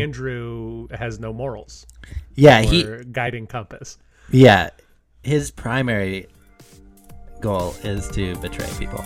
Mm-hmm. 0.00 0.08
Andrew 0.08 0.88
has 0.92 1.18
no 1.20 1.32
morals 1.32 1.86
Yeah, 2.34 2.62
he 2.62 2.84
guiding 3.12 3.46
compass. 3.46 3.98
yeah, 4.30 4.70
his 5.22 5.50
primary 5.50 6.26
goal 7.40 7.74
is 7.82 8.08
to 8.10 8.36
betray 8.36 8.68
people. 8.78 9.04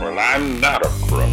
Well, 0.00 0.18
I'm 0.18 0.60
not 0.60 0.84
a 0.84 0.88
crook. 1.06 1.30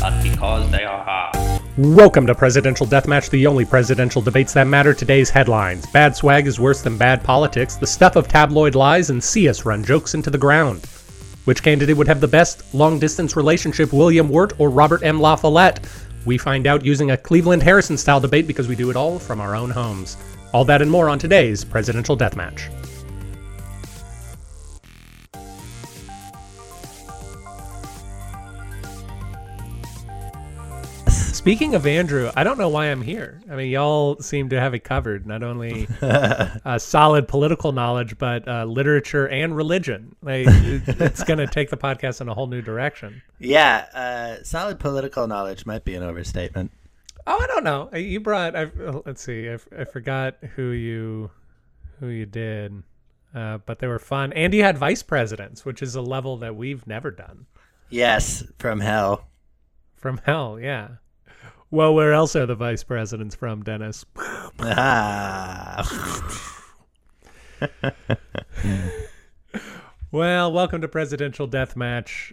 But 0.00 0.22
because 0.22 0.70
they 0.70 0.84
are 0.84 1.02
hard. 1.02 1.63
Welcome 1.76 2.24
to 2.28 2.36
Presidential 2.36 2.86
Deathmatch, 2.86 3.30
the 3.30 3.48
only 3.48 3.64
presidential 3.64 4.22
debates 4.22 4.52
that 4.52 4.68
matter. 4.68 4.94
Today's 4.94 5.28
headlines 5.28 5.84
Bad 5.86 6.14
swag 6.14 6.46
is 6.46 6.60
worse 6.60 6.82
than 6.82 6.96
bad 6.96 7.24
politics, 7.24 7.74
the 7.74 7.84
stuff 7.84 8.14
of 8.14 8.28
tabloid 8.28 8.76
lies, 8.76 9.10
and 9.10 9.22
see 9.22 9.48
us 9.48 9.64
run 9.64 9.82
jokes 9.82 10.14
into 10.14 10.30
the 10.30 10.38
ground. 10.38 10.86
Which 11.46 11.64
candidate 11.64 11.96
would 11.96 12.06
have 12.06 12.20
the 12.20 12.28
best 12.28 12.72
long 12.76 13.00
distance 13.00 13.34
relationship, 13.34 13.92
William 13.92 14.28
Wirt 14.28 14.52
or 14.60 14.70
Robert 14.70 15.02
M. 15.02 15.20
La 15.20 15.34
Follette? 15.34 15.84
We 16.24 16.38
find 16.38 16.68
out 16.68 16.84
using 16.84 17.10
a 17.10 17.16
Cleveland 17.16 17.64
Harrison 17.64 17.98
style 17.98 18.20
debate 18.20 18.46
because 18.46 18.68
we 18.68 18.76
do 18.76 18.90
it 18.90 18.96
all 18.96 19.18
from 19.18 19.40
our 19.40 19.56
own 19.56 19.70
homes. 19.70 20.16
All 20.52 20.64
that 20.66 20.80
and 20.80 20.88
more 20.88 21.08
on 21.08 21.18
today's 21.18 21.64
Presidential 21.64 22.16
Deathmatch. 22.16 22.70
Speaking 31.44 31.74
of 31.74 31.86
Andrew, 31.86 32.30
I 32.34 32.42
don't 32.42 32.56
know 32.56 32.70
why 32.70 32.86
I'm 32.86 33.02
here. 33.02 33.42
I 33.50 33.54
mean, 33.54 33.70
y'all 33.70 34.18
seem 34.18 34.48
to 34.48 34.58
have 34.58 34.72
it 34.72 34.78
covered. 34.78 35.26
Not 35.26 35.42
only 35.42 35.86
uh, 36.00 36.78
solid 36.78 37.28
political 37.28 37.70
knowledge, 37.72 38.16
but 38.16 38.48
uh, 38.48 38.64
literature 38.64 39.28
and 39.28 39.54
religion. 39.54 40.16
Like, 40.22 40.46
it's 40.48 41.22
going 41.22 41.36
to 41.40 41.46
take 41.46 41.68
the 41.68 41.76
podcast 41.76 42.22
in 42.22 42.30
a 42.30 42.34
whole 42.34 42.46
new 42.46 42.62
direction. 42.62 43.20
Yeah, 43.38 43.84
uh, 43.92 44.42
solid 44.42 44.80
political 44.80 45.26
knowledge 45.26 45.66
might 45.66 45.84
be 45.84 45.94
an 45.94 46.02
overstatement. 46.02 46.70
Oh, 47.26 47.38
I 47.38 47.46
don't 47.46 47.64
know. 47.64 47.90
Uh, 47.92 47.98
You 47.98 48.20
brought. 48.20 48.56
I, 48.56 48.62
uh, 48.62 49.02
let's 49.04 49.22
see—I 49.22 49.84
forgot 49.84 50.36
who 50.56 50.70
you 50.70 51.30
who 52.00 52.08
you 52.08 52.24
did, 52.24 52.82
uh, 53.34 53.58
but 53.66 53.80
they 53.80 53.86
were 53.86 53.98
fun. 53.98 54.32
And 54.32 54.54
you 54.54 54.62
had 54.62 54.78
vice 54.78 55.02
presidents, 55.02 55.62
which 55.66 55.82
is 55.82 55.94
a 55.94 56.00
level 56.00 56.38
that 56.38 56.56
we've 56.56 56.86
never 56.86 57.10
done. 57.10 57.44
Yes, 57.90 58.42
from 58.58 58.80
hell. 58.80 59.26
From 59.94 60.22
hell, 60.24 60.58
yeah. 60.58 60.88
Well, 61.74 61.92
where 61.92 62.12
else 62.12 62.36
are 62.36 62.46
the 62.46 62.54
vice 62.54 62.84
presidents 62.84 63.34
from, 63.34 63.64
Dennis? 63.64 64.04
Ah. 64.60 65.82
Well, 70.12 70.52
welcome 70.52 70.80
to 70.82 70.86
Presidential 70.86 71.48
Deathmatch. 71.48 72.32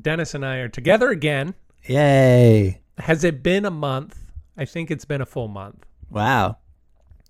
Dennis 0.00 0.32
and 0.32 0.46
I 0.46 0.56
are 0.56 0.70
together 0.70 1.10
again. 1.10 1.52
Yay. 1.84 2.80
Has 2.96 3.22
it 3.24 3.42
been 3.42 3.66
a 3.66 3.70
month? 3.70 4.18
I 4.56 4.64
think 4.64 4.90
it's 4.90 5.04
been 5.04 5.20
a 5.20 5.26
full 5.26 5.48
month. 5.48 5.84
Wow. 6.08 6.56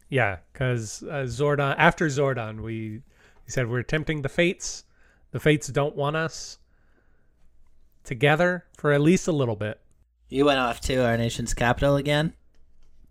Yeah, 0.09 0.37
because 0.53 1.03
uh, 1.03 1.25
Zordon, 1.25 1.75
after 1.77 2.07
Zordon, 2.07 2.61
we, 2.61 3.03
we 3.45 3.49
said 3.49 3.69
we're 3.69 3.83
tempting 3.83 4.23
the 4.23 4.29
fates. 4.29 4.85
The 5.33 5.41
fates 5.41 5.67
don't 5.67 5.97
want 5.97 6.15
us 6.15 6.61
together 8.05 8.67
for 8.77 8.93
at 8.93 9.01
least 9.01 9.27
a 9.27 9.33
little 9.33 9.57
bit. 9.57 9.81
You 10.31 10.45
went 10.47 10.59
off 10.59 10.81
to 10.83 11.05
our 11.05 11.17
nation's 11.17 11.53
capital 11.55 11.97
again? 11.97 12.33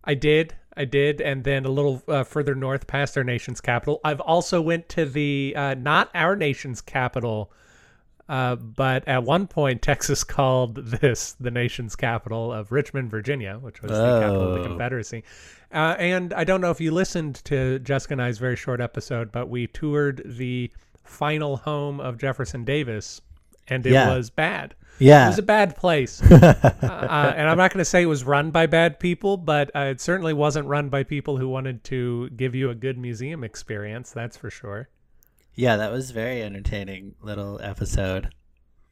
I 0.03 0.13
did, 0.13 0.55
I 0.75 0.85
did, 0.85 1.19
and 1.21 1.43
then 1.43 1.65
a 1.65 1.69
little 1.69 2.01
uh, 2.07 2.23
further 2.23 2.55
north, 2.55 2.87
past 2.87 3.17
our 3.17 3.23
nation's 3.23 3.59
capital. 3.61 3.99
I've 4.03 4.21
also 4.21 4.61
went 4.61 4.87
to 4.89 5.05
the 5.05 5.53
uh, 5.55 5.73
not 5.75 6.09
our 6.15 6.35
nation's 6.37 6.79
capital, 6.79 7.51
uh, 8.29 8.55
but 8.55 9.05
at 9.07 9.23
one 9.23 9.47
point 9.47 9.81
Texas 9.81 10.23
called 10.23 10.75
this 10.75 11.33
the 11.33 11.51
nation's 11.51 11.95
capital 11.97 12.53
of 12.53 12.71
Richmond, 12.71 13.11
Virginia, 13.11 13.57
which 13.61 13.81
was 13.81 13.91
the 13.91 14.19
capital 14.21 14.41
of 14.49 14.53
the 14.53 14.59
Oh. 14.61 14.67
Confederacy. 14.67 15.23
Uh, 15.73 15.95
and 15.99 16.33
I 16.33 16.45
don't 16.45 16.61
know 16.61 16.71
if 16.71 16.79
you 16.79 16.91
listened 16.91 17.35
to 17.45 17.79
Jessica 17.79 18.13
and 18.13 18.21
I's 18.21 18.37
very 18.39 18.55
short 18.55 18.79
episode, 18.79 19.31
but 19.31 19.49
we 19.49 19.67
toured 19.67 20.21
the 20.25 20.71
final 21.03 21.57
home 21.57 21.99
of 21.99 22.17
Jefferson 22.17 22.63
Davis, 22.63 23.19
and 23.67 23.85
it 23.85 23.91
Yeah. 23.91 24.15
was 24.15 24.29
bad. 24.29 24.73
It 25.25 25.29
was 25.29 25.39
a 25.39 25.43
bad 25.43 25.75
place. 25.75 26.21
uh, 26.31 27.33
and 27.35 27.49
I'm 27.49 27.57
not 27.57 27.71
going 27.71 27.79
to 27.79 27.85
say 27.85 28.01
it 28.01 28.07
was 28.07 28.23
run 28.23 28.51
by 28.51 28.65
bad 28.65 28.99
people, 28.99 29.37
but 29.37 29.71
uh, 29.75 29.79
it 29.91 30.01
certainly 30.01 30.33
wasn't 30.33 30.67
run 30.67 30.89
by 30.89 31.03
people 31.03 31.37
who 31.37 31.47
wanted 31.47 31.83
to 31.85 32.29
give 32.31 32.55
you 32.55 32.69
a 32.69 32.75
good 32.75 32.97
museum 32.97 33.43
experience. 33.43 34.11
That's 34.11 34.37
for 34.37 34.49
sure. 34.49 34.89
yeah, 35.55 35.77
that 35.77 35.91
was 35.91 36.11
very 36.11 36.41
entertaining 36.43 37.15
little 37.21 37.59
episode 37.61 38.29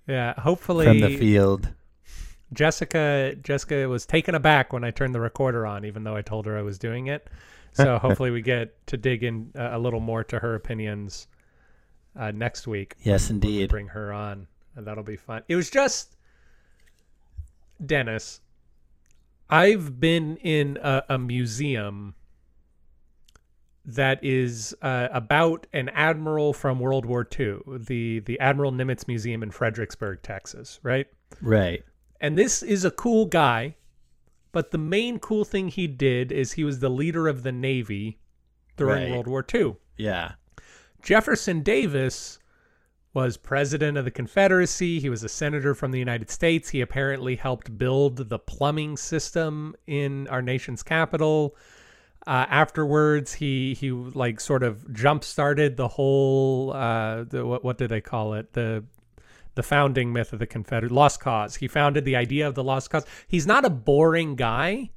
Yeah. 0.07 0.34
Hopefully, 0.40 0.85
from 0.85 1.00
the 1.00 1.17
field. 1.17 1.73
Jessica 2.53 3.35
Jessica 3.41 3.88
was 3.90 4.06
taken 4.06 4.34
aback 4.35 4.72
when 4.72 4.84
I 4.84 4.91
turned 4.91 5.13
the 5.13 5.19
recorder 5.19 5.66
on, 5.66 5.84
even 5.85 6.03
though 6.03 6.16
I 6.16 6.22
told 6.22 6.46
her 6.46 6.57
I 6.57 6.62
was 6.62 6.79
doing 6.79 7.07
it. 7.07 7.29
So 7.73 7.97
hopefully, 8.01 8.31
we 8.31 8.41
get 8.41 8.85
to 8.88 8.97
dig 8.97 9.23
in 9.23 9.51
uh, 9.57 9.69
a 9.73 9.79
little 9.79 10.00
more 10.00 10.23
to 10.25 10.40
her 10.40 10.56
opinions 10.56 11.28
uh, 12.17 12.31
next 12.31 12.67
week. 12.67 12.96
Yes, 13.01 13.29
indeed. 13.29 13.69
bring 13.69 13.88
her 13.88 14.13
on, 14.13 14.47
and 14.77 14.85
that'll 14.88 15.03
be 15.03 15.17
fun. 15.17 15.41
It 15.49 15.55
was 15.57 15.69
just 15.69 16.15
Dennis. 17.85 18.39
I've 19.49 19.99
been 19.99 20.38
in 20.38 20.77
a, 20.81 21.03
a 21.09 21.17
museum 21.17 22.15
that 23.85 24.23
is 24.23 24.75
uh, 24.81 25.07
about 25.11 25.66
an 25.73 25.89
admiral 25.89 26.53
from 26.53 26.79
World 26.79 27.05
War 27.05 27.27
II, 27.37 27.59
the 27.79 28.19
the 28.19 28.39
Admiral 28.39 28.71
Nimitz 28.71 29.07
Museum 29.07 29.41
in 29.43 29.51
Fredericksburg, 29.51 30.21
Texas, 30.21 30.79
right? 30.83 31.07
Right. 31.41 31.83
And 32.19 32.37
this 32.37 32.61
is 32.63 32.83
a 32.83 32.91
cool 32.91 33.25
guy, 33.25 33.75
but 34.51 34.71
the 34.71 34.77
main 34.77 35.19
cool 35.19 35.45
thing 35.45 35.69
he 35.69 35.87
did 35.87 36.31
is 36.31 36.53
he 36.53 36.63
was 36.63 36.79
the 36.79 36.89
leader 36.89 37.27
of 37.27 37.43
the 37.43 37.51
Navy 37.51 38.19
during 38.75 39.03
Right. 39.03 39.11
World 39.11 39.27
War 39.27 39.45
II. 39.53 39.75
Yeah. 39.97 40.33
Jefferson 41.01 41.61
Davis 41.61 42.39
was 43.13 43.38
president 43.38 43.97
of 43.97 44.06
the 44.06 44.12
Confederacy. 44.12 45.00
He 45.00 45.09
was 45.09 45.23
a 45.23 45.29
senator 45.29 45.73
from 45.73 45.91
the 45.91 46.00
United 46.00 46.29
States. 46.29 46.69
He 46.69 46.81
apparently 46.81 47.35
helped 47.35 47.78
build 47.78 48.29
the 48.29 48.40
plumbing 48.40 48.97
system 48.97 49.75
in 49.88 50.28
our 50.28 50.41
nation's 50.41 50.84
capital. 50.84 51.56
Uh, 52.25 52.46
afterwards, 52.50 53.34
he 53.34 53.73
he 53.73 53.90
like 53.91 54.41
sort 54.41 54.62
of 54.62 54.94
jump 54.94 55.23
started 55.23 55.78
the 55.78 55.88
whole 55.88 56.73
uh, 56.73 57.23
the, 57.23 57.46
what 57.46 57.63
what 57.63 57.78
did 57.78 57.90
they 57.90 58.01
call 58.01 58.34
it 58.34 58.51
the 58.53 58.84
the 59.56 59.63
founding 59.63 60.13
myth 60.13 60.34
of 60.34 60.40
the 60.40 60.46
Confederate 60.46 60.91
lost 60.91 61.19
cause. 61.19 61.56
He 61.56 61.67
founded 61.67 62.06
the 62.06 62.16
idea 62.16 62.47
of 62.47 62.53
the 62.53 62.63
lost 62.63 62.90
cause. 62.90 63.06
He's 63.28 63.47
not 63.47 63.66
a 63.66 63.69
boring 63.69 64.35
guy, 64.35 64.91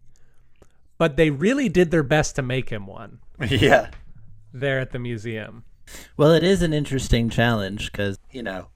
but 0.99 1.17
they 1.17 1.31
really 1.31 1.71
did 1.71 1.91
their 1.91 2.03
best 2.03 2.37
to 2.37 2.43
make 2.43 2.69
him 2.69 2.87
one 2.87 3.21
yeah. 3.49 3.91
there 4.53 4.79
at 4.79 4.91
the 4.91 4.99
museum. 4.99 5.65
Well, 6.17 6.33
it 6.33 6.43
is 6.43 6.63
an 6.63 6.73
interesting 6.73 7.29
challenge 7.31 7.91
because 7.93 8.19
you 8.31 8.43
know 8.43 8.69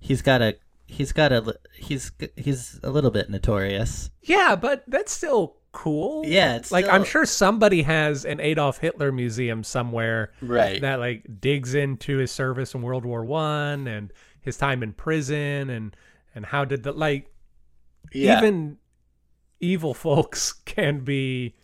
he's 0.00 0.22
got 0.22 0.42
a 0.42 0.56
he's 0.86 1.12
got 1.12 1.32
a 1.32 1.58
he's 1.76 2.12
he's 2.36 2.78
a 2.82 2.90
little 2.90 3.10
bit 3.10 3.30
notorious. 3.30 4.10
Yeah, 4.22 4.56
but 4.56 4.84
that's 4.86 5.12
still 5.12 5.56
cool. 5.72 6.24
Yeah, 6.26 6.56
it's 6.56 6.70
like 6.70 6.86
I'm 6.88 7.04
sure 7.04 7.26
somebody 7.26 7.82
has 7.82 8.24
an 8.24 8.40
Adolf 8.40 8.78
Hitler 8.78 9.10
museum 9.10 9.64
somewhere 9.64 10.32
Right. 10.40 10.80
that 10.80 11.00
like 11.00 11.26
digs 11.40 11.74
into 11.74 12.18
his 12.18 12.30
service 12.30 12.74
in 12.74 12.82
World 12.82 13.04
War 13.04 13.24
One 13.24 13.86
and 13.88 14.12
his 14.40 14.56
time 14.56 14.82
in 14.82 14.92
prison 14.92 15.70
and 15.70 15.96
and 16.34 16.46
how 16.46 16.64
did 16.64 16.82
the 16.82 16.92
like 16.92 17.30
yeah. 18.12 18.38
even 18.38 18.76
evil 19.60 19.94
folks 19.94 20.52
can 20.64 21.00
be 21.00 21.54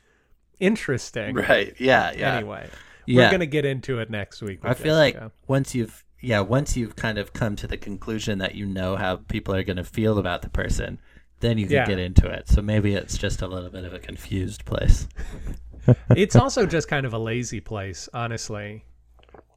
interesting. 0.59 1.35
right. 1.37 1.75
Yeah. 1.79 2.13
Yeah. 2.17 2.37
Anyway, 2.37 2.69
Yeah. 3.11 3.27
we're 3.27 3.31
gonna 3.33 3.47
get 3.47 3.65
into 3.65 3.99
it 3.99 4.11
next 4.11 4.43
week. 4.43 4.61
I 4.63 4.75
feel 4.75 4.95
like 4.95 5.17
once 5.47 5.75
you've 5.75 6.05
yeah 6.21 6.41
once 6.41 6.77
you've 6.77 6.97
kind 6.97 7.19
of 7.19 7.33
come 7.33 7.57
to 7.57 7.67
the 7.67 7.77
conclusion 7.77 8.39
that 8.39 8.55
you 8.55 8.67
know 8.67 8.97
how 8.97 9.17
people 9.17 9.55
are 9.55 9.63
going 9.63 9.79
to 9.79 9.85
feel 9.85 10.19
about 10.19 10.43
the 10.43 10.51
person, 10.51 11.01
then 11.41 11.57
you 11.59 11.67
can 11.67 11.77
Yeah. 11.77 11.87
get 11.87 11.99
into 11.99 12.29
it. 12.29 12.49
So 12.49 12.61
maybe 12.63 12.95
it's 12.95 13.17
just 13.17 13.41
a 13.43 13.47
little 13.47 13.71
bit 13.71 13.85
of 13.85 13.95
a 13.95 13.99
confused 13.99 14.65
place. 14.67 15.09
it's 16.17 16.37
also 16.37 16.67
just 16.67 16.89
kind 16.89 17.07
of 17.07 17.15
a 17.15 17.19
lazy 17.19 17.61
place, 17.61 18.09
honestly. 18.13 18.85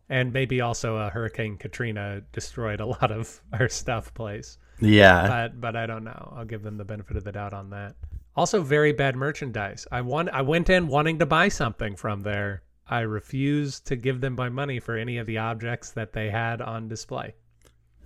And 0.10 0.32
maybe 0.34 0.62
also 0.62 0.98
a 0.98 1.10
Hurricane 1.10 1.58
Katrina 1.58 2.22
destroyed 2.32 2.80
a 2.80 2.86
lot 2.98 3.12
of 3.12 3.42
our 3.52 3.68
stuff 3.70 4.14
place. 4.14 4.58
Yeah. 4.80 5.28
but 5.28 5.60
but 5.62 5.76
I 5.76 5.86
don't 5.86 6.04
know. 6.04 6.34
I'll 6.36 6.46
give 6.46 6.64
them 6.64 6.78
the 6.78 6.86
benefit 6.86 7.18
of 7.18 7.24
the 7.24 7.32
doubt 7.32 7.54
on 7.54 7.70
that. 7.72 7.96
Also, 8.36 8.62
very 8.64 8.94
bad 8.94 9.16
merchandise. 9.16 9.86
I 9.92 10.02
want. 10.02 10.30
I 10.30 10.42
went 10.42 10.70
in 10.70 10.88
wanting 10.88 11.20
to 11.20 11.26
buy 11.26 11.50
something 11.50 11.96
from 11.96 12.22
there. 12.22 12.64
I 12.90 13.02
refused 13.02 13.88
to 13.88 13.96
give 13.96 14.22
them 14.22 14.36
my 14.36 14.50
money 14.50 14.80
for 14.80 14.96
any 14.98 15.18
of 15.18 15.26
the 15.28 15.38
objects 15.38 15.92
that 15.92 16.14
they 16.14 16.30
had 16.30 16.62
on 16.62 16.88
display. 16.88 17.34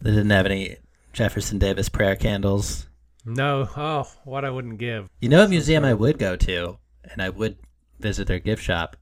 they 0.01 0.12
didn't 0.12 0.29
have 0.29 0.45
any 0.45 0.77
Jefferson 1.13 1.57
Davis 1.57 1.89
prayer 1.89 2.15
candles. 2.15 2.88
No. 3.25 3.68
Oh, 3.75 4.07
what 4.24 4.45
I 4.45 4.50
wouldn't 4.51 4.77
give. 4.77 5.09
You 5.19 5.29
know, 5.29 5.44
a 5.44 5.47
museum 5.47 5.83
I 5.83 5.94
would 5.94 6.18
go 6.19 6.35
to, 6.35 6.77
and 7.12 7.21
I 7.21 7.29
would 7.29 7.57
visit 8.00 8.27
their 8.27 8.39
gift 8.39 8.62
shop, 8.63 8.95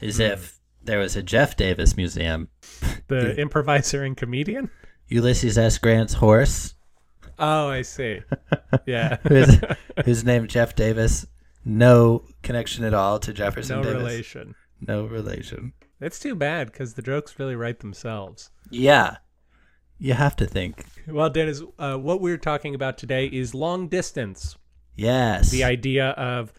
is 0.00 0.16
Hmm. 0.16 0.22
if 0.22 0.58
there 0.82 0.98
was 0.98 1.14
a 1.16 1.22
Jeff 1.22 1.56
Davis 1.56 1.96
museum. 1.96 2.48
The 3.08 3.36
improviser 3.38 4.02
and 4.04 4.16
comedian? 4.16 4.70
Ulysses 5.08 5.56
S. 5.58 5.78
Grant's 5.78 6.14
horse, 6.14 6.74
Oh, 7.38 7.68
I 7.68 7.82
see. 7.82 8.20
Yeah. 8.86 9.18
who's, 9.26 9.60
who's 10.04 10.24
named 10.24 10.48
Jeff 10.50 10.74
Davis. 10.74 11.26
No 11.64 12.24
connection 12.42 12.84
at 12.84 12.94
all 12.94 13.18
to 13.20 13.32
Jefferson 13.32 13.76
no 13.76 13.82
Davis. 13.84 13.98
relation. 13.98 14.54
No 14.86 15.04
relation. 15.04 15.72
It's 16.00 16.18
too 16.18 16.34
bad 16.34 16.72
because 16.72 16.94
the 16.94 17.02
jokes 17.02 17.38
really 17.38 17.54
write 17.54 17.80
themselves. 17.80 18.50
Yeah. 18.70 19.18
You 19.98 20.14
have 20.14 20.34
to 20.36 20.46
think. 20.46 20.84
Well, 21.06 21.30
Dennis, 21.30 21.62
uh, 21.78 21.96
what 21.96 22.20
we're 22.20 22.38
talking 22.38 22.74
about 22.74 22.98
today 22.98 23.26
is 23.26 23.54
long 23.54 23.86
distance. 23.88 24.56
Yes. 24.96 25.50
The 25.50 25.64
idea 25.64 26.10
of 26.10 26.52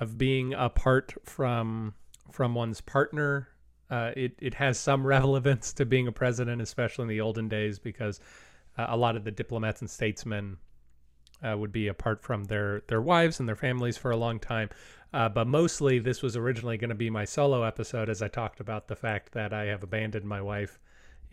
of 0.00 0.18
being 0.18 0.54
apart 0.54 1.14
from 1.24 1.94
from 2.32 2.54
one's 2.54 2.80
partner. 2.80 3.48
Uh, 3.88 4.12
it 4.16 4.34
it 4.40 4.54
has 4.54 4.78
some 4.78 5.06
relevance 5.06 5.72
to 5.74 5.86
being 5.86 6.08
a 6.08 6.12
president, 6.12 6.60
especially 6.60 7.02
in 7.04 7.08
the 7.08 7.20
olden 7.20 7.48
days, 7.48 7.78
because 7.78 8.18
uh, 8.76 8.86
a 8.88 8.96
lot 8.96 9.16
of 9.16 9.22
the 9.24 9.30
diplomats 9.30 9.80
and 9.80 9.90
statesmen 9.90 10.56
uh, 11.42 11.56
would 11.56 11.72
be 11.72 11.88
apart 11.88 12.22
from 12.22 12.44
their 12.44 12.82
their 12.88 13.00
wives 13.02 13.38
and 13.40 13.48
their 13.48 13.56
families 13.56 13.96
for 13.96 14.10
a 14.10 14.16
long 14.16 14.38
time. 14.38 14.68
Uh, 15.12 15.28
but 15.28 15.46
mostly, 15.46 15.98
this 15.98 16.22
was 16.22 16.36
originally 16.36 16.76
going 16.76 16.88
to 16.90 16.94
be 16.94 17.10
my 17.10 17.24
solo 17.24 17.64
episode, 17.64 18.08
as 18.08 18.22
I 18.22 18.28
talked 18.28 18.60
about 18.60 18.86
the 18.88 18.94
fact 18.96 19.32
that 19.32 19.52
I 19.52 19.64
have 19.64 19.82
abandoned 19.82 20.24
my 20.24 20.40
wife 20.40 20.78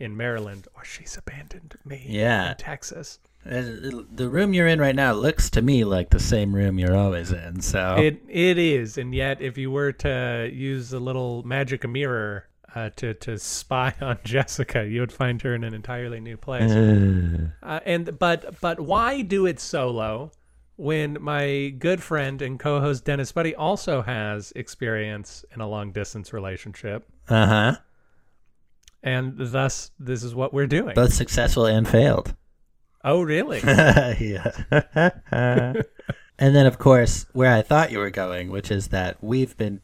in 0.00 0.16
Maryland, 0.16 0.66
or 0.74 0.84
she's 0.84 1.16
abandoned 1.16 1.76
me 1.84 2.04
Yeah. 2.08 2.50
in 2.52 2.56
Texas. 2.56 3.18
The 3.44 4.28
room 4.28 4.52
you're 4.52 4.66
in 4.66 4.80
right 4.80 4.94
now 4.94 5.12
looks 5.12 5.48
to 5.50 5.62
me 5.62 5.84
like 5.84 6.10
the 6.10 6.18
same 6.20 6.54
room 6.54 6.78
you're 6.78 6.96
always 6.96 7.30
in. 7.32 7.60
So 7.60 7.96
It 7.98 8.20
it 8.28 8.58
is, 8.58 8.98
and 8.98 9.14
yet 9.14 9.40
if 9.40 9.56
you 9.56 9.70
were 9.70 9.92
to 9.92 10.50
use 10.52 10.92
a 10.92 10.98
little 11.00 11.42
magic 11.44 11.88
mirror 11.88 12.46
uh, 12.74 12.90
to 12.96 13.14
to 13.14 13.38
spy 13.38 13.94
on 14.00 14.18
Jessica, 14.24 14.86
you 14.86 15.00
would 15.00 15.12
find 15.12 15.40
her 15.42 15.54
in 15.54 15.64
an 15.64 15.74
entirely 15.74 16.20
new 16.20 16.36
place. 16.36 16.70
Uh, 16.70 17.80
and 17.84 18.18
but 18.18 18.60
but 18.60 18.80
why 18.80 19.22
do 19.22 19.46
it 19.46 19.60
solo 19.60 20.30
when 20.76 21.18
my 21.20 21.74
good 21.78 22.02
friend 22.02 22.40
and 22.40 22.60
co-host 22.60 23.04
Dennis 23.04 23.32
Buddy 23.32 23.54
also 23.54 24.02
has 24.02 24.52
experience 24.54 25.44
in 25.54 25.60
a 25.60 25.68
long 25.68 25.92
distance 25.92 26.32
relationship, 26.32 27.04
uh 27.28 27.46
huh. 27.46 27.76
and 29.02 29.34
thus 29.36 29.90
this 29.98 30.22
is 30.22 30.34
what 30.34 30.52
we're 30.52 30.66
doing. 30.66 30.94
Both 30.94 31.14
successful 31.14 31.66
and 31.66 31.88
failed. 31.88 32.34
oh, 33.04 33.22
really? 33.22 33.60
yeah. 33.64 34.50
and 35.30 35.84
then, 36.38 36.66
of 36.66 36.78
course, 36.78 37.26
where 37.32 37.52
I 37.52 37.62
thought 37.62 37.90
you 37.90 37.98
were 37.98 38.10
going, 38.10 38.50
which 38.50 38.70
is 38.70 38.88
that 38.88 39.16
we've 39.22 39.56
been 39.56 39.80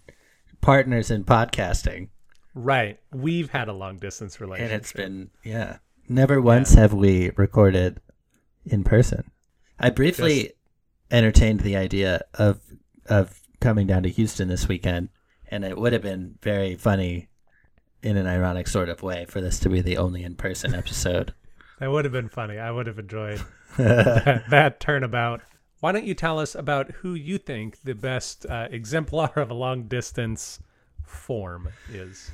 partners 0.61 1.11
in 1.11 1.25
podcasting, 1.25 2.09
right. 2.55 2.99
We've 3.12 3.51
had 3.51 3.69
a 3.69 3.73
long 3.73 3.99
distance 3.99 4.35
and 4.37 4.43
relationship. 4.43 4.81
it's 4.81 4.93
been 4.93 5.31
yeah. 5.43 5.79
Never 6.09 6.41
once 6.41 6.75
have 6.75 6.93
we 6.93 7.31
recorded 7.37 8.01
in 8.65 8.85
person. 8.85 9.31
I 9.79 9.91
briefly 9.91 10.43
Just- 10.43 10.55
entertained 11.11 11.61
the 11.61 11.77
idea 11.77 12.23
of 12.35 12.61
of 13.06 13.41
coming 13.61 13.87
down 13.87 14.03
to 14.03 14.09
Houston 14.11 14.49
this 14.49 14.69
weekend, 14.69 15.09
and 15.51 15.65
it 15.65 15.77
would 15.79 15.93
have 15.93 16.03
been 16.03 16.39
very 16.43 16.75
funny 16.77 17.29
in 18.03 18.17
an 18.19 18.27
ironic 18.27 18.69
sort 18.69 18.89
of 18.91 19.03
way 19.03 19.25
for 19.27 19.41
this 19.41 19.59
to 19.61 19.69
be 19.71 19.81
the 19.81 19.97
only 19.97 20.23
in 20.23 20.35
person 20.35 20.75
episode. 20.83 21.33
That 21.81 21.91
would 21.91 22.05
have 22.05 22.12
been 22.12 22.29
funny. 22.29 22.59
I 22.59 22.71
would 22.71 22.87
have 22.87 22.99
enjoyed 22.99 23.43
that, 23.79 24.45
that 24.50 24.81
turnabout. 24.81 25.41
Why 25.81 25.93
don't 25.93 26.05
you 26.05 26.15
tell 26.15 26.39
us 26.39 26.55
about 26.55 26.91
who 26.93 27.15
you 27.15 27.37
think 27.39 27.81
the 27.83 27.95
best 27.95 28.47
uh, 28.47 28.69
exemplar 28.71 29.33
of 29.37 29.50
a 29.50 29.55
long 29.55 29.85
distance 29.89 30.61
form 31.03 31.69
is? 31.91 32.31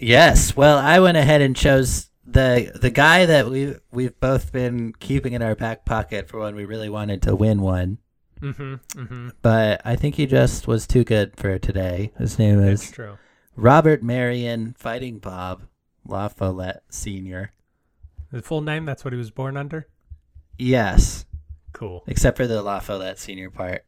Yes. 0.00 0.56
Well, 0.56 0.78
I 0.78 0.98
went 1.00 1.16
ahead 1.16 1.40
and 1.42 1.54
chose 1.54 2.10
the 2.26 2.72
the 2.80 2.90
guy 2.90 3.26
that 3.26 3.48
we 3.48 3.74
we've 3.90 4.18
both 4.20 4.52
been 4.52 4.92
keeping 4.94 5.32
in 5.32 5.42
our 5.42 5.54
back 5.54 5.84
pocket 5.84 6.28
for 6.28 6.40
when 6.40 6.54
we 6.54 6.64
really 6.64 6.88
wanted 6.88 7.22
to 7.22 7.34
win 7.36 7.60
one. 7.60 7.98
Mm-hmm. 8.40 8.74
Mm-hmm. 8.98 9.28
But 9.42 9.82
I 9.84 9.96
think 9.96 10.14
he 10.14 10.26
just 10.26 10.66
was 10.66 10.86
too 10.86 11.04
good 11.04 11.36
for 11.36 11.58
today. 11.58 12.12
His 12.18 12.38
name 12.38 12.60
is 12.60 12.90
true. 12.90 13.18
Robert 13.56 14.02
Marion 14.02 14.74
Fighting 14.78 15.18
Bob 15.18 15.64
La 16.06 16.28
Follette 16.28 16.82
Senior. 16.88 17.52
The 18.32 18.40
full 18.40 18.62
name, 18.62 18.84
that's 18.86 19.04
what 19.04 19.12
he 19.12 19.18
was 19.18 19.30
born 19.30 19.56
under? 19.56 19.88
Yes, 20.56 21.26
Cool. 21.72 22.04
except 22.06 22.36
for 22.36 22.46
the 22.46 22.62
La 22.62 22.78
Follette 22.80 23.18
Senior 23.18 23.50
part. 23.50 23.84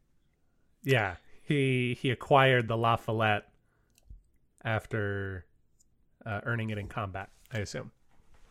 Yeah. 0.83 1.17
He 1.45 1.97
he 2.01 2.11
acquired 2.11 2.69
the 2.69 2.77
La 2.77 2.97
Follette 2.97 3.45
after 4.65 5.45
uh, 6.27 6.41
earning 6.45 6.71
it 6.71 6.79
in 6.79 6.89
combat, 6.89 7.31
I 7.53 7.59
assume. 7.59 7.91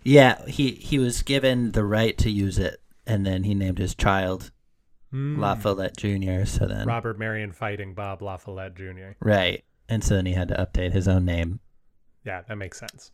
Yeah, 0.04 0.46
he 0.48 0.72
he 0.72 0.98
was 1.00 1.22
given 1.22 1.72
the 1.72 1.86
right 1.86 2.18
to 2.18 2.30
use 2.30 2.58
it, 2.58 2.82
and 3.06 3.26
then 3.26 3.44
he 3.44 3.54
named 3.54 3.78
his 3.78 3.96
child 3.96 4.52
Mm. 5.14 5.40
La 5.40 5.56
Follette 5.56 5.98
Junior. 5.98 6.46
So 6.46 6.66
then, 6.66 6.88
Robert 6.88 7.20
Marion 7.20 7.52
fighting 7.52 7.94
Bob 7.94 8.22
La 8.22 8.38
Follette 8.38 8.76
Jr. 8.76 9.12
right, 9.20 9.64
and 9.90 10.04
so 10.04 10.16
then 10.16 10.26
he 10.26 10.34
had 10.34 10.48
to 10.50 10.56
update 10.56 10.94
his 10.94 11.08
own 11.08 11.26
name. 11.26 11.60
Yeah, 12.26 12.42
that 12.48 12.56
makes 12.56 12.80
sense. 12.80 13.12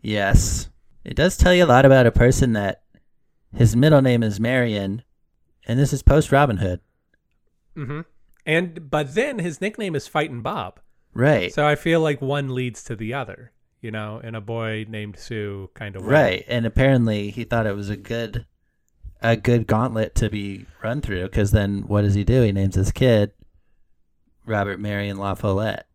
Yes. 0.00 0.70
It 1.04 1.16
does 1.16 1.36
tell 1.36 1.52
you 1.52 1.64
a 1.64 1.66
lot 1.66 1.84
about 1.84 2.06
a 2.06 2.12
person 2.12 2.54
that 2.54 2.82
his 3.54 3.76
middle 3.76 4.00
name 4.00 4.22
is 4.22 4.40
Marion, 4.40 5.02
and 5.66 5.78
this 5.78 5.92
is 5.92 6.02
post 6.02 6.32
Robin 6.32 6.58
Hood. 6.58 6.80
Mm-hmm. 7.76 8.00
And 8.46 8.90
but 8.90 9.14
then 9.14 9.38
his 9.38 9.60
nickname 9.60 9.94
is 9.94 10.06
Fighting 10.06 10.40
Bob. 10.40 10.80
Right. 11.12 11.52
So 11.52 11.66
I 11.66 11.74
feel 11.74 12.00
like 12.00 12.22
one 12.22 12.54
leads 12.54 12.82
to 12.84 12.96
the 12.96 13.12
other, 13.12 13.52
you 13.84 13.90
know, 13.90 14.18
in 14.20 14.34
a 14.34 14.40
boy 14.40 14.86
named 14.88 15.18
Sue 15.18 15.68
kind 15.74 15.94
of 15.94 16.02
way. 16.06 16.12
right. 16.12 16.44
And 16.48 16.64
apparently 16.64 17.28
he 17.28 17.44
thought 17.44 17.66
it 17.66 17.76
was 17.76 17.90
a 17.90 17.96
good 17.96 18.46
a 19.20 19.36
good 19.36 19.66
gauntlet 19.66 20.14
to 20.14 20.30
be 20.30 20.64
run 20.82 21.02
through 21.02 21.24
because 21.24 21.50
then 21.50 21.82
what 21.86 22.00
does 22.00 22.14
he 22.14 22.24
do? 22.24 22.42
He 22.42 22.50
names 22.50 22.76
his 22.76 22.90
kid 22.90 23.32
Robert 24.46 24.80
Marion 24.80 25.18
La 25.18 25.34
Follette. 25.34 25.86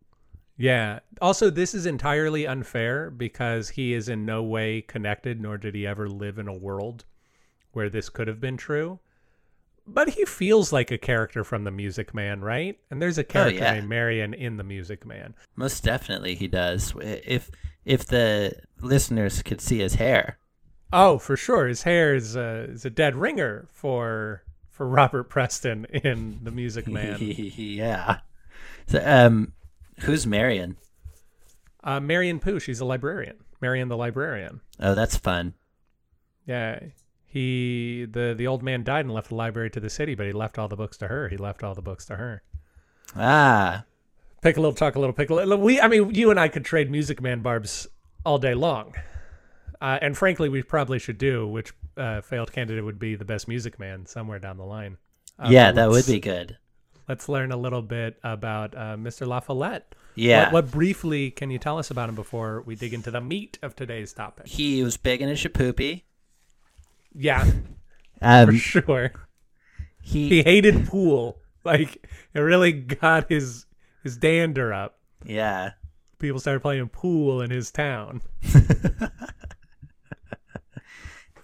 Yeah. 0.55 0.99
Also, 1.19 1.49
this 1.49 1.73
is 1.73 1.87
entirely 1.87 2.45
unfair 2.45 3.09
because 3.09 3.69
he 3.69 3.93
is 3.93 4.07
in 4.07 4.23
no 4.23 4.43
way 4.43 4.81
connected, 4.81 5.41
nor 5.41 5.57
did 5.57 5.73
he 5.73 5.87
ever 5.87 6.07
live 6.07 6.37
in 6.37 6.47
a 6.47 6.57
world 6.57 7.05
where 7.71 7.89
this 7.89 8.09
could 8.09 8.27
have 8.27 8.39
been 8.39 8.57
true. 8.57 8.99
But 9.91 10.09
he 10.09 10.25
feels 10.25 10.71
like 10.71 10.91
a 10.91 10.97
character 10.97 11.43
from 11.43 11.63
The 11.63 11.71
Music 11.71 12.13
Man, 12.13 12.41
right? 12.41 12.77
And 12.91 13.01
there's 13.01 13.17
a 13.17 13.23
character 13.23 13.59
yeah. 13.59 13.73
named 13.73 13.89
Marion 13.89 14.33
in 14.33 14.57
The 14.57 14.63
Music 14.63 15.05
Man. 15.05 15.33
Most 15.55 15.83
definitely 15.83 16.35
he 16.35 16.47
does. 16.47 16.93
If 17.01 17.49
if 17.85 18.05
the 18.05 18.53
listeners 18.81 19.41
could 19.41 19.61
see 19.61 19.79
his 19.79 19.95
hair. 19.95 20.37
Oh, 20.93 21.17
for 21.17 21.35
sure. 21.35 21.67
His 21.67 21.83
hair 21.83 22.15
is 22.15 22.35
a, 22.35 22.65
is 22.69 22.85
a 22.85 22.89
dead 22.89 23.15
ringer 23.15 23.67
for 23.71 24.43
for 24.69 24.87
Robert 24.87 25.25
Preston 25.25 25.85
in 25.85 26.39
The 26.43 26.51
Music 26.51 26.87
Man. 26.89 27.17
yeah. 27.19 28.19
So 28.87 29.01
um 29.05 29.53
who's 30.01 30.25
Marion? 30.27 30.77
uh, 31.83 31.99
Marian 31.99 32.39
Paroo, 32.39 32.61
she's 32.61 32.79
a 32.79 32.85
librarian. 32.85 33.37
Marion 33.61 33.87
the 33.89 33.97
librarian. 33.97 34.61
Oh, 34.79 34.95
that's 34.95 35.17
fun. 35.17 35.53
Yeah. 36.45 36.79
He 37.31 38.07
the 38.09 38.33
the 38.35 38.47
old 38.47 38.63
man 38.63 38.83
died 38.83 39.05
and 39.05 39.13
left 39.13 39.29
the 39.29 39.35
library 39.35 39.69
to 39.71 39.79
the 39.79 39.89
city, 39.89 40.15
but 40.15 40.25
he 40.25 40.33
left 40.33 40.57
all 40.57 40.67
the 40.67 40.75
books 40.75 40.97
to 40.97 41.07
her. 41.07 41.29
He 41.29 41.37
left 41.37 41.63
all 41.63 41.75
the 41.75 41.81
books 41.81 42.05
to 42.07 42.15
her. 42.15 42.41
Ah, 43.15 43.85
Pick 44.41 44.55
a 44.57 44.61
little, 44.61 44.73
talk 44.73 44.95
a 44.95 44.99
little, 44.99 45.13
pick 45.13 45.29
a 45.29 45.33
little. 45.33 45.57
We, 45.57 45.81
I 45.81 45.87
mean, 45.87 46.15
you 46.15 46.31
and 46.31 46.39
I 46.39 46.47
could 46.47 46.63
trade 46.63 46.89
Music 46.89 47.21
Man 47.21 47.41
barbs 47.41 47.87
all 48.25 48.37
day 48.37 48.53
long, 48.53 48.95
uh, 49.81 49.99
and 50.01 50.17
frankly, 50.17 50.47
we 50.49 50.63
probably 50.63 50.97
should 50.97 51.17
do. 51.17 51.47
Which 51.47 51.73
uh, 51.97 52.21
failed 52.21 52.51
candidate 52.51 52.85
would 52.85 52.99
be 52.99 53.15
the 53.15 53.25
best 53.25 53.47
Music 53.47 53.79
Man 53.79 54.05
somewhere 54.05 54.39
down 54.39 54.57
the 54.57 54.65
line. 54.65 54.97
Uh, 55.37 55.49
yeah, 55.51 55.71
that 55.71 55.89
would 55.89 56.05
be 56.05 56.19
good. 56.19 56.57
Let's 57.07 57.27
learn 57.27 57.51
a 57.51 57.57
little 57.57 57.81
bit 57.81 58.17
about 58.23 58.75
uh, 58.75 58.95
Mr. 58.95 59.27
La 59.27 59.39
Follette. 59.39 59.93
Yeah. 60.15 60.45
What, 60.45 60.53
what 60.53 60.71
briefly 60.71 61.31
can 61.31 61.49
you 61.49 61.57
tell 61.57 61.77
us 61.77 61.91
about 61.91 62.07
him 62.07 62.15
before 62.15 62.61
we 62.65 62.75
dig 62.75 62.93
into 62.93 63.11
the 63.11 63.21
meat 63.21 63.57
of 63.61 63.75
today's 63.75 64.13
topic? 64.13 64.47
He 64.47 64.83
was 64.83 64.95
big 64.95 65.21
in 65.21 65.29
a 65.29 65.33
Shipoopi. 65.33 66.03
Yeah, 67.15 67.43
for 67.45 67.51
Um, 68.21 68.55
sure. 68.57 69.11
he, 70.01 70.29
He 70.29 70.43
hated 70.43 70.87
pool. 70.87 71.37
Like 71.65 72.07
it 72.33 72.39
really 72.39 72.71
got 72.71 73.29
his 73.29 73.65
his 74.03 74.17
dander 74.17 74.73
up. 74.73 74.97
yeah. 75.25 75.71
People 76.19 76.39
started 76.39 76.59
playing 76.61 76.89
pool 76.89 77.41
in 77.41 77.49
his 77.49 77.71
town. 77.71 78.21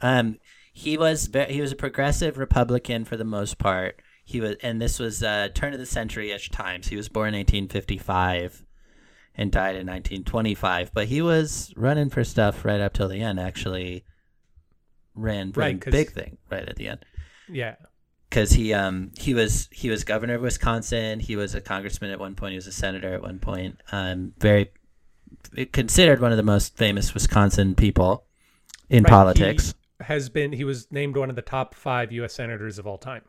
Um, 0.02 0.38
he 0.74 0.98
was 0.98 1.30
he 1.48 1.62
was 1.62 1.72
a 1.72 1.76
progressive 1.76 2.38
Republican 2.38 3.06
for 3.06 3.18
the 3.18 3.24
most 3.24 3.58
part. 3.58 4.02
He 4.24 4.42
was, 4.42 4.56
and 4.62 4.82
this 4.82 5.00
was 5.00 5.24
uh, 5.24 5.50
turn 5.54 5.74
of 5.74 5.80
the 5.80 5.86
century 5.86 6.32
ish 6.32 6.50
times. 6.50 6.88
He 6.88 6.96
was 6.96 7.10
born 7.10 7.30
in 7.30 7.40
1855 7.40 8.66
and 9.36 9.52
died 9.52 9.76
in 9.76 9.88
1925. 9.88 10.92
But 10.94 11.08
he 11.08 11.22
was 11.22 11.74
running 11.78 12.10
for 12.10 12.24
stuff 12.24 12.66
right 12.66 12.82
up 12.82 12.94
till 12.94 13.08
the 13.08 13.22
end. 13.22 13.40
Actually, 13.40 14.04
ran 15.16 15.52
for 15.54 15.62
Right, 15.62 15.80
big 15.80 16.12
thing 16.12 16.38
right 16.52 16.68
at 16.68 16.76
the 16.76 16.88
end. 16.90 17.06
Yeah. 17.50 17.76
because 18.30 18.52
he 18.52 18.74
um 18.74 19.12
he 19.18 19.34
was 19.34 19.70
he 19.72 19.90
was 19.90 20.04
governor 20.04 20.36
of 20.36 20.42
Wisconsin. 20.42 21.20
He 21.20 21.36
was 21.36 21.56
a 21.56 21.62
congressman 21.62 22.12
at 22.12 22.20
one 22.20 22.36
point. 22.36 22.52
He 22.52 22.58
was 22.58 22.68
a 22.68 22.72
senator 22.72 23.14
at 23.14 23.22
one 23.22 23.40
point. 23.40 23.80
Um, 23.92 24.34
very 24.40 24.72
considered 25.72 26.22
one 26.22 26.32
of 26.32 26.38
the 26.38 26.44
most 26.44 26.76
famous 26.78 27.14
Wisconsin 27.14 27.76
people 27.76 28.26
in 28.90 29.04
Right, 29.04 29.10
politics. 29.10 29.74
He 30.00 30.06
has 30.06 30.30
been 30.30 30.52
he 30.52 30.64
was 30.64 30.92
named 30.92 31.16
one 31.18 31.30
of 31.30 31.36
the 31.36 31.42
top 31.42 31.74
five 31.76 32.12
U.S. 32.12 32.34
senators 32.34 32.78
of 32.80 32.86
all 32.88 32.98
time. 32.98 33.22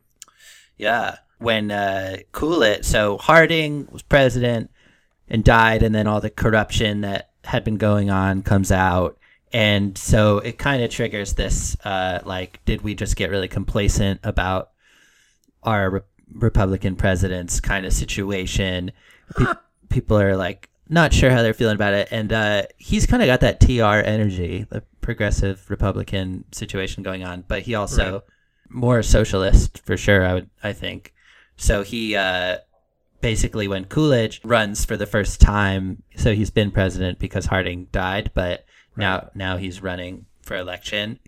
Yeah. 0.76 1.18
When 1.38 1.70
uh, 1.70 2.18
Coolidge, 2.32 2.84
so 2.84 3.18
Harding 3.18 3.88
was 3.92 4.02
president 4.02 4.70
and 5.28 5.44
died, 5.44 5.82
and 5.82 5.94
then 5.94 6.06
all 6.06 6.20
the 6.20 6.30
corruption 6.30 7.02
that 7.02 7.30
had 7.44 7.62
been 7.62 7.76
going 7.76 8.08
on 8.10 8.42
comes 8.42 8.72
out. 8.72 9.18
And 9.52 9.96
so 9.96 10.38
it 10.38 10.58
kind 10.58 10.82
of 10.82 10.90
triggers 10.90 11.34
this 11.34 11.76
uh, 11.84 12.20
like, 12.24 12.64
did 12.64 12.82
we 12.82 12.94
just 12.94 13.16
get 13.16 13.30
really 13.30 13.48
complacent 13.48 14.20
about 14.24 14.70
our 15.62 15.90
re- 15.90 16.00
Republican 16.32 16.96
presidents 16.96 17.60
kind 17.60 17.86
of 17.86 17.92
situation? 17.92 18.90
Pe- 19.36 19.44
people 19.88 20.18
are 20.18 20.36
like, 20.36 20.68
not 20.88 21.12
sure 21.12 21.30
how 21.30 21.42
they're 21.42 21.54
feeling 21.54 21.74
about 21.74 21.94
it. 21.94 22.08
And 22.10 22.32
uh, 22.32 22.62
he's 22.76 23.06
kind 23.06 23.22
of 23.22 23.26
got 23.26 23.40
that 23.40 23.60
TR 23.60 24.06
energy, 24.06 24.66
the 24.70 24.82
progressive 25.00 25.68
Republican 25.68 26.44
situation 26.52 27.02
going 27.02 27.24
on, 27.24 27.44
but 27.48 27.62
he 27.62 27.74
also 27.74 28.12
Right. 28.12 28.22
more 28.68 29.02
socialist 29.02 29.78
for 29.84 29.96
sure. 29.96 30.24
I 30.24 30.34
would, 30.34 30.50
I 30.62 30.72
think. 30.72 31.12
So 31.56 31.82
he 31.82 32.14
uh, 32.14 32.58
basically, 33.20 33.66
when 33.66 33.86
Coolidge 33.86 34.40
runs 34.44 34.84
for 34.84 34.96
the 34.96 35.06
first 35.06 35.40
time, 35.40 36.02
so 36.16 36.34
he's 36.34 36.50
been 36.50 36.70
president 36.70 37.18
because 37.18 37.46
Harding 37.46 37.86
died, 37.90 38.30
but 38.34 38.64
now 38.96 39.30
now 39.34 39.56
he's 39.56 39.82
running 39.82 40.26
for 40.42 40.56
election, 40.56 41.18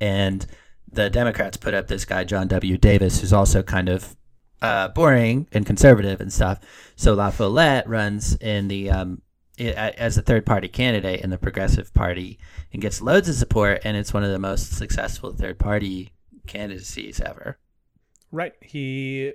and 0.00 0.46
the 0.90 1.10
Democrats 1.10 1.56
put 1.56 1.74
up 1.74 1.88
this 1.88 2.04
guy 2.04 2.24
John 2.24 2.48
W. 2.48 2.76
Davis, 2.76 3.20
who's 3.20 3.32
also 3.32 3.62
kind 3.62 3.88
of 3.88 4.16
uh, 4.60 4.88
boring 4.88 5.48
and 5.52 5.66
conservative 5.66 6.20
and 6.20 6.32
stuff. 6.32 6.60
So 6.96 7.14
La 7.14 7.30
Follette 7.30 7.88
runs 7.88 8.36
in 8.36 8.68
the 8.68 8.90
um, 8.90 9.22
as 9.58 10.16
a 10.16 10.22
third 10.22 10.46
party 10.46 10.68
candidate 10.68 11.20
in 11.20 11.30
the 11.30 11.38
Progressive 11.38 11.92
Party 11.92 12.38
and 12.72 12.80
gets 12.80 13.02
loads 13.02 13.28
of 13.28 13.34
support, 13.34 13.82
and 13.84 13.96
it's 13.96 14.14
one 14.14 14.24
of 14.24 14.30
the 14.30 14.38
most 14.38 14.72
successful 14.72 15.32
third 15.32 15.58
party 15.58 16.12
candidacies 16.46 17.20
ever. 17.20 17.58
Right. 18.30 18.54
He 18.60 19.32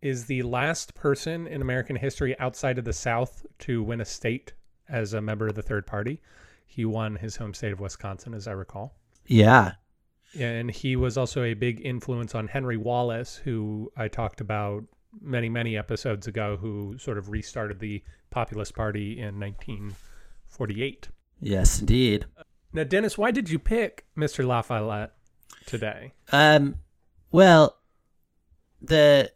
is 0.00 0.26
the 0.26 0.42
last 0.42 0.94
person 0.94 1.46
in 1.48 1.60
American 1.60 1.96
history 1.96 2.38
outside 2.38 2.78
of 2.78 2.84
the 2.84 2.92
South 2.92 3.44
to 3.60 3.82
win 3.82 4.00
a 4.00 4.04
state 4.04 4.52
as 4.88 5.12
a 5.12 5.20
member 5.20 5.48
of 5.48 5.54
the 5.54 5.62
third 5.62 5.86
party. 5.86 6.20
He 6.70 6.84
won 6.84 7.16
his 7.16 7.36
home 7.36 7.54
state 7.54 7.72
of 7.72 7.80
Wisconsin, 7.80 8.34
as 8.34 8.46
I 8.46 8.52
recall. 8.52 8.94
Yeah, 9.26 9.72
And 10.38 10.70
he 10.70 10.94
was 10.94 11.18
also 11.18 11.42
a 11.42 11.54
big 11.54 11.80
influence 11.84 12.34
on 12.34 12.46
Henry 12.48 12.76
Wallace, 12.76 13.36
who 13.36 13.90
I 13.96 14.08
talked 14.08 14.40
about 14.40 14.84
many, 15.20 15.48
many 15.48 15.76
episodes 15.76 16.26
ago, 16.26 16.56
who 16.58 16.96
sort 16.98 17.18
of 17.18 17.30
restarted 17.30 17.80
the 17.80 18.02
Populist 18.30 18.74
Party 18.74 19.18
in 19.18 19.40
1948. 19.40 21.08
yes, 21.40 21.80
indeed. 21.80 22.26
Now, 22.72 22.84
Dennis, 22.84 23.16
why 23.18 23.30
did 23.30 23.48
you 23.50 23.58
pick 23.58 24.04
Mr. 24.16 24.46
La 24.46 24.62
Follette 24.62 25.12
today? 25.66 26.12
Um, 26.30 26.76
well, 27.32 27.78
the 28.80 29.32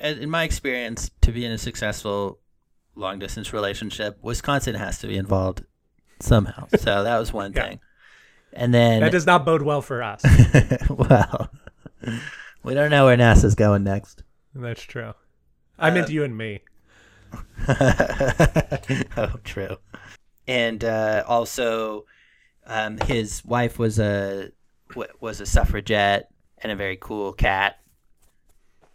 in 0.00 0.30
my 0.30 0.44
experience, 0.44 1.10
to 1.22 1.32
be 1.32 1.44
in 1.44 1.52
a 1.52 1.58
successful 1.58 2.38
long 2.94 3.18
distance 3.18 3.52
relationship, 3.52 4.18
Wisconsin 4.22 4.74
has 4.76 4.98
to 5.00 5.06
be 5.06 5.16
involved 5.16 5.64
somehow. 6.24 6.66
So 6.78 7.04
that 7.04 7.18
was 7.18 7.32
one 7.32 7.52
Yeah. 7.52 7.68
thing. 7.68 7.80
And 8.52 8.72
then, 8.72 9.00
That 9.00 9.12
does 9.12 9.26
not 9.26 9.44
bode 9.44 9.62
well 9.62 9.82
for 9.82 10.02
us. 10.02 10.22
well, 10.90 11.50
we 12.62 12.72
don't 12.74 12.90
know 12.90 13.06
where 13.06 13.16
NASA's 13.16 13.54
going 13.56 13.82
next. 13.84 14.22
That's 14.54 14.82
true. 14.82 15.14
I 15.78 15.90
meant 15.90 16.06
Uh, 16.08 16.12
you 16.12 16.24
and 16.24 16.36
me. 16.38 16.60
oh, 19.16 19.32
true. 19.44 19.76
And 20.46 20.84
uh, 20.84 21.24
also, 21.26 22.04
um, 22.66 22.98
his 22.98 23.44
wife 23.44 23.78
was 23.78 23.98
a 23.98 24.50
was 25.20 25.40
a 25.40 25.46
suffragette 25.46 26.28
and 26.58 26.70
a 26.70 26.76
very 26.76 26.96
cool 27.00 27.32
cat. 27.32 27.78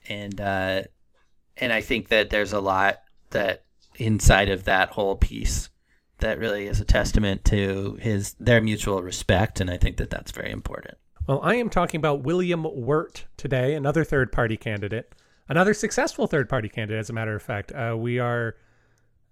And 0.08 0.40
uh, 0.40 0.84
and 1.58 1.74
I 1.74 1.82
think 1.82 2.08
that 2.10 2.30
there's 2.30 2.54
a 2.54 2.60
lot 2.62 3.00
that 3.32 3.64
inside 3.96 4.50
of 4.50 4.64
that 4.66 4.90
whole 4.90 5.16
piece 5.18 5.70
that 6.20 6.40
really 6.40 6.68
is 6.68 6.80
a 6.80 6.86
testament 6.86 7.46
to 7.46 7.98
his 8.02 8.36
their 8.40 8.62
mutual 8.62 9.02
respect, 9.02 9.60
and 9.60 9.70
I 9.70 9.78
think 9.78 9.98
that 9.98 10.10
that's 10.10 10.32
very 10.32 10.52
important. 10.52 10.98
Well, 11.28 11.42
I 11.44 11.56
am 11.56 11.70
talking 11.70 12.00
about 12.00 12.24
William 12.24 12.64
Wirt 12.64 13.26
today, 13.38 13.76
another 13.76 14.04
third 14.04 14.32
party 14.32 14.58
candidate, 14.58 15.14
another 15.48 15.74
successful 15.74 16.28
third 16.28 16.50
party 16.50 16.70
candidate, 16.70 17.00
as 17.00 17.10
a 17.10 17.14
matter 17.14 17.36
of 17.36 17.44
fact. 17.44 17.72
Uh, 17.72 17.96
we 17.98 18.18
are, 18.18 18.56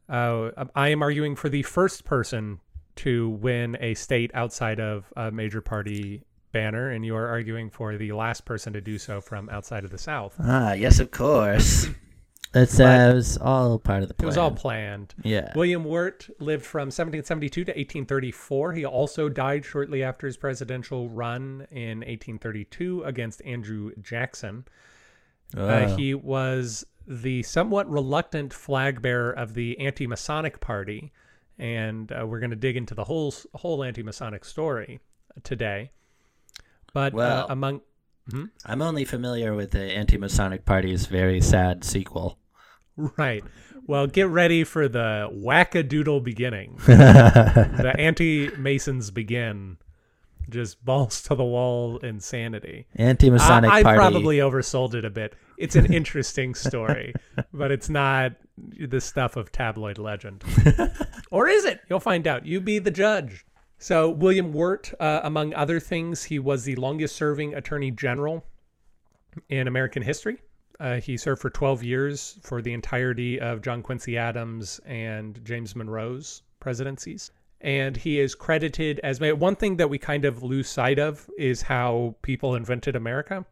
uh, 0.08 0.52
I 0.76 0.90
am 0.90 1.02
arguing 1.02 1.36
for 1.36 1.50
the 1.50 1.64
first 1.64 2.06
person 2.06 2.60
to 2.98 3.30
win 3.30 3.78
a 3.80 3.94
state 3.96 4.32
outside 4.34 4.80
of 4.80 5.12
a 5.16 5.32
major 5.32 5.62
party 5.62 6.24
banner, 6.52 6.90
and 6.90 7.06
you 7.06 7.16
are 7.16 7.28
arguing 7.28 7.70
for 7.70 7.98
the 7.98 8.12
last 8.12 8.46
person 8.46 8.74
to 8.74 8.82
do 8.82 8.98
so 8.98 9.22
from 9.22 9.50
outside 9.50 9.84
of 9.84 9.92
the 9.92 9.98
South. 9.98 10.36
Ah, 10.40 10.74
yes, 10.74 11.00
of 11.00 11.12
course. 11.12 11.88
That's 12.54 12.80
uh, 12.80 13.10
it 13.12 13.14
was 13.16 13.38
all 13.38 13.78
part 13.78 14.04
of 14.04 14.08
the 14.08 14.14
plan. 14.14 14.26
It 14.26 14.28
was 14.28 14.38
all 14.38 14.52
planned. 14.52 15.14
yeah. 15.24 15.52
William 15.56 15.84
Wirt 15.84 16.30
lived 16.40 16.66
from 16.66 16.88
1772 16.88 17.66
to 17.66 17.72
1834. 17.72 18.74
He 18.74 18.86
also 18.86 19.30
died 19.30 19.66
shortly 19.66 20.02
after 20.04 20.26
his 20.28 20.38
presidential 20.38 21.10
run 21.10 21.68
in 21.72 22.00
1832 22.00 23.04
against 23.04 23.42
Andrew 23.46 23.92
Jackson. 24.02 24.66
Uh, 25.56 25.62
Oh. 25.90 25.96
he 25.96 26.14
was 26.14 26.86
the 27.08 27.44
somewhat 27.44 27.90
reluctant 27.90 28.54
flag 28.54 29.02
bearer 29.02 29.32
of 29.32 29.54
the 29.54 29.80
anti-Masonic 29.80 30.60
Party, 30.60 31.12
and 31.58 32.12
uh, 32.12 32.26
we're 32.28 32.40
going 32.40 32.50
to 32.50 32.56
dig 32.56 32.76
into 32.76 32.94
the 32.96 33.06
whole 33.06 33.34
whole 33.56 33.84
anti-Masonic 33.84 34.44
story 34.44 35.00
today. 35.44 35.92
But 36.94 37.14
Well- 37.14 37.46
uh, 37.50 37.52
among 38.32 38.50
I'm 38.66 38.82
only 38.82 39.06
familiar 39.06 39.54
with 39.54 39.72
the 39.72 39.84
Anti-Masonic 39.84 40.66
Party's 40.66 41.06
very 41.06 41.42
sad 41.42 41.84
sequel. 41.84 42.38
right, 42.96 43.44
well, 43.86 44.06
get 44.08 44.28
ready 44.28 44.64
for 44.64 44.88
the 44.88 45.30
wackadoodle 45.34 46.24
beginning. 46.24 46.76
the 46.86 47.96
anti-Masons 47.98 49.12
begin. 49.12 49.78
Just 50.50 50.84
balls 50.84 51.22
to 51.24 51.36
the 51.36 51.44
wall 51.44 51.98
insanity. 51.98 52.88
Anti-Masonic 52.96 53.70
I, 53.70 53.80
I 53.80 53.84
Party. 53.84 53.98
probably 53.98 54.38
oversold 54.38 54.94
it 54.94 55.04
a 55.04 55.10
bit. 55.10 55.36
It's 55.58 55.76
an 55.76 55.92
interesting 55.92 56.56
story, 56.56 57.14
but 57.54 57.72
it's 57.72 57.90
not 57.90 58.34
the 58.58 59.02
stuff 59.02 59.36
of 59.36 59.52
tabloid 59.52 59.98
legend. 59.98 60.44
or 61.32 61.48
is 61.48 61.66
it? 61.66 61.82
You'll 61.90 62.00
find 62.00 62.28
out. 62.28 62.46
You 62.46 62.62
be 62.62 62.80
the 62.80 62.92
judge. 62.92 63.46
So, 63.80 64.10
William 64.10 64.54
Wirt, 64.54 64.94
uh, 65.00 65.22
among 65.24 65.54
other 65.54 65.80
things, 65.80 66.24
he 66.24 66.40
was 66.40 66.64
the 66.64 66.76
longest 66.78 67.16
serving 67.16 67.54
attorney 67.54 67.92
general 67.92 68.44
in 69.50 69.68
American 69.68 70.02
history. 70.02 70.42
Uh, 70.80 71.00
he 71.00 71.18
served 71.18 71.42
for 71.42 71.50
12 71.50 71.84
years 71.84 72.40
for 72.42 72.62
the 72.62 72.74
entirety 72.74 73.40
of 73.40 73.62
John 73.62 73.82
Quincy 73.82 74.18
Adams 74.18 74.80
and 74.86 75.44
James 75.44 75.76
Monroe's 75.76 76.44
presidencies. 76.60 77.32
And 77.62 77.98
he 77.98 78.20
is 78.20 78.36
credited 78.36 79.00
as 79.04 79.20
one 79.20 79.56
thing 79.56 79.78
that 79.78 79.90
we 79.90 79.98
kind 79.98 80.26
of 80.26 80.44
lose 80.44 80.70
sight 80.70 81.00
of 81.00 81.30
is 81.38 81.64
how 81.64 82.16
people 82.22 82.56
invented 82.56 82.96
America. 82.96 83.46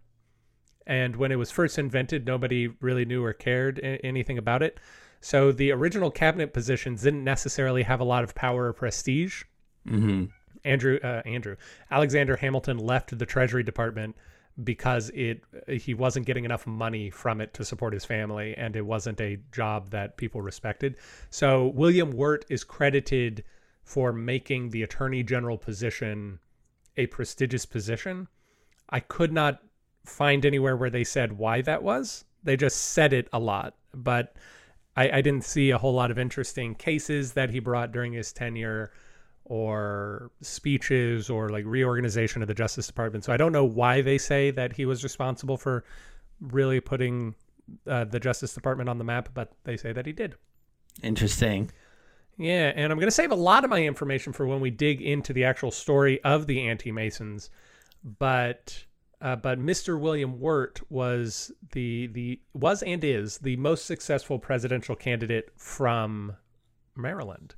And 0.85 1.15
when 1.15 1.31
it 1.31 1.37
was 1.37 1.49
first 1.49 1.79
invented, 1.79 2.27
nobody 2.27 2.67
really 2.81 3.05
knew 3.05 3.23
or 3.23 3.33
cared 3.33 3.79
anything 4.03 4.37
about 4.37 4.61
it. 4.61 4.79
So 5.21 5.51
the 5.51 5.71
original 5.71 6.11
cabinet 6.11 6.53
positions 6.53 7.01
didn't 7.01 7.23
necessarily 7.23 7.81
have 7.83 7.99
a 7.99 8.03
lot 8.03 8.23
of 8.23 8.35
power 8.35 8.65
or 8.67 8.73
prestige. 8.73 9.43
Hmm 9.87 10.25
Andrew 10.63 10.99
uh, 11.03 11.21
Andrew 11.25 11.55
Alexander 11.91 12.35
Hamilton 12.35 12.77
left 12.77 13.17
the 13.17 13.25
Treasury 13.25 13.63
Department 13.63 14.15
because 14.63 15.09
it 15.13 15.43
he 15.67 15.93
wasn't 15.93 16.25
getting 16.25 16.45
enough 16.45 16.65
money 16.65 17.09
from 17.09 17.41
it 17.41 17.53
to 17.53 17.65
support 17.65 17.93
his 17.93 18.05
family, 18.05 18.55
and 18.57 18.75
it 18.75 18.85
wasn't 18.85 19.19
a 19.21 19.39
job 19.51 19.89
that 19.89 20.17
people 20.17 20.41
respected. 20.41 20.95
So 21.29 21.67
William 21.67 22.11
Wirt 22.11 22.45
is 22.49 22.63
credited 22.63 23.43
for 23.83 24.13
making 24.13 24.69
the 24.69 24.83
Attorney 24.83 25.23
General 25.23 25.57
position 25.57 26.39
a 26.97 27.07
prestigious 27.07 27.65
position. 27.65 28.27
I 28.89 29.01
could 29.01 29.33
not 29.33 29.61
find 30.05 30.45
anywhere 30.45 30.77
where 30.77 30.89
they 30.89 31.03
said 31.03 31.33
why 31.33 31.61
that 31.61 31.83
was. 31.83 32.23
They 32.43 32.55
just 32.55 32.77
said 32.77 33.11
it 33.11 33.27
a 33.33 33.39
lot, 33.39 33.75
but 33.93 34.35
I, 34.95 35.17
I 35.17 35.21
didn't 35.21 35.43
see 35.43 35.71
a 35.71 35.77
whole 35.77 35.93
lot 35.93 36.11
of 36.11 36.17
interesting 36.17 36.75
cases 36.75 37.33
that 37.33 37.49
he 37.49 37.59
brought 37.59 37.91
during 37.91 38.13
his 38.13 38.31
tenure 38.31 38.91
or 39.45 40.31
speeches 40.41 41.29
or 41.29 41.49
like 41.49 41.63
reorganization 41.65 42.41
of 42.41 42.47
the 42.47 42.53
Justice 42.53 42.87
Department. 42.87 43.23
So 43.23 43.31
I 43.31 43.37
don't 43.37 43.51
know 43.51 43.65
why 43.65 44.01
they 44.01 44.17
say 44.17 44.51
that 44.51 44.73
he 44.73 44.85
was 44.85 45.03
responsible 45.03 45.57
for 45.57 45.83
really 46.41 46.79
putting 46.79 47.35
uh, 47.87 48.05
the 48.05 48.19
Justice 48.19 48.53
Department 48.53 48.89
on 48.89 48.97
the 48.97 49.03
map, 49.03 49.29
but 49.33 49.51
they 49.63 49.77
say 49.77 49.93
that 49.93 50.05
he 50.05 50.11
did. 50.11 50.35
Interesting. 51.03 51.71
Yeah, 52.37 52.73
and 52.75 52.91
I'm 52.91 52.97
going 52.97 53.07
to 53.07 53.11
save 53.11 53.31
a 53.31 53.35
lot 53.35 53.63
of 53.63 53.69
my 53.69 53.83
information 53.83 54.33
for 54.33 54.45
when 54.45 54.59
we 54.59 54.69
dig 54.69 55.01
into 55.01 55.31
the 55.31 55.45
actual 55.45 55.71
story 55.71 56.21
of 56.23 56.47
the 56.47 56.67
anti-Masons, 56.67 57.49
but 58.03 58.85
uh, 59.21 59.35
but 59.35 59.59
Mr. 59.59 59.99
William 59.99 60.39
Wirt 60.39 60.81
was 60.89 61.51
the 61.71 62.07
the 62.07 62.39
was 62.53 62.83
and 62.83 63.03
is 63.03 63.37
the 63.37 63.55
most 63.55 63.85
successful 63.85 64.37
presidential 64.37 64.95
candidate 64.95 65.49
from 65.55 66.35
Maryland. 66.95 67.55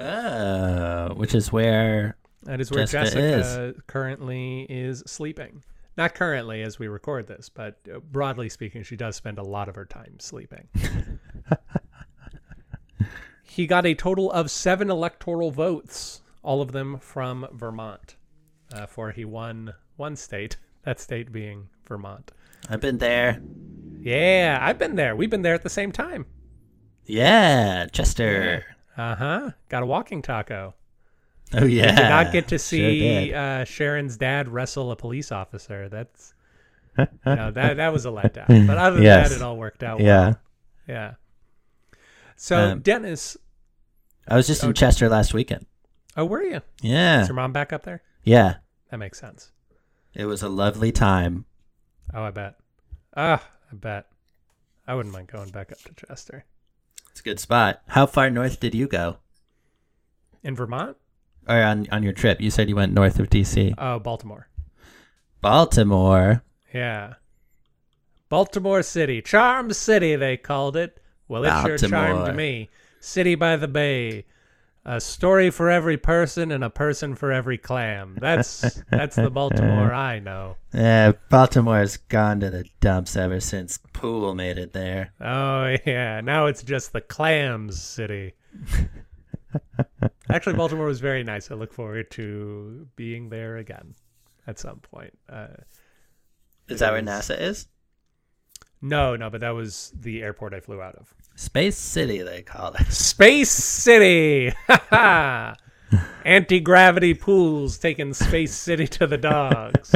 Oh, 0.00 1.14
which 1.14 1.34
is 1.34 1.52
where 1.52 2.16
That 2.44 2.60
is 2.60 2.70
where 2.70 2.86
Jessica 2.86 3.20
Jessica, 3.20 3.74
currently 3.86 4.66
is 4.68 5.02
sleeping. 5.06 5.62
Not 5.96 6.14
currently 6.14 6.62
as 6.62 6.78
we 6.78 6.88
record 6.88 7.26
this, 7.26 7.48
but 7.48 7.78
uh, 7.92 7.98
broadly 7.98 8.48
speaking, 8.48 8.82
she 8.82 8.96
does 8.96 9.16
spend 9.16 9.38
a 9.38 9.42
lot 9.42 9.68
of 9.68 9.74
her 9.74 9.84
time 9.84 10.18
sleeping. 10.18 10.68
he 13.44 13.66
got 13.66 13.84
a 13.84 13.94
total 13.94 14.30
of 14.30 14.50
seven 14.50 14.90
electoral 14.90 15.50
votes, 15.50 16.22
all 16.42 16.62
of 16.62 16.72
them 16.72 16.98
from 16.98 17.46
Vermont, 17.52 18.16
uh, 18.72 18.86
for 18.86 19.10
he 19.10 19.24
won 19.24 19.74
one 19.96 20.16
state, 20.16 20.56
that 20.84 21.00
state 21.00 21.32
being 21.32 21.68
Vermont. 21.86 22.32
I've 22.68 22.80
been 22.80 22.98
there. 22.98 23.42
Yeah, 24.00 24.58
I've 24.60 24.78
been 24.78 24.96
there. 24.96 25.14
We've 25.14 25.28
been 25.28 25.42
there 25.42 25.54
at 25.54 25.62
the 25.62 25.68
same 25.68 25.92
time. 25.92 26.24
Yeah, 27.04 27.86
Chester. 27.92 28.64
Uh 28.96 29.14
huh. 29.14 29.50
Got 29.68 29.82
a 29.82 29.86
walking 29.86 30.22
taco. 30.22 30.74
Oh 31.54 31.64
yeah. 31.64 31.94
Did 31.96 32.08
not 32.08 32.32
get 32.32 32.48
to 32.48 32.58
see 32.58 32.98
did. 33.28 33.34
uh, 33.34 33.64
Sharon's 33.64 34.16
dad 34.16 34.48
wrestle 34.48 34.90
a 34.92 34.96
police 34.96 35.32
officer. 35.32 35.88
That's 35.88 36.34
no, 37.24 37.50
that 37.50 37.76
that 37.76 37.92
was 37.92 38.04
a 38.06 38.10
letdown. 38.10 38.66
But 38.66 38.78
other 38.78 38.96
than 38.96 39.04
Yes. 39.04 39.30
that, 39.30 39.36
it 39.36 39.42
all 39.42 39.56
worked 39.56 39.82
out. 39.82 39.98
well. 39.98 40.06
yeah. 40.06 40.34
yeah. 40.86 41.14
So 42.36 42.72
Um, 42.72 42.80
Dennis, 42.80 43.36
I 44.28 44.36
was 44.36 44.46
just 44.46 44.62
in 44.64 44.72
Chester 44.74 45.08
last 45.08 45.34
weekend. 45.34 45.66
oh, 46.16 46.24
were 46.24 46.42
you? 46.42 46.60
Yeah. 46.82 47.22
Is 47.22 47.28
your 47.28 47.34
mom 47.34 47.52
back 47.52 47.72
up 47.72 47.82
there? 47.84 48.02
Yeah. 48.24 48.56
That 48.90 48.98
makes 48.98 49.18
sense. 49.18 49.50
It 50.14 50.24
was 50.26 50.42
a 50.42 50.48
lovely 50.48 50.90
time. 50.92 51.44
Oh, 52.12 52.22
I 52.24 52.30
bet. 52.30 52.56
Ah, 53.16 53.42
I 53.70 53.74
bet. 53.76 54.06
I 54.86 54.94
wouldn't 54.94 55.12
mind 55.14 55.28
going 55.28 55.50
back 55.50 55.70
up 55.72 55.78
to 55.82 56.06
Chester 56.06 56.44
It's 57.10 57.20
a 57.20 57.22
good 57.24 57.40
spot. 57.40 57.82
How 57.88 58.06
far 58.06 58.30
north 58.30 58.60
did 58.60 58.74
you 58.74 58.86
go? 58.86 59.18
in 60.42 60.54
Vermont. 60.56 60.96
Or 61.48 61.62
on 61.62 61.86
on 61.90 62.02
your 62.02 62.12
trip? 62.12 62.40
You 62.40 62.50
said 62.50 62.68
you 62.68 62.76
went 62.76 62.92
north 62.92 63.18
of 63.18 63.30
DC. 63.30 63.74
Oh, 63.78 63.96
uh, 63.96 63.98
Baltimore. 63.98 64.48
Baltimore. 65.40 66.42
Yeah. 66.72 67.14
Baltimore 68.28 68.82
City. 68.82 69.20
Charm 69.22 69.72
City, 69.72 70.14
they 70.16 70.36
called 70.36 70.76
it. 70.76 71.00
Well, 71.26 71.44
it 71.44 71.66
sure 71.66 71.78
charmed 71.78 72.36
me. 72.36 72.68
City 73.00 73.34
by 73.34 73.56
the 73.56 73.68
Bay. 73.68 74.26
A 74.84 74.98
story 75.00 75.50
for 75.50 75.68
every 75.70 75.98
person 75.98 76.50
and 76.50 76.64
a 76.64 76.70
person 76.70 77.14
for 77.14 77.30
every 77.30 77.58
clam. 77.58 78.16
That's 78.18 78.82
that's 78.90 79.14
the 79.16 79.30
Baltimore 79.30 79.92
I 79.92 80.20
know. 80.20 80.56
Yeah, 80.72 81.12
Baltimore's 81.28 81.98
gone 81.98 82.40
to 82.40 82.50
the 82.50 82.64
dumps 82.80 83.14
ever 83.14 83.40
since 83.40 83.78
Pool 83.92 84.34
made 84.34 84.56
it 84.56 84.72
there. 84.72 85.12
Oh 85.20 85.76
yeah, 85.84 86.22
now 86.22 86.46
it's 86.46 86.62
just 86.62 86.92
the 86.94 87.02
clams 87.02 87.80
city. 87.80 88.32
Actually, 90.30 90.56
Baltimore 90.56 90.86
was 90.86 91.00
very 91.00 91.24
nice. 91.24 91.50
I 91.50 91.54
look 91.56 91.72
forward 91.72 92.10
to 92.12 92.86
being 92.96 93.28
there 93.28 93.56
again 93.58 93.94
at 94.46 94.58
some 94.58 94.78
point. 94.78 95.12
Uh, 95.28 95.48
Is 96.68 96.80
that 96.80 96.92
where 96.92 97.02
NASA 97.02 97.38
is? 97.38 97.66
No, 98.82 99.16
no, 99.16 99.30
but 99.30 99.40
that 99.40 99.50
was 99.50 99.92
the 99.98 100.22
airport 100.22 100.54
I 100.54 100.60
flew 100.60 100.80
out 100.80 100.96
of. 100.96 101.14
Space 101.36 101.76
City, 101.76 102.22
they 102.22 102.42
call 102.42 102.74
it. 102.74 102.86
Space 102.92 103.50
City. 103.50 104.52
Anti 106.24 106.60
gravity 106.60 107.14
pools 107.14 107.78
taking 107.78 108.14
Space 108.14 108.54
City 108.54 108.86
to 108.88 109.06
the 109.06 109.18
dogs. 109.18 109.94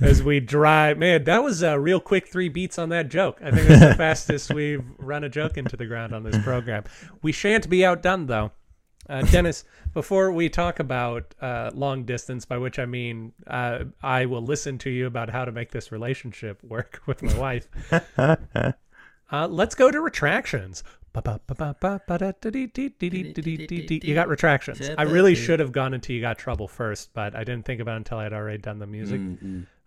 As 0.00 0.22
we 0.22 0.38
drive, 0.38 0.98
man, 0.98 1.24
that 1.24 1.42
was 1.42 1.62
a 1.62 1.78
real 1.78 1.98
quick 1.98 2.28
three 2.28 2.48
beats 2.48 2.78
on 2.78 2.90
that 2.90 3.08
joke. 3.08 3.40
I 3.42 3.50
think 3.50 3.66
that's 3.66 3.80
the 3.80 3.94
fastest 3.96 4.54
we've 4.54 4.84
run 4.98 5.24
a 5.24 5.28
joke 5.28 5.56
into 5.56 5.76
the 5.76 5.86
ground 5.86 6.14
on 6.14 6.22
this 6.22 6.38
program. 6.44 6.84
We 7.20 7.32
shan't 7.32 7.68
be 7.68 7.84
outdone, 7.84 8.26
though. 8.26 8.52
Uh, 9.08 9.22
Dennis, 9.22 9.64
before 9.94 10.30
we 10.32 10.48
talk 10.50 10.80
about 10.80 11.34
uh, 11.40 11.70
long 11.74 12.04
distance, 12.04 12.44
by 12.44 12.58
which 12.58 12.78
I 12.78 12.84
mean 12.86 13.32
uh, 13.46 13.84
I 14.02 14.26
will 14.26 14.42
listen 14.42 14.76
to 14.78 14.90
you 14.90 15.06
about 15.06 15.30
how 15.30 15.44
to 15.46 15.52
make 15.52 15.70
this 15.70 15.90
relationship 15.90 16.62
work 16.62 17.00
with 17.06 17.22
my 17.22 17.34
wife, 17.38 17.66
uh, 18.18 18.36
let's 19.48 19.74
go 19.74 19.90
to 19.90 20.00
retractions. 20.00 20.82
You 21.16 21.22
got 24.14 24.28
retractions. 24.28 24.90
I 24.96 25.02
really 25.02 25.34
should 25.34 25.60
have 25.60 25.72
gone 25.72 25.94
until 25.94 26.14
You 26.14 26.20
Got 26.22 26.38
Trouble 26.38 26.68
first, 26.68 27.12
but 27.14 27.34
I 27.34 27.44
didn't 27.44 27.64
think 27.64 27.80
about 27.80 27.94
it 27.94 27.98
until 27.98 28.18
I'd 28.18 28.32
already 28.32 28.58
done 28.58 28.78
the 28.78 28.86
music. 28.86 29.20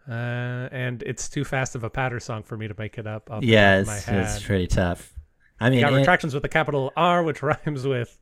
Uh, 0.09 0.67
and 0.71 1.03
it's 1.03 1.29
too 1.29 1.45
fast 1.45 1.75
of 1.75 1.83
a 1.83 1.89
patter 1.89 2.19
song 2.19 2.43
for 2.43 2.57
me 2.57 2.67
to 2.67 2.75
make 2.77 2.97
it 2.97 3.05
up 3.07 3.29
off 3.29 3.43
Yeah, 3.43 3.81
it's, 3.81 4.05
head. 4.05 4.23
it's 4.23 4.43
pretty 4.43 4.67
tough. 4.67 5.13
I 5.59 5.69
mean, 5.69 5.79
You 5.79 5.85
got 5.85 5.93
it- 5.93 5.97
retractions 5.97 6.33
with 6.33 6.43
a 6.43 6.49
capital 6.49 6.91
R, 6.97 7.23
which 7.23 7.41
rhymes 7.43 7.85
with 7.85 8.17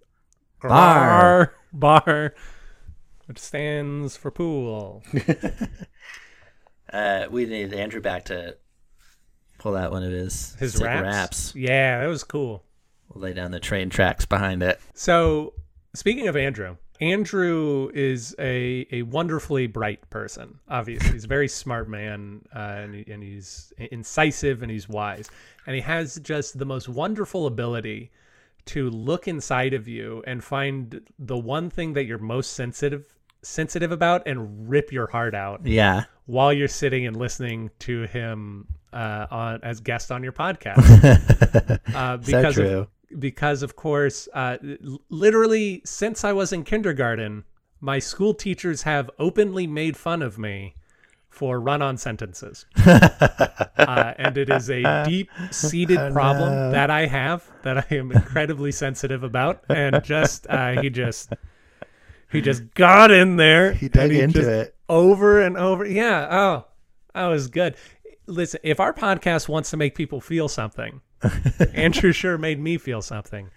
Bar. 0.61 1.53
bar, 1.73 2.33
which 3.25 3.39
stands 3.39 4.17
for 4.17 4.31
pool. 4.31 5.03
uh, 6.93 7.25
we 7.29 7.45
need 7.45 7.73
Andrew 7.73 8.01
back 8.01 8.25
to 8.25 8.57
pull 9.59 9.75
out 9.75 9.91
one 9.91 10.03
of 10.03 10.11
his, 10.11 10.55
His 10.55 10.73
sick 10.73 10.85
raps. 10.85 11.03
raps. 11.03 11.55
Yeah, 11.55 12.01
that 12.01 12.07
was 12.07 12.23
cool. 12.23 12.63
We'll 13.09 13.23
lay 13.23 13.33
down 13.33 13.51
the 13.51 13.59
train 13.59 13.89
tracks 13.89 14.25
behind 14.25 14.63
it. 14.63 14.79
So, 14.93 15.53
speaking 15.93 16.27
of 16.27 16.35
Andrew, 16.35 16.77
Andrew 17.01 17.89
is 17.93 18.35
a, 18.39 18.85
a 18.91 19.03
wonderfully 19.03 19.67
bright 19.67 20.09
person. 20.09 20.59
Obviously, 20.67 21.13
he's 21.13 21.23
a 21.23 21.29
very 21.29 21.47
smart 21.47 21.87
man, 21.89 22.41
uh, 22.53 22.59
and, 22.59 22.95
he, 22.95 23.11
and 23.11 23.23
he's 23.23 23.71
incisive 23.77 24.61
and 24.61 24.71
he's 24.71 24.89
wise, 24.89 25.29
and 25.65 25.75
he 25.75 25.81
has 25.81 26.19
just 26.21 26.59
the 26.59 26.65
most 26.65 26.89
wonderful 26.89 27.47
ability 27.47 28.11
to 28.69 28.89
look 28.89 29.27
inside 29.27 29.73
of 29.73 29.87
you 29.87 30.23
and 30.27 30.43
find 30.43 31.01
the 31.17 31.37
one 31.37 31.69
thing 31.69 31.93
that 31.93 32.05
you're 32.05 32.17
most 32.19 32.53
sensitive 32.53 33.05
sensitive 33.41 33.91
about 33.91 34.27
and 34.27 34.69
rip 34.69 34.91
your 34.91 35.07
heart 35.07 35.33
out 35.33 35.65
Yeah. 35.65 36.03
while 36.25 36.51
you're 36.51 36.67
sitting 36.67 37.07
and 37.07 37.15
listening 37.15 37.69
to 37.79 38.03
him 38.03 38.67
uh, 38.91 39.27
on 39.31 39.59
as 39.63 39.79
guest 39.79 40.11
on 40.11 40.23
your 40.23 40.33
podcast. 40.33 40.77
uh, 41.95 42.17
so 42.21 42.25
because 42.25 42.57
of, 42.57 42.87
because 43.19 43.63
of 43.63 43.75
course 43.75 44.27
uh, 44.33 44.57
literally 45.09 45.81
since 45.85 46.23
i 46.23 46.31
was 46.31 46.53
in 46.53 46.63
kindergarten 46.63 47.43
my 47.81 47.97
school 47.97 48.33
teachers 48.33 48.83
have 48.83 49.09
openly 49.17 49.65
made 49.65 49.95
fun 49.97 50.21
of 50.21 50.37
me 50.37 50.75
for 51.29 51.59
run-on 51.59 51.97
sentences 51.97 52.65
uh, 52.85 54.13
and 54.17 54.37
it 54.37 54.49
is 54.49 54.69
a 54.69 55.03
deep-seated 55.05 56.11
problem 56.13 56.71
that 56.71 56.89
i 56.89 57.05
have 57.05 57.47
that 57.63 57.77
i 57.77 57.95
am 57.95 58.11
incredibly 58.11 58.71
sensitive 58.71 59.23
about 59.23 59.63
and 59.69 60.03
just 60.03 60.47
uh, 60.49 60.81
he 60.81 60.89
just 60.89 61.33
he 62.31 62.41
just 62.41 62.73
got 62.73 63.11
in 63.11 63.35
there 63.37 63.73
He 63.73 63.89
dug 63.89 64.11
and 64.11 64.19
into 64.35 64.49
it. 64.61 64.75
over 64.89 65.41
and 65.41 65.55
over 65.57 65.85
yeah 65.85 66.27
oh 66.31 66.65
that 67.13 67.27
was 67.27 67.47
good 67.47 67.75
listen 68.25 68.59
if 68.63 68.79
our 68.79 68.93
podcast 68.93 69.47
wants 69.47 69.69
to 69.71 69.77
make 69.77 69.95
people 69.95 70.19
feel 70.21 70.47
something 70.47 71.01
Andrew 71.73 72.11
sure 72.13 72.37
made 72.37 72.61
me 72.61 72.77
feel 72.77 73.01
something. 73.01 73.49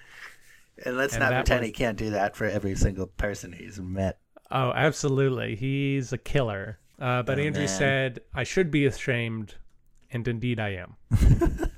And 0.85 0.97
let's 0.97 1.15
And 1.15 1.21
not 1.21 1.33
pretend 1.33 1.61
was- 1.61 1.69
he 1.69 1.73
can't 1.73 1.97
do 1.97 2.11
that 2.11 2.35
for 2.35 2.45
every 2.45 2.75
single 2.75 3.07
person 3.07 3.53
he's 3.53 3.79
met. 3.79 4.19
Oh, 4.51 4.73
absolutely. 4.75 5.55
He's 5.55 6.13
a 6.13 6.19
killer. 6.19 6.81
Uh, 7.03 7.23
but 7.23 7.39
Oh, 7.39 7.43
Andrew 7.43 7.63
man. 7.63 7.69
said, 7.69 8.21
I 8.33 8.45
should 8.45 8.71
be 8.71 8.87
ashamed. 8.87 9.57
And 10.13 10.27
indeed 10.29 10.61
I 10.61 10.71
am. 10.85 10.97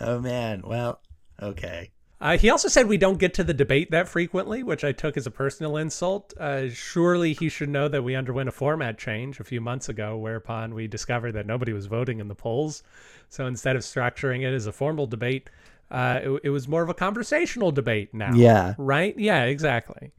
Oh 0.00 0.20
man. 0.20 0.62
Well, 0.64 1.00
okay. 1.42 1.90
Uh, 2.20 2.36
he 2.36 2.50
also 2.50 2.68
said 2.68 2.86
we 2.86 2.98
don't 2.98 3.18
get 3.18 3.32
to 3.34 3.44
the 3.44 3.54
debate 3.54 3.90
that 3.90 4.06
frequently, 4.08 4.62
which 4.62 4.84
I 4.84 4.92
took 4.92 5.16
as 5.16 5.26
a 5.26 5.30
personal 5.30 5.76
insult. 5.76 6.34
Uh, 6.38 6.68
surely 6.68 7.32
he 7.32 7.48
should 7.48 7.68
know 7.70 7.88
that 7.88 8.02
we 8.02 8.14
underwent 8.14 8.48
a 8.48 8.52
format 8.52 8.98
change 8.98 9.40
a 9.40 9.44
few 9.44 9.60
months 9.60 9.88
ago, 9.88 10.16
whereupon 10.18 10.74
we 10.74 10.86
discovered 10.86 11.32
that 11.32 11.46
nobody 11.46 11.72
was 11.72 11.86
voting 11.86 12.20
in 12.20 12.28
the 12.28 12.34
polls. 12.34 12.82
So 13.30 13.46
instead 13.46 13.74
of 13.74 13.82
structuring 13.82 14.42
it 14.42 14.54
as 14.54 14.66
a 14.66 14.72
formal 14.72 15.06
debate, 15.06 15.48
uh, 15.90 16.20
it, 16.22 16.40
it 16.44 16.50
was 16.50 16.68
more 16.68 16.82
of 16.82 16.88
a 16.90 16.94
conversational 16.94 17.72
debate 17.72 18.12
now. 18.12 18.34
Yeah. 18.34 18.74
Right? 18.76 19.18
Yeah, 19.18 19.44
exactly. 19.44 20.12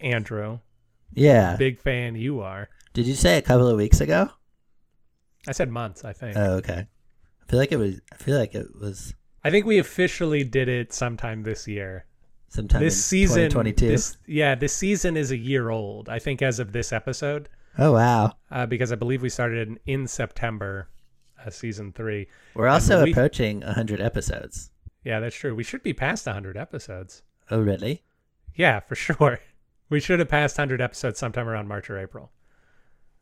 Andrew, 0.00 0.60
Yeah. 1.12 1.56
big 1.56 1.78
fan 1.80 2.14
you 2.14 2.40
are. 2.40 2.68
Did 2.92 3.06
you 3.06 3.14
say 3.14 3.38
a 3.38 3.42
couple 3.42 3.68
of 3.68 3.76
weeks 3.76 4.00
ago? 4.00 4.30
I 5.48 5.52
said 5.52 5.70
months, 5.70 6.04
I 6.04 6.12
think. 6.12 6.36
Oh, 6.36 6.54
okay. 6.56 6.86
I 7.42 7.46
feel 7.50 7.58
like 7.58 7.72
it 7.72 7.78
was. 7.78 8.00
I 8.12 8.16
feel 8.16 8.38
like 8.38 8.54
it 8.54 8.66
was 8.80 9.14
I 9.42 9.50
think 9.50 9.64
we 9.66 9.78
officially 9.78 10.44
did 10.44 10.68
it 10.68 10.92
sometime 10.92 11.42
this 11.42 11.66
year. 11.66 12.04
sometime 12.48 12.82
this 12.82 12.94
in 12.96 13.00
season, 13.00 13.50
2022. 13.50 13.88
this 13.88 14.16
yeah, 14.26 14.54
this 14.54 14.74
season 14.74 15.16
is 15.16 15.30
a 15.30 15.36
year 15.36 15.70
old. 15.70 16.08
I 16.08 16.18
think 16.18 16.42
as 16.42 16.58
of 16.58 16.72
this 16.72 16.92
episode, 16.92 17.48
oh 17.78 17.92
wow. 17.92 18.32
uh, 18.50 18.66
because 18.66 18.92
I 18.92 18.96
believe 18.96 19.22
we 19.22 19.30
started 19.30 19.66
in, 19.68 19.78
in 19.86 20.06
September, 20.06 20.88
uh, 21.44 21.48
season 21.50 21.92
three. 21.92 22.26
We're 22.54 22.68
also 22.68 23.02
we- 23.02 23.12
approaching 23.12 23.60
100 23.60 24.00
episodes. 24.00 24.70
Yeah, 25.04 25.20
that's 25.20 25.34
true. 25.36 25.54
We 25.54 25.64
should 25.64 25.82
be 25.82 25.94
past 25.94 26.26
100 26.26 26.56
episodes. 26.58 27.22
Oh 27.50 27.60
really? 27.60 28.02
Yeah, 28.54 28.80
for 28.80 28.94
sure. 29.06 29.40
We 29.90 30.00
should 30.00 30.20
have 30.20 30.28
passed 30.28 30.56
100 30.56 30.80
episodes 30.80 31.18
sometime 31.18 31.48
around 31.48 31.68
March 31.68 31.90
or 31.90 31.98
April. 31.98 32.30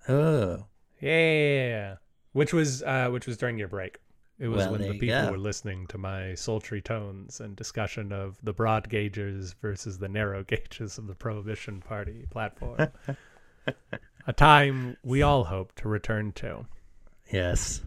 Oh. 0.09 0.67
Yeah, 1.01 1.97
which 2.33 2.53
was 2.53 2.83
uh, 2.83 3.09
which 3.11 3.27
was 3.27 3.37
during 3.37 3.59
your 3.59 3.69
break. 3.69 3.99
It 4.39 4.49
was 4.49 4.59
Well, 4.59 4.73
when 4.73 4.83
the 4.83 4.91
people 4.93 5.09
go. 5.09 5.31
were 5.33 5.39
listening 5.39 5.87
to 5.89 5.99
my 5.99 6.35
sultry 6.35 6.81
tones 6.81 7.41
and 7.41 7.57
discussion 7.57 8.13
of 8.13 8.39
the 8.43 8.53
broad 8.53 8.89
gauges 8.89 9.55
versus 9.61 9.99
the 9.99 10.09
narrow 10.09 10.45
gauges 10.47 10.97
of 10.99 11.09
the 11.09 11.15
Prohibition 11.15 11.81
Party 11.81 12.27
platform. 12.31 12.89
a 14.27 14.33
time 14.33 14.97
we 15.03 15.23
all 15.23 15.45
hope 15.45 15.75
to 15.77 15.89
return 15.89 16.33
to. 16.33 16.67
Yes. 17.33 17.83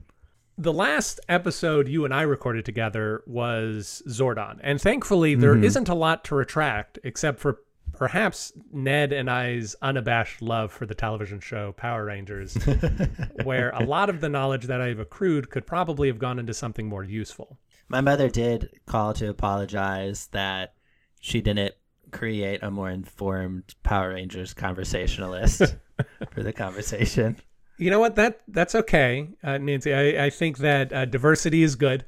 The 0.58 0.74
last 0.74 1.20
episode 1.30 1.88
you 1.88 2.04
and 2.06 2.14
I 2.14 2.24
recorded 2.24 2.66
together 2.66 3.24
was 3.26 4.04
Zordon. 4.08 4.60
And 4.62 4.80
thankfully, 4.80 5.36
there 5.36 5.56
not 5.56 5.90
a 5.90 5.96
lot 5.96 6.26
to 6.26 6.36
retract 6.36 7.00
except 7.04 7.40
for 7.40 7.60
perhaps 8.02 8.52
Ned 8.74 9.14
and 9.14 9.30
I's 9.30 9.76
unabashed 9.80 10.42
love 10.42 10.72
for 10.72 10.88
the 10.88 10.96
television 10.96 11.40
show 11.40 11.72
Power 11.74 12.06
Rangers, 12.06 12.58
where 13.44 13.70
a 13.70 13.84
lot 13.84 14.10
of 14.10 14.22
the 14.22 14.28
knowledge 14.28 14.66
that 14.66 14.82
I've 14.82 14.98
accrued 14.98 15.52
could 15.52 15.68
probably 15.68 16.08
have 16.08 16.18
gone 16.18 16.40
into 16.40 16.52
something 16.52 16.90
more 16.90 17.04
useful. 17.04 17.60
My 17.90 18.02
mother 18.02 18.28
did 18.28 18.72
call 18.88 19.14
to 19.14 19.30
apologize 19.30 20.30
that 20.32 20.74
she 21.20 21.42
didn't 21.42 21.76
create 22.10 22.64
a 22.64 22.72
more 22.72 22.90
informed 22.90 23.76
Power 23.84 24.16
Rangers 24.16 24.56
conversationalist 24.56 25.60
for 26.32 26.42
the 26.42 26.54
conversation. 26.54 27.38
You 27.78 27.92
know 27.92 28.00
what? 28.00 28.16
That 28.16 28.42
that's 28.48 28.74
okay, 28.74 29.30
uh, 29.44 29.60
Nancy. 29.60 29.94
I, 29.94 30.26
I 30.26 30.30
think 30.32 30.58
that 30.58 30.92
uh, 30.92 31.06
diversity 31.06 31.62
is 31.62 31.76
good. 31.76 32.08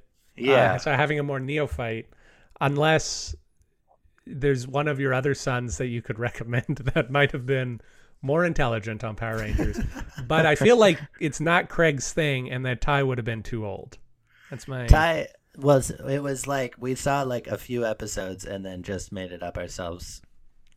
Uh, 0.74 0.80
so 0.80 0.92
having 0.92 1.20
a 1.20 1.24
more 1.24 1.40
neophyte, 1.40 2.10
unless 2.60 3.36
there's 4.26 4.68
one 4.68 4.88
of 4.88 5.00
your 5.00 5.14
other 5.14 5.34
sons 5.34 5.78
that 5.78 5.88
you 5.88 6.02
could 6.02 6.20
recommend 6.28 6.78
that 6.94 7.12
might 7.12 7.32
have 7.32 7.46
been 7.46 7.82
more 8.22 8.46
intelligent 8.46 9.04
on 9.04 9.16
Power 9.16 9.38
Rangers. 9.38 9.80
but 10.28 10.46
I 10.46 10.56
feel 10.56 10.78
like 10.78 11.00
it's 11.20 11.40
not 11.40 11.70
Craig's 11.70 12.14
thing, 12.14 12.50
and 12.50 12.66
that 12.66 12.82
Ty 12.82 13.04
would 13.04 13.18
have 13.18 13.26
been 13.26 13.44
too 13.44 13.66
old. 13.66 13.98
That's 14.50 14.68
my 14.68 14.88
Ty 14.88 15.28
was 15.58 15.92
it 15.92 16.20
was 16.20 16.48
like 16.48 16.76
we 16.80 16.96
saw 16.96 17.22
like 17.22 17.48
a 17.48 17.58
few 17.58 17.86
episodes 17.86 18.44
and 18.44 18.66
then 18.66 18.82
just 18.82 19.12
made 19.12 19.32
it 19.32 19.44
up 19.44 19.56
ourselves 19.58 20.22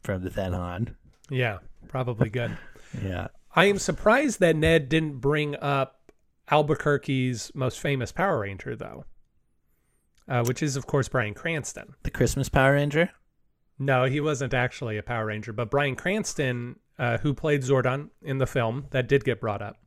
from 0.02 0.22
the 0.22 0.30
then 0.30 0.54
on. 0.54 0.96
yeah, 1.30 1.58
probably 1.88 2.30
good. 2.30 2.56
Yeah. 3.02 3.28
I 3.54 3.64
am 3.66 3.78
surprised 3.78 4.40
that 4.40 4.56
Ned 4.56 4.88
didn't 4.88 5.18
bring 5.18 5.56
up 5.56 6.12
Albuquerque's 6.50 7.50
most 7.54 7.80
famous 7.80 8.12
Power 8.12 8.40
Ranger, 8.40 8.76
though, 8.76 9.04
uh, 10.28 10.44
which 10.44 10.62
is 10.62 10.76
of 10.76 10.86
course 10.86 11.08
Bryan 11.08 11.34
Cranston. 11.34 11.94
The 12.04 12.10
Christmas 12.10 12.48
Power 12.48 12.72
Ranger? 12.74 13.10
No, 13.78 14.04
he 14.04 14.20
wasn't 14.20 14.54
actually 14.54 14.96
a 14.96 15.02
Power 15.02 15.26
Ranger, 15.26 15.52
but 15.52 15.70
Bryan 15.70 15.96
Cranston, 15.96 16.76
uh, 16.98 17.18
who 17.18 17.34
played 17.34 17.62
Zordon 17.62 18.10
in 18.22 18.38
the 18.38 18.46
film, 18.46 18.86
that 18.90 19.08
did 19.08 19.24
get 19.24 19.40
brought 19.40 19.62
up. 19.62 19.78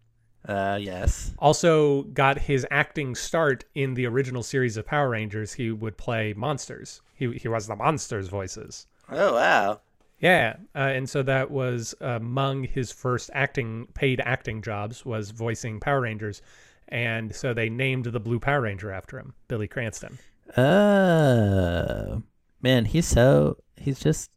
Uh 0.47 0.77
yes. 0.79 1.33
Also 1.37 2.03
got 2.03 2.39
his 2.39 2.65
acting 2.71 3.13
start 3.13 3.65
in 3.75 3.93
the 3.93 4.05
original 4.05 4.41
series 4.41 4.77
of 4.77 4.85
Power 4.85 5.09
Rangers. 5.09 5.53
He 5.53 5.69
would 5.71 5.97
play 5.97 6.33
monsters. 6.33 7.01
He 7.13 7.33
he 7.33 7.47
was 7.49 7.67
the 7.67 7.75
monsters' 7.75 8.29
voices. 8.29 8.87
Oh 9.11 9.33
wow. 9.33 9.81
Yeah, 10.19 10.57
uh, 10.75 10.79
and 10.79 11.09
so 11.09 11.23
that 11.23 11.49
was 11.49 11.95
among 12.01 12.65
his 12.65 12.91
first 12.91 13.29
acting 13.33 13.87
paid 13.93 14.21
acting 14.21 14.61
jobs 14.61 15.05
was 15.05 15.31
voicing 15.31 15.79
Power 15.79 16.01
Rangers, 16.01 16.41
and 16.89 17.33
so 17.33 17.53
they 17.53 17.69
named 17.69 18.05
the 18.05 18.19
Blue 18.19 18.39
Power 18.39 18.61
Ranger 18.61 18.91
after 18.91 19.17
him, 19.17 19.33
Billy 19.47 19.67
Cranston. 19.67 20.19
Oh 20.57 22.23
man, 22.61 22.85
he's 22.85 23.05
so 23.07 23.57
he's 23.79 23.99
just 23.99 24.29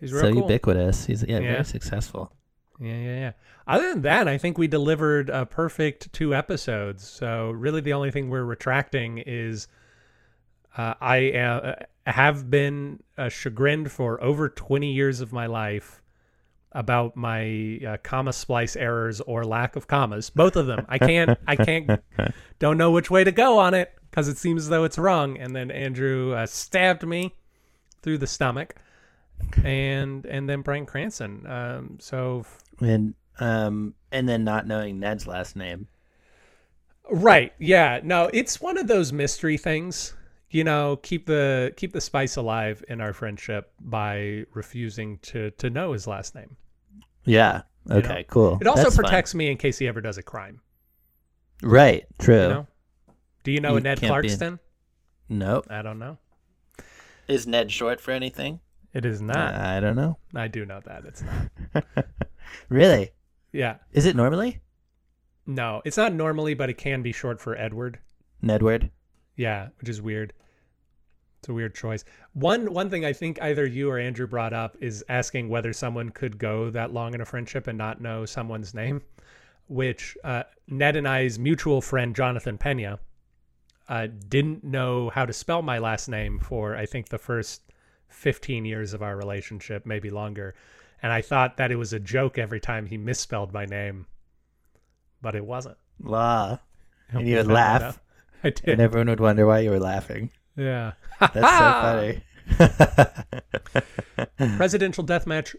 He's 0.00 0.10
so 0.12 0.32
cool. 0.32 0.42
ubiquitous. 0.42 1.06
He's 1.06 1.22
yeah, 1.22 1.38
Yeah. 1.38 1.52
very 1.52 1.64
successful. 1.64 2.32
Yeah, 2.80 2.96
yeah, 2.96 3.16
yeah. 3.18 3.32
Other 3.66 3.90
than 3.90 4.02
that, 4.02 4.28
I 4.28 4.36
think 4.36 4.58
we 4.58 4.66
delivered 4.66 5.30
a 5.30 5.46
perfect 5.46 6.12
two 6.12 6.34
episodes. 6.34 7.06
So 7.06 7.50
really, 7.52 7.80
the 7.80 7.92
only 7.92 8.10
thing 8.10 8.28
we're 8.28 8.44
retracting 8.44 9.18
is 9.18 9.68
uh, 10.76 10.94
I 11.00 11.30
uh, 11.32 11.74
have 12.06 12.50
been 12.50 13.00
uh, 13.16 13.28
chagrined 13.28 13.90
for 13.92 14.22
over 14.22 14.48
twenty 14.48 14.92
years 14.92 15.20
of 15.20 15.32
my 15.32 15.46
life 15.46 16.02
about 16.72 17.16
my 17.16 17.78
uh, 17.86 17.96
comma 18.02 18.32
splice 18.32 18.74
errors 18.74 19.20
or 19.20 19.44
lack 19.44 19.76
of 19.76 19.86
commas. 19.86 20.28
Both 20.30 20.56
of 20.56 20.66
them. 20.66 20.84
I 20.88 20.98
can't. 20.98 21.38
I 21.46 21.54
can't. 21.54 21.88
Don't 22.58 22.76
know 22.76 22.90
which 22.90 23.08
way 23.10 23.22
to 23.22 23.30
go 23.32 23.58
on 23.60 23.74
it 23.74 23.92
because 24.10 24.26
it 24.26 24.36
seems 24.36 24.62
as 24.64 24.68
though 24.68 24.82
it's 24.82 24.98
wrong. 24.98 25.38
And 25.38 25.54
then 25.54 25.70
Andrew 25.70 26.34
uh, 26.34 26.46
stabbed 26.46 27.06
me 27.06 27.32
through 28.04 28.18
the 28.18 28.28
stomach, 28.28 28.76
and 29.64 30.24
and 30.26 30.48
then 30.48 30.62
Bryan 30.62 30.86
Cranston. 30.86 31.46
Um, 31.46 31.98
so 32.00 32.44
And 32.80 33.14
um 33.40 33.94
and 34.12 34.28
then 34.28 34.44
not 34.44 34.66
knowing 34.66 35.00
Ned's 35.00 35.26
last 35.26 35.56
name. 35.56 35.88
Right. 37.10 37.52
Yeah. 37.58 38.00
No, 38.02 38.30
it's 38.32 38.60
one 38.60 38.78
of 38.78 38.86
those 38.86 39.12
mystery 39.12 39.56
things. 39.58 40.14
You 40.50 40.64
know, 40.64 40.96
keep 41.02 41.26
the 41.26 41.72
keep 41.76 41.92
the 41.92 42.00
spice 42.00 42.36
alive 42.36 42.84
in 42.88 43.00
our 43.00 43.12
friendship 43.12 43.72
by 43.80 44.44
refusing 44.54 45.18
to 45.20 45.50
to 45.52 45.70
know 45.70 45.92
his 45.92 46.06
last 46.06 46.34
name. 46.34 46.56
Yeah. 47.24 47.62
You 47.92 47.96
Okay, 47.98 48.08
know? 48.08 48.24
cool. 48.28 48.58
It 48.60 48.66
also 48.66 48.90
That's 48.90 48.96
protects 48.96 49.34
me 49.34 49.50
in 49.50 49.56
case 49.58 49.78
he 49.78 49.88
ever 49.88 50.00
does 50.00 50.18
a 50.18 50.22
crime. 50.22 50.60
Right, 51.62 52.06
true. 52.18 52.42
You 52.42 52.48
know? 52.48 52.66
Do 53.44 53.52
you 53.52 53.60
know 53.60 53.72
You 53.72 53.76
a 53.76 53.80
Ned 53.80 54.02
Clarkston? 54.02 54.58
Nope. 55.28 55.66
I 55.68 55.82
don't 55.82 55.98
know. 55.98 56.18
Is 57.28 57.46
Ned 57.46 57.70
short 57.70 58.00
for 58.00 58.10
anything? 58.10 58.60
It 58.92 59.04
is 59.04 59.20
not. 59.20 59.54
I 59.54 59.80
don't 59.80 59.96
know. 59.96 60.18
I 60.34 60.48
do 60.48 60.64
know 60.64 60.80
that 60.84 61.04
it's 61.04 61.22
not. 61.22 61.84
Really? 62.68 63.10
Yeah. 63.52 63.76
Is 63.92 64.06
it 64.06 64.16
normally? 64.16 64.60
No, 65.46 65.82
it's 65.84 65.96
not 65.96 66.12
normally, 66.12 66.54
but 66.54 66.70
it 66.70 66.78
can 66.78 67.02
be 67.02 67.12
short 67.12 67.40
for 67.40 67.56
Edward. 67.56 67.98
Nedward? 68.42 68.90
Yeah, 69.36 69.68
which 69.78 69.88
is 69.88 70.00
weird. 70.00 70.32
It's 71.40 71.48
a 71.48 71.52
weird 71.54 71.74
choice. 71.74 72.04
One 72.32 72.72
one 72.72 72.88
thing 72.88 73.04
I 73.04 73.12
think 73.12 73.40
either 73.42 73.66
you 73.66 73.90
or 73.90 73.98
Andrew 73.98 74.26
brought 74.26 74.54
up 74.54 74.76
is 74.80 75.04
asking 75.08 75.48
whether 75.48 75.72
someone 75.72 76.08
could 76.10 76.38
go 76.38 76.70
that 76.70 76.92
long 76.92 77.12
in 77.14 77.20
a 77.20 77.26
friendship 77.26 77.66
and 77.66 77.76
not 77.76 78.00
know 78.00 78.24
someone's 78.24 78.72
name, 78.72 79.02
which 79.66 80.16
uh, 80.24 80.44
Ned 80.68 80.96
and 80.96 81.06
I's 81.06 81.38
mutual 81.38 81.82
friend 81.82 82.16
Jonathan 82.16 82.56
Pena 82.56 82.98
uh, 83.88 84.08
didn't 84.28 84.64
know 84.64 85.10
how 85.10 85.26
to 85.26 85.32
spell 85.32 85.62
my 85.62 85.78
last 85.78 86.08
name 86.08 86.38
for 86.38 86.76
I 86.76 86.86
think 86.86 87.08
the 87.08 87.18
first 87.18 87.62
15 88.08 88.64
years 88.64 88.94
of 88.94 89.02
our 89.02 89.16
relationship, 89.16 89.84
maybe 89.84 90.10
longer. 90.10 90.54
And 91.02 91.12
I 91.12 91.20
thought 91.20 91.58
that 91.58 91.70
it 91.70 91.76
was 91.76 91.92
a 91.92 92.00
joke 92.00 92.38
every 92.38 92.60
time 92.60 92.86
he 92.86 92.96
misspelled 92.96 93.52
my 93.52 93.66
name, 93.66 94.06
but 95.20 95.34
it 95.34 95.44
wasn't. 95.44 95.76
Law. 96.02 96.58
And 97.10 97.28
you 97.28 97.36
would 97.36 97.46
laugh. 97.46 98.00
I 98.42 98.50
did. 98.50 98.68
And 98.68 98.80
everyone 98.80 99.08
would 99.08 99.20
wonder 99.20 99.46
why 99.46 99.60
you 99.60 99.70
were 99.70 99.80
laughing. 99.80 100.30
Yeah. 100.56 100.92
That's 101.20 101.34
so 101.34 102.20
funny. 104.38 104.56
Presidential 104.56 105.04
deathmatch 105.04 105.54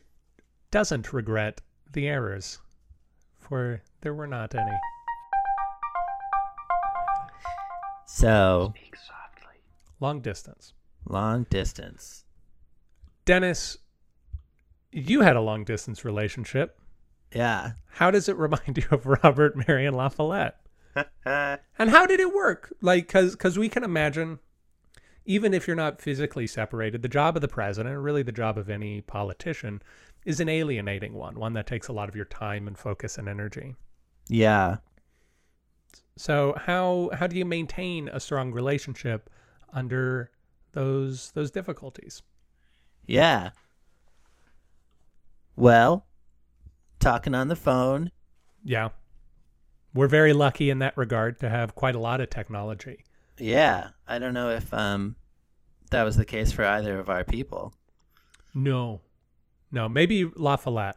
doesn't 0.72 1.14
regret 1.14 1.62
the 1.92 2.08
errors, 2.08 2.60
for 3.40 3.82
there 4.02 4.14
were 4.14 4.28
not 4.28 4.56
any. 4.56 4.78
So, 8.16 8.74
Long 10.00 10.20
distance. 10.22 10.74
long 11.08 11.44
distance. 11.50 12.26
Dennis, 13.26 13.78
you 14.92 15.22
had 15.22 15.36
a 15.36 15.42
long 15.42 15.64
distance 15.64 16.04
relationship. 16.06 16.80
Yeah. 17.34 17.72
How 17.92 18.12
does 18.12 18.30
it 18.30 18.38
remind 18.38 18.78
you 18.78 18.86
of 18.92 19.06
Robert 19.06 19.68
Marion 19.68 19.94
La 19.94 20.10
Follette? 20.10 20.56
And 21.26 21.90
how 21.90 22.06
did 22.06 22.20
it 22.22 22.34
work? 22.34 22.74
Like, 22.82 23.08
cause, 23.10 23.36
cause 23.36 23.58
we 23.60 23.68
can 23.68 23.84
imagine, 23.84 24.40
even 25.26 25.54
if 25.54 25.68
you're 25.68 25.76
not 25.76 26.00
physically 26.02 26.48
separated, 26.48 27.02
the 27.02 27.10
job 27.10 27.36
of 27.36 27.42
the 27.42 27.48
president, 27.50 27.96
or 27.96 28.02
really 28.02 28.24
the 28.24 28.32
job 28.32 28.58
of 28.58 28.70
any 28.70 29.02
politician, 29.02 29.82
is 30.26 30.40
an 30.40 30.48
alienating 30.48 31.14
one, 31.14 31.38
one 31.38 31.52
that 31.54 31.68
takes 31.68 31.88
a 31.90 31.94
lot 31.94 32.08
of 32.08 32.16
your 32.16 32.26
time 32.26 32.68
and 32.68 32.78
focus 32.78 33.18
and 33.18 33.28
energy. 33.28 33.76
yeah. 34.30 34.78
So 36.18 36.56
how 36.58 37.10
how 37.14 37.28
do 37.28 37.38
you 37.38 37.46
maintain 37.46 38.08
a 38.08 38.20
strong 38.20 38.52
relationship 38.52 39.30
under 39.74 40.32
those 40.72 41.32
those 41.32 41.52
difficulties? 41.52 42.22
Yeah. 43.06 43.52
Well, 45.56 46.06
talking 47.00 47.36
on 47.36 47.48
the 47.48 47.56
phone. 47.56 48.12
Yeah. 48.64 48.90
We're 49.94 50.08
very 50.08 50.34
lucky 50.34 50.70
in 50.70 50.80
that 50.80 50.98
regard 50.98 51.40
to 51.40 51.50
have 51.50 51.76
quite 51.76 51.96
a 51.96 52.00
lot 52.00 52.20
of 52.20 52.30
technology. 52.30 53.04
Yeah. 53.38 53.90
I 54.08 54.20
don't 54.20 54.34
know 54.34 54.50
if 54.50 54.74
um 54.74 55.16
that 55.92 56.04
was 56.04 56.18
the 56.18 56.26
case 56.26 56.52
for 56.52 56.66
either 56.66 57.00
of 57.00 57.10
our 57.10 57.24
people. 57.24 57.74
No. 58.54 59.02
No, 59.72 59.90
maybe 59.90 60.30
La 60.36 60.56
Follette, 60.56 60.96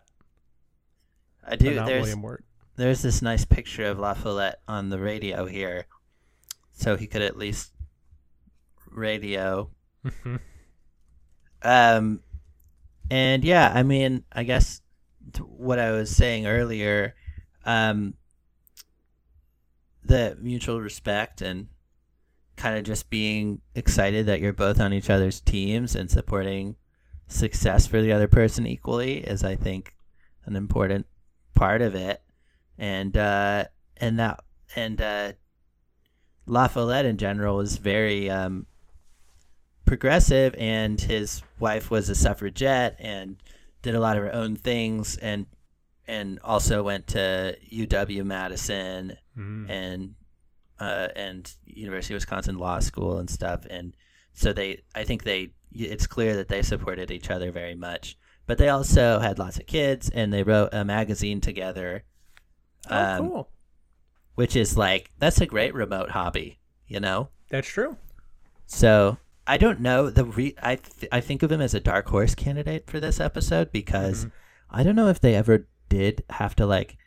I 1.43 1.57
do. 1.57 1.75
not 1.75 1.87
There's 1.87 2.03
William 2.03 2.23
Wirt. 2.23 2.45
There's 2.79 3.03
this 3.03 3.23
nice 3.23 3.45
picture 3.45 3.85
of 3.85 3.99
La 3.99 4.15
Follette 4.15 4.61
on 4.67 4.89
the 4.89 4.99
radio 4.99 5.47
here, 5.47 5.87
so 6.73 6.97
he 6.97 7.07
could 7.07 7.23
at 7.23 7.37
least 7.37 7.73
radio. 8.91 9.71
Um, 11.63 12.21
and 13.11 13.45
yeah, 13.45 13.73
I 13.75 13.83
mean, 13.83 14.25
I 14.33 14.45
guess 14.45 14.81
what 15.41 15.79
I 15.79 15.91
was 15.91 16.11
saying 16.15 16.47
earlier, 16.47 17.15
um, 17.65 18.15
the 20.05 20.37
mutual 20.41 20.81
respect 20.81 21.43
and 21.43 21.69
kind 22.57 22.77
of 22.77 22.85
just 22.85 23.11
being 23.11 23.61
excited 23.75 24.27
that 24.27 24.41
you're 24.41 24.53
both 24.53 24.81
on 24.81 24.93
each 24.93 25.11
other's 25.11 25.41
teams 25.41 25.95
and 25.95 26.11
supporting 26.11 26.77
success 27.27 27.87
for 27.87 28.01
the 28.01 28.13
other 28.13 28.29
person 28.29 28.67
equally 28.67 29.19
is 29.19 29.45
I 29.45 29.55
think 29.55 29.95
an 30.45 30.57
important 30.57 31.07
part 31.55 31.83
of 31.83 31.95
it. 31.95 32.23
And 32.79 33.17
uh 33.17 33.65
and 33.97 34.19
that 34.19 34.41
and 34.77 35.01
uh 35.01 35.33
La 36.47 36.69
Follette 36.69 37.05
in 37.07 37.17
general 37.19 37.57
was 37.57 37.77
very 37.79 38.31
um 38.31 38.67
progressive 39.85 40.55
and 40.59 41.01
his 41.01 41.43
wife 41.59 41.91
was 41.91 42.09
a 42.09 42.15
suffragette 42.15 42.97
and 42.99 43.37
did 43.83 43.95
a 43.95 44.01
lot 44.01 44.17
of 44.17 44.23
her 44.23 44.35
own 44.35 44.55
things 44.57 45.17
and 45.17 45.47
and 46.07 46.39
also 46.43 46.83
went 46.83 47.07
to 47.09 47.57
UW 47.73 48.25
Madison 48.25 49.17
Mm. 49.37 49.71
and 49.71 50.15
uh, 50.81 51.09
and 51.15 51.55
University 51.65 52.13
of 52.15 52.17
Wisconsin 52.17 52.59
Law 52.59 52.81
School 52.81 53.19
and 53.19 53.31
stuff. 53.31 53.65
And 53.71 53.95
so 54.33 54.53
they, 54.53 54.83
I 54.97 55.05
think 55.05 55.23
they, 55.23 55.51
it's 55.73 56.09
clear 56.09 56.35
that 56.37 56.49
they 56.49 56.63
supported 56.63 57.13
each 57.13 57.31
other 57.31 57.53
very 57.53 57.77
much. 57.77 58.17
But 58.47 58.59
they 58.59 58.69
also 58.69 59.21
had 59.21 59.39
lots 59.39 59.59
of 59.59 59.67
kids, 59.67 60.09
and 60.11 60.33
they 60.33 60.43
wrote 60.43 60.71
a 60.73 60.85
magazine 60.85 61.41
together, 61.41 62.03
Oh, 62.91 62.97
um, 62.97 63.29
cool. 63.29 63.49
which 64.35 64.57
is 64.57 64.77
like 64.77 65.11
that's 65.19 65.41
a 65.41 65.47
great 65.47 65.75
remote 65.75 66.11
hobby, 66.11 66.59
you 66.87 67.01
know. 67.01 67.29
That's 67.51 67.69
true. 67.69 67.97
So 68.67 69.19
I 69.47 69.57
don't 69.57 69.81
know 69.81 70.11
the 70.11 70.25
re- 70.25 70.57
I 70.63 70.77
th- 70.77 71.09
I 71.11 71.21
think 71.21 71.43
of 71.43 71.51
him 71.51 71.61
as 71.61 71.75
a 71.75 71.81
dark 71.81 72.09
horse 72.09 72.35
candidate 72.35 72.89
for 72.91 73.01
this 73.01 73.19
episode 73.19 73.73
because 73.73 74.27
I 74.71 74.83
don't 74.83 74.97
know 74.97 75.09
if 75.09 75.21
they 75.21 75.35
ever 75.35 75.67
did 75.89 76.23
have 76.31 76.55
to 76.57 76.67
like 76.67 76.99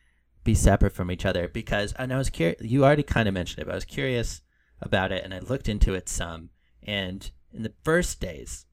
be 0.44 0.56
separate 0.56 0.94
from 0.94 1.12
each 1.12 1.26
other 1.26 1.48
because 1.48 1.94
and 1.94 2.12
I 2.12 2.18
was 2.18 2.32
curious 2.32 2.60
you 2.62 2.84
already 2.84 3.04
kind 3.04 3.28
of 3.28 3.36
mentioned 3.36 3.62
it 3.62 3.66
but 3.66 3.74
I 3.74 3.76
was 3.76 3.86
curious 3.86 4.42
about 4.82 5.12
it 5.12 5.24
and 5.24 5.36
I 5.36 5.40
looked 5.40 5.70
into 5.70 5.94
it 5.94 6.10
some 6.10 6.50
and 6.82 7.30
in 7.54 7.62
the 7.62 7.74
first 7.84 8.20
days 8.20 8.66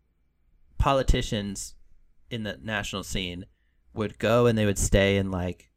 politicians 0.79 1.75
in 2.31 2.45
the 2.45 2.59
national 2.63 3.03
scene 3.03 3.45
would 3.93 4.19
go 4.19 4.47
and 4.47 4.57
they 4.57 4.65
would 4.65 4.79
stay 4.79 5.19
in 5.19 5.31
like 5.31 5.71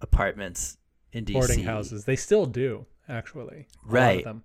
apartments 0.00 0.78
in 1.12 1.24
DC 1.24 1.32
Boarding 1.32 1.62
houses. 1.64 2.04
They 2.04 2.16
still 2.16 2.46
do, 2.46 2.86
actually. 3.08 3.66
A 3.84 3.86
lot 3.86 3.86
of 3.86 3.92
Right. 3.92 4.24
them. 4.24 4.44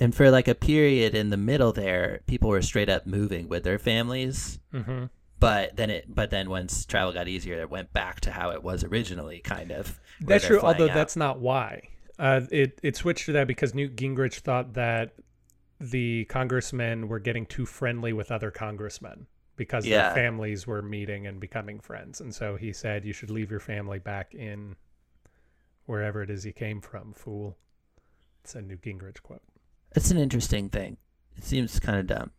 and 0.00 0.14
for 0.14 0.28
like 0.30 0.48
a 0.48 0.54
period 0.56 1.14
in 1.14 1.30
the 1.30 1.36
middle 1.36 1.72
there 1.72 2.20
people 2.26 2.48
were 2.50 2.60
straight 2.60 2.88
up 2.88 3.06
moving 3.06 3.48
with 3.48 3.62
their 3.62 3.78
families 3.78 4.58
hmm 4.72 5.04
but 5.38 5.76
then 5.76 5.88
it 5.88 6.04
but 6.12 6.30
then 6.30 6.50
once 6.50 6.84
travel 6.84 7.12
got 7.12 7.28
easier 7.28 7.60
it 7.60 7.70
went 7.70 7.92
back 7.92 8.18
to 8.20 8.32
how 8.32 8.50
it 8.50 8.60
was 8.62 8.82
originally 8.82 9.38
kind 9.40 9.70
of 9.70 10.00
That's 10.20 10.44
true, 10.46 10.60
although 10.60 10.88
out. 10.88 10.94
that's 10.94 11.14
not 11.16 11.38
why. 11.38 11.90
Uh, 12.18 12.40
it 12.50 12.80
it 12.82 12.96
switched 12.96 13.26
to 13.26 13.32
that 13.32 13.46
because 13.46 13.72
Newt 13.74 13.94
Gingrich 13.96 14.40
thought 14.40 14.72
that 14.74 15.14
the 15.80 16.24
congressmen 16.26 17.08
were 17.08 17.18
getting 17.18 17.46
too 17.46 17.66
friendly 17.66 18.12
with 18.12 18.30
other 18.32 18.50
congressmen 18.50 19.26
because 19.56 19.86
Yeah. 19.86 20.02
their 20.06 20.14
families 20.14 20.66
were 20.66 20.82
meeting 20.82 21.26
and 21.26 21.38
becoming 21.40 21.78
friends, 21.80 22.20
and 22.20 22.34
so 22.34 22.56
he 22.56 22.72
said 22.72 23.04
you 23.04 23.12
should 23.12 23.30
leave 23.30 23.50
your 23.50 23.60
family 23.60 23.98
back 23.98 24.34
in 24.34 24.76
wherever 25.86 26.22
it 26.22 26.30
is 26.30 26.44
you 26.46 26.52
came 26.52 26.80
from, 26.80 27.12
fool. 27.12 27.56
It's 28.42 28.54
a 28.54 28.62
Newt 28.62 28.82
Gingrich 28.82 29.22
quote. 29.22 29.42
it's 29.96 30.10
an 30.10 30.18
interesting 30.18 30.68
thing 30.68 30.96
it 31.36 31.44
seems 31.44 31.78
kind 31.80 31.98
of 31.98 32.06
dumb 32.06 32.30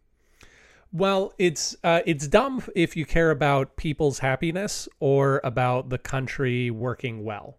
Well, 0.94 1.34
it's 1.38 1.76
uh, 1.84 2.02
it's 2.06 2.28
dumb 2.28 2.64
if 2.76 2.96
you 2.96 3.06
care 3.06 3.32
about 3.32 3.76
people's 3.76 4.20
happiness 4.20 4.88
or 5.00 5.42
about 5.44 5.90
the 5.90 5.98
country 5.98 6.70
working 6.72 7.24
well. 7.26 7.58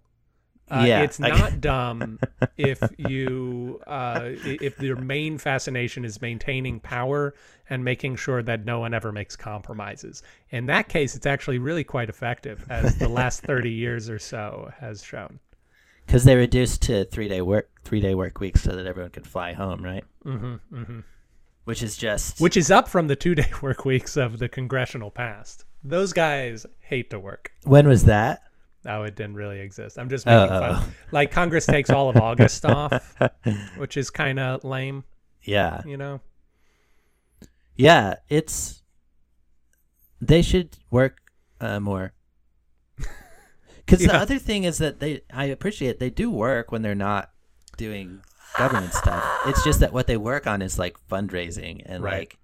Uh, 0.71 0.85
Yeah, 0.87 1.03
it's 1.03 1.19
not 1.21 1.61
dumb 1.73 2.19
if 2.57 2.81
you 2.97 3.81
uh, 3.87 4.31
if 4.45 4.81
your 4.81 4.97
main 4.97 5.39
fascination 5.39 6.05
is 6.05 6.21
maintaining 6.23 6.81
power 6.81 7.35
and 7.69 7.85
making 7.85 8.17
sure 8.17 8.43
that 8.43 8.65
no 8.65 8.81
one 8.81 8.95
ever 8.95 9.13
makes 9.13 9.37
compromises. 9.37 10.23
In 10.51 10.67
that 10.67 10.89
case, 10.89 11.15
it's 11.15 11.27
actually 11.27 11.59
really 11.59 11.85
quite 11.85 12.09
effective, 12.09 12.65
as 12.71 12.97
the 12.97 13.09
last 13.09 13.43
thirty 13.43 13.73
years 13.73 14.09
or 14.09 14.19
so 14.19 14.71
has 14.79 15.03
shown. 15.03 15.41
Because 16.07 16.25
they 16.25 16.37
reduced 16.37 16.83
to 16.83 17.05
three 17.07 17.29
day 17.29 17.41
work 17.41 17.69
three 17.85 18.01
day 18.01 18.15
work 18.15 18.41
weeks 18.41 18.63
so 18.63 18.75
that 18.75 18.87
everyone 18.87 19.11
could 19.11 19.27
fly 19.27 19.53
home 19.53 19.83
right 19.83 20.05
Mm-hmm, 20.25 20.55
mm-hmm. 20.77 21.01
which 21.65 21.83
is 21.83 21.97
just 21.97 22.41
Which 22.41 22.57
is 22.57 22.71
up 22.71 22.89
from 22.89 23.07
the 23.09 23.17
two 23.17 23.35
day 23.35 23.51
work 23.63 23.85
weeks 23.85 24.17
of 24.17 24.39
the 24.39 24.49
congressional 24.49 25.11
past. 25.11 25.65
Those 25.85 26.13
guys 26.13 26.67
hate 26.81 27.11
to 27.11 27.21
work. 27.21 27.53
when 27.65 27.87
was 27.87 28.05
that 28.05 28.43
Oh, 28.89 29.03
it 29.03 29.17
didn't 29.17 29.35
really 29.35 29.59
exist. 29.61 29.99
I'm 29.99 30.09
just 30.09 30.27
making 30.27 30.55
oh. 30.55 30.61
fun. 30.75 30.93
Like 31.11 31.33
Congress 31.33 31.67
takes 31.67 31.91
all 31.91 32.09
of 32.09 32.17
August 32.17 32.65
off, 32.67 33.19
which 33.77 33.97
is 33.97 34.11
kind 34.11 34.39
of 34.39 34.63
lame, 34.63 35.03
yeah 35.43 35.83
you 35.87 35.97
know. 35.97 36.21
yeah 37.77 38.15
it's 38.29 38.83
they 40.21 40.43
should 40.43 40.77
work 40.91 41.19
uh, 41.61 41.79
more 41.81 42.13
because 43.87 44.01
the 44.05 44.15
other 44.15 44.39
thing 44.39 44.65
is 44.65 44.79
that 44.79 44.99
they 45.01 45.23
i 45.33 45.45
appreciate 45.45 45.99
they 46.01 46.11
do 46.11 46.31
work 46.31 46.71
when 46.73 46.83
they're 46.83 46.95
not 46.95 47.31
doing 47.77 48.21
government 48.59 48.93
stuff 48.93 49.23
it's 49.47 49.63
just 49.65 49.81
that 49.81 49.93
what 49.93 50.07
they 50.07 50.17
work 50.17 50.47
on 50.47 50.61
is 50.63 50.79
like 50.79 50.97
fundraising 51.09 51.83
and 51.87 52.03
Right. 52.03 52.19
like 52.21 52.39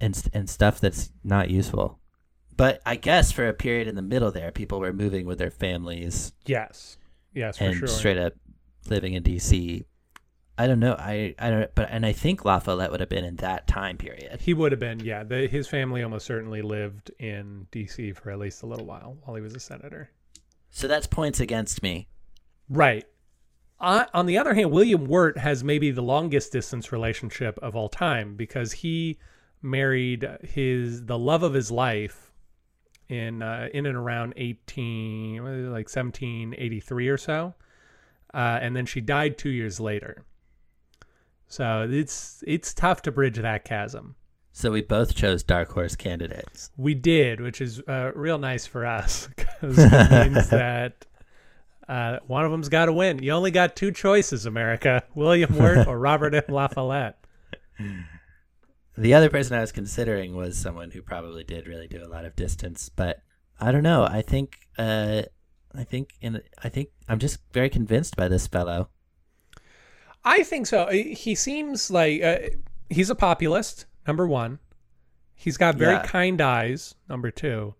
and 0.00 0.20
and 0.32 0.48
stuff 0.48 0.80
that's 0.80 1.10
not 1.22 1.50
useful 1.50 1.98
but 2.56 2.80
i 2.86 2.96
guess 2.96 3.30
for 3.32 3.46
a 3.48 3.52
period 3.54 3.88
in 3.88 3.94
the 3.94 4.02
middle 4.02 4.30
there 4.30 4.50
people 4.50 4.80
were 4.80 4.92
moving 4.92 5.26
with 5.26 5.38
their 5.38 5.50
families 5.50 6.32
Yes, 6.46 6.96
yes, 7.34 7.58
for 7.58 7.64
and 7.64 7.76
sure. 7.76 7.88
straight 7.88 8.18
up 8.18 8.34
living 8.88 9.14
in 9.14 9.22
dc 9.22 9.84
i 10.58 10.66
don't 10.66 10.80
know 10.80 10.94
i 10.98 11.34
i 11.38 11.50
don't 11.50 11.74
but 11.74 11.88
and 11.90 12.04
i 12.06 12.12
think 12.12 12.44
la 12.44 12.58
follette 12.58 12.90
would 12.90 13.00
have 13.00 13.08
been 13.08 13.24
in 13.24 13.36
that 13.36 13.66
time 13.66 13.96
period 13.96 14.40
He 14.40 14.54
would 14.54 14.70
have 14.72 14.80
been, 14.80 15.00
yeah. 15.00 15.22
The, 15.24 15.46
his 15.46 15.66
family 15.68 16.02
almost 16.02 16.26
certainly 16.26 16.62
lived 16.62 17.10
in 17.18 17.66
D.C. 17.70 18.12
for 18.12 18.30
at 18.30 18.38
least 18.38 18.62
a 18.62 18.66
little 18.66 18.84
while 18.86 19.16
while 19.22 19.34
he 19.36 19.42
was 19.42 19.54
a 19.54 19.60
senator. 19.60 20.10
So 20.72 20.88
that's 20.88 21.06
points 21.06 21.38
against 21.38 21.82
me 21.84 22.08
Right. 22.72 23.06
On 23.78 24.26
the 24.26 24.38
other 24.38 24.54
hand, 24.54 24.70
William 24.70 25.06
Wirt 25.06 25.36
has 25.38 25.64
maybe 25.64 25.90
the 25.90 26.02
longest 26.02 26.52
distance 26.52 26.92
relationship 26.92 27.58
of 27.58 27.74
all 27.74 27.88
time 27.88 28.36
because 28.36 28.72
he 28.72 29.18
married 29.60 30.26
his 30.42 31.04
the 31.06 31.18
love 31.18 31.42
of 31.42 31.52
his 31.52 31.70
life 31.70 32.32
in 33.08 33.42
uh, 33.42 33.68
in 33.74 33.86
and 33.86 33.96
around 33.96 34.34
eighteen 34.36 35.42
what 35.42 35.52
is 35.52 35.66
it, 35.66 35.70
like 35.70 35.88
seventeen 35.88 36.54
eighty 36.56 36.78
three 36.78 37.08
or 37.08 37.16
so, 37.16 37.54
uh, 38.32 38.60
and 38.62 38.76
then 38.76 38.86
she 38.86 39.00
died 39.00 39.36
two 39.36 39.50
years 39.50 39.80
later. 39.80 40.24
So 41.48 41.88
it's 41.90 42.44
it's 42.46 42.72
tough 42.72 43.02
to 43.02 43.10
bridge 43.10 43.38
that 43.38 43.64
chasm. 43.64 44.14
So 44.52 44.70
we 44.70 44.82
both 44.82 45.14
chose 45.14 45.42
dark 45.42 45.72
horse 45.72 45.96
candidates. 45.96 46.70
We 46.76 46.94
did, 46.94 47.40
which 47.40 47.60
is 47.60 47.80
uh, 47.88 48.12
real 48.14 48.38
nice 48.38 48.66
for 48.66 48.84
us 48.84 49.28
because 49.36 49.78
it 49.78 50.10
means 50.10 50.48
that 50.50 51.06
uh, 51.88 52.18
one 52.26 52.44
of 52.44 52.50
them's 52.50 52.68
got 52.68 52.86
to 52.86 52.92
win. 52.92 53.22
You 53.22 53.32
only 53.32 53.50
got 53.50 53.76
two 53.76 53.90
choices, 53.92 54.46
America: 54.46 55.02
William 55.14 55.56
Wirt 55.56 55.86
or 55.86 55.98
Robert 55.98 56.34
M. 56.34 56.44
La 56.48 56.68
Follette. 56.68 57.16
The 58.96 59.14
other 59.14 59.30
person 59.30 59.56
I 59.56 59.62
was 59.62 59.72
considering 59.72 60.36
was 60.36 60.56
someone 60.56 60.90
who 60.90 61.00
probably 61.00 61.44
did 61.44 61.66
really 61.66 61.88
do 61.88 62.04
a 62.04 62.08
lot 62.08 62.26
of 62.26 62.36
distance, 62.36 62.90
but 62.90 63.22
I 63.58 63.72
don't 63.72 63.82
know. 63.82 64.04
I 64.04 64.22
think 64.22 64.58
uh 64.76 65.22
I 65.74 65.84
think 65.84 66.10
in 66.20 66.42
I 66.62 66.68
think 66.68 66.90
I'm 67.08 67.18
just 67.18 67.38
very 67.52 67.70
convinced 67.70 68.16
by 68.16 68.28
this 68.28 68.46
fellow. 68.46 68.90
I 70.24 70.42
think 70.42 70.66
so. 70.66 70.86
He 70.88 71.34
seems 71.34 71.90
like 71.90 72.22
uh, 72.22 72.36
he's 72.90 73.10
a 73.10 73.14
populist. 73.14 73.86
Number 74.06 74.26
one, 74.26 74.58
he's 75.34 75.56
got 75.56 75.76
very 75.76 75.94
Yeah. 75.94 76.06
kind 76.06 76.40
eyes. 76.40 76.94
Number 77.08 77.30
two, 77.30 77.74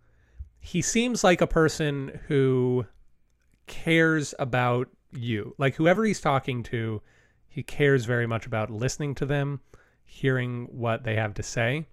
he 0.60 0.80
seems 0.82 1.24
like 1.24 1.40
a 1.40 1.46
person 1.46 2.20
who 2.28 2.86
cares 3.66 4.34
about 4.38 4.88
you. 5.12 5.54
Like 5.58 5.74
whoever 5.76 6.04
he's 6.04 6.20
talking 6.20 6.62
to, 6.64 7.02
he 7.48 7.62
cares 7.62 8.04
very 8.04 8.26
much 8.26 8.46
about 8.46 8.70
listening 8.70 9.14
to 9.16 9.26
them, 9.26 9.60
hearing 10.04 10.66
what 10.70 11.04
they 11.04 11.16
have 11.16 11.34
to 11.34 11.42
say. 11.42 11.86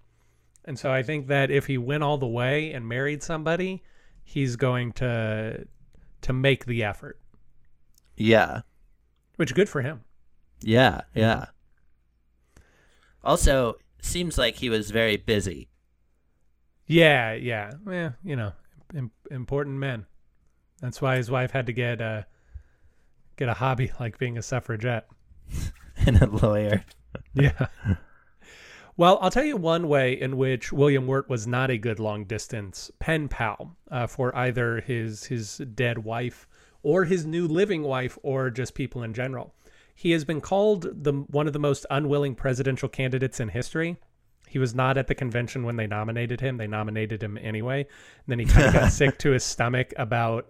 And 0.64 0.78
so 0.78 0.92
I 0.92 1.02
think 1.02 1.26
that 1.28 1.50
if 1.50 1.66
he 1.66 1.78
went 1.78 2.02
all 2.02 2.18
the 2.18 2.26
way 2.26 2.72
and 2.72 2.86
married 2.86 3.22
somebody, 3.22 3.82
he's 4.22 4.56
going 4.56 4.92
to 4.92 5.66
to 6.22 6.32
make 6.34 6.66
the 6.66 6.84
effort, 6.84 7.18
Yeah. 8.16 8.60
which 9.36 9.54
good 9.54 9.68
for 9.70 9.80
him. 9.80 10.04
Yeah, 10.60 11.00
yeah. 11.14 11.34
Mm-hmm. 11.34 12.62
Also, 13.24 13.76
seems 14.02 14.38
like 14.38 14.56
he 14.56 14.70
was 14.70 14.90
very 14.90 15.16
busy. 15.16 15.68
Yeah, 16.86 17.34
yeah, 17.34 17.72
yeah. 17.88 18.12
You 18.24 18.36
know, 18.36 18.52
Im- 18.94 19.12
important 19.30 19.76
men. 19.76 20.06
That's 20.80 21.00
why 21.00 21.16
his 21.16 21.30
wife 21.30 21.50
had 21.52 21.66
to 21.66 21.72
get 21.72 22.00
a 22.00 22.26
get 23.36 23.48
a 23.48 23.54
hobby 23.54 23.92
like 24.00 24.18
being 24.18 24.36
a 24.38 24.42
suffragette. 24.42 25.06
and 26.06 26.20
a 26.20 26.26
lawyer. 26.26 26.84
Yeah. 27.34 27.66
well, 28.96 29.18
I'll 29.20 29.32
tell 29.32 29.44
you 29.44 29.56
one 29.56 29.88
way 29.88 30.12
in 30.12 30.36
which 30.36 30.72
William 30.72 31.08
Wirt 31.08 31.28
was 31.28 31.44
not 31.44 31.68
a 31.68 31.76
good 31.76 31.98
long 31.98 32.24
distance 32.24 32.88
pen 33.00 33.26
pal 33.26 33.76
uh, 33.90 34.06
for 34.06 34.34
either 34.36 34.80
his 34.80 35.24
his 35.24 35.56
dead 35.74 35.98
wife 35.98 36.46
or 36.84 37.04
his 37.04 37.26
new 37.26 37.48
living 37.48 37.82
wife 37.82 38.16
or 38.22 38.48
just 38.48 38.74
people 38.74 39.02
in 39.02 39.12
general. 39.12 39.54
He 40.00 40.12
has 40.12 40.24
been 40.24 40.40
called 40.40 41.04
the 41.04 41.12
one 41.12 41.46
of 41.46 41.52
the 41.52 41.58
most 41.58 41.84
unwilling 41.90 42.34
presidential 42.34 42.88
candidates 42.88 43.38
in 43.38 43.50
history. 43.50 43.98
He 44.48 44.58
was 44.58 44.74
not 44.74 44.96
at 44.96 45.08
the 45.08 45.14
convention 45.14 45.62
when 45.62 45.76
they 45.76 45.86
nominated 45.86 46.40
him. 46.40 46.56
They 46.56 46.66
nominated 46.66 47.22
him 47.22 47.36
anyway. 47.36 47.80
And 47.80 48.26
then 48.26 48.38
he 48.38 48.46
kind 48.46 48.68
of 48.68 48.72
got 48.72 48.92
sick 48.92 49.18
to 49.18 49.32
his 49.32 49.44
stomach 49.44 49.92
about 49.98 50.48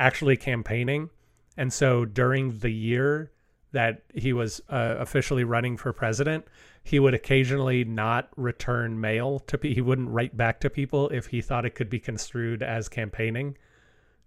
actually 0.00 0.36
campaigning. 0.36 1.08
And 1.56 1.72
so 1.72 2.04
during 2.04 2.58
the 2.58 2.72
year 2.72 3.30
that 3.70 4.02
he 4.12 4.32
was 4.32 4.60
uh, 4.68 4.96
officially 4.98 5.44
running 5.44 5.76
for 5.76 5.92
president, 5.92 6.46
he 6.82 6.98
would 6.98 7.14
occasionally 7.14 7.84
not 7.84 8.28
return 8.34 9.00
mail 9.00 9.38
to 9.38 9.56
pe- 9.56 9.72
he 9.72 9.80
wouldn't 9.80 10.10
write 10.10 10.36
back 10.36 10.58
to 10.62 10.68
people 10.68 11.10
if 11.10 11.28
he 11.28 11.40
thought 11.40 11.64
it 11.64 11.76
could 11.76 11.90
be 11.90 12.00
construed 12.00 12.60
as 12.60 12.88
campaigning 12.88 13.56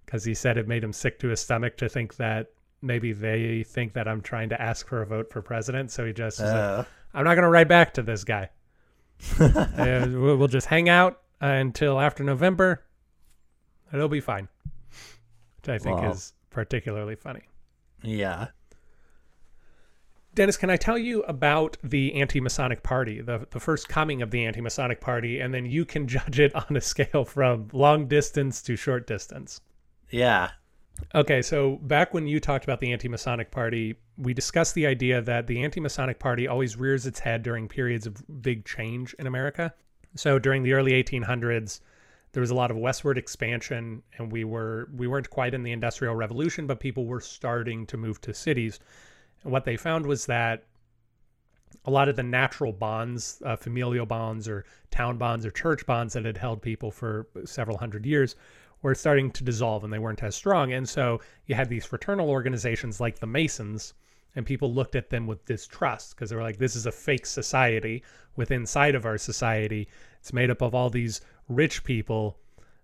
because 0.06 0.24
he 0.24 0.34
said 0.34 0.58
it 0.58 0.70
made 0.70 0.86
him 0.86 0.94
sick 0.94 1.20
to 1.20 1.28
his 1.28 1.42
stomach 1.42 1.76
to 1.76 1.90
think 1.90 2.16
that 2.16 2.54
maybe 2.84 3.14
they 3.14 3.64
think 3.64 3.94
that 3.94 4.08
I'm 4.08 4.22
trying 4.22 4.50
to 4.50 4.62
ask 4.62 4.88
for 4.88 5.02
a 5.02 5.06
vote 5.06 5.32
for 5.32 5.42
president. 5.42 5.90
So 5.92 6.06
he 6.06 6.14
just 6.14 6.40
was 6.40 6.52
like. 6.52 6.88
I'm 7.16 7.24
not 7.24 7.36
going 7.36 7.44
to 7.44 7.50
write 7.50 7.68
back 7.68 7.94
to 7.96 8.02
this 8.04 8.24
guy. 8.24 8.50
Uh, 9.40 10.08
we'll 10.10 10.48
just 10.48 10.68
hang 10.68 10.90
out 10.90 11.22
uh, 11.42 11.46
until 11.46 12.00
after 12.00 12.24
November. 12.24 12.84
It'll 13.94 14.10
be 14.10 14.20
fine, 14.20 14.48
which 15.58 15.70
I 15.70 15.78
think 15.78 15.98
Wow. 16.02 16.12
is 16.12 16.34
particularly 16.50 17.16
funny. 17.16 17.44
yeah. 18.02 18.48
Dennis, 20.36 20.58
can 20.58 20.72
I 20.72 20.78
tell 20.78 20.98
you 20.98 21.22
about 21.24 21.78
the 21.84 22.16
anti-Masonic 22.16 22.82
Party, 22.82 23.22
the 23.22 23.48
the 23.52 23.60
first 23.60 23.88
coming 23.88 24.24
of 24.24 24.32
the 24.32 24.44
anti-Masonic 24.46 25.00
Party, 25.00 25.40
and 25.40 25.54
then 25.54 25.66
you 25.68 25.86
can 25.86 26.08
judge 26.16 26.40
it 26.40 26.54
on 26.56 26.76
a 26.76 26.82
scale 26.82 27.24
from 27.24 27.68
long 27.72 28.08
distance 28.08 28.62
to 28.64 28.76
short 28.76 29.06
distance. 29.06 29.62
Yeah. 30.10 30.50
Okay, 31.16 31.42
so 31.42 31.76
back 31.84 32.14
when 32.14 32.28
you 32.28 32.40
talked 32.40 32.64
about 32.64 32.80
the 32.80 32.92
anti-Masonic 32.92 33.52
Party, 33.52 33.96
we 34.18 34.34
discussed 34.34 34.74
the 34.74 34.88
idea 34.88 35.22
that 35.22 35.48
the 35.48 35.64
anti-Masonic 35.64 36.18
Party 36.18 36.48
always 36.48 36.76
rears 36.76 37.06
its 37.06 37.20
head 37.20 37.44
during 37.44 37.68
periods 37.68 38.08
of 38.08 38.24
big 38.42 38.66
change 38.66 39.14
in 39.20 39.28
America. 39.28 39.74
So 40.16 40.40
during 40.40 40.64
the 40.64 40.74
early 40.74 40.92
1800s, 40.92 41.82
there 42.32 42.42
was 42.42 42.50
a 42.50 42.56
lot 42.56 42.72
of 42.72 42.78
westward 42.78 43.18
expansion, 43.18 44.02
and 44.18 44.32
we 44.32 44.44
were 44.44 44.90
we 44.96 45.08
weren't 45.08 45.30
quite 45.30 45.54
in 45.54 45.62
the 45.62 45.72
Industrial 45.72 46.16
Revolution, 46.16 46.66
but 46.66 46.80
people 46.80 47.06
were 47.06 47.22
starting 47.22 47.86
to 47.88 47.98
move 47.98 48.20
to 48.22 48.34
cities. 48.34 48.80
And 49.44 49.52
what 49.52 49.66
they 49.66 49.78
found 49.78 50.06
was 50.08 50.26
that 50.26 50.64
a 51.86 51.92
lot 51.92 52.10
of 52.10 52.16
the 52.16 52.24
natural 52.24 52.72
bonds, 52.72 53.42
uh, 53.46 53.56
familial 53.56 54.08
bonds, 54.08 54.48
or 54.48 54.66
town 54.90 55.18
bonds, 55.18 55.46
or 55.46 55.52
church 55.52 55.86
bonds 55.86 56.14
that 56.14 56.26
had 56.26 56.38
held 56.38 56.62
people 56.62 56.90
for 56.90 57.28
several 57.46 57.78
hundred 57.78 58.06
years, 58.06 58.36
were 58.84 58.94
starting 58.94 59.32
to 59.32 59.44
dissolve 59.44 59.84
and 59.84 59.92
they 59.92 59.98
weren't 59.98 60.22
as 60.22 60.36
strong. 60.36 60.74
And 60.74 60.88
so 60.88 61.20
you 61.48 61.56
had 61.56 61.70
these 61.70 61.86
fraternal 61.86 62.30
organizations 62.30 63.00
like 63.00 63.18
the 63.18 63.26
Masons, 63.26 63.96
and 64.36 64.46
people 64.46 64.74
looked 64.74 64.96
at 64.96 65.10
them 65.10 65.26
with 65.26 65.46
distrust 65.46 66.16
because 66.16 66.30
they 66.30 66.36
were 66.36 66.44
like, 66.44 66.58
this 66.58 66.76
is 66.76 66.86
a 66.86 66.92
fake 66.92 67.26
society 67.26 68.04
with 68.36 68.52
inside 68.52 68.96
of 68.96 69.06
our 69.06 69.18
society. 69.18 69.88
It's 70.20 70.34
made 70.34 70.50
up 70.50 70.62
of 70.62 70.76
all 70.76 70.90
these 70.90 71.22
rich 71.48 71.84
people. 71.84 72.38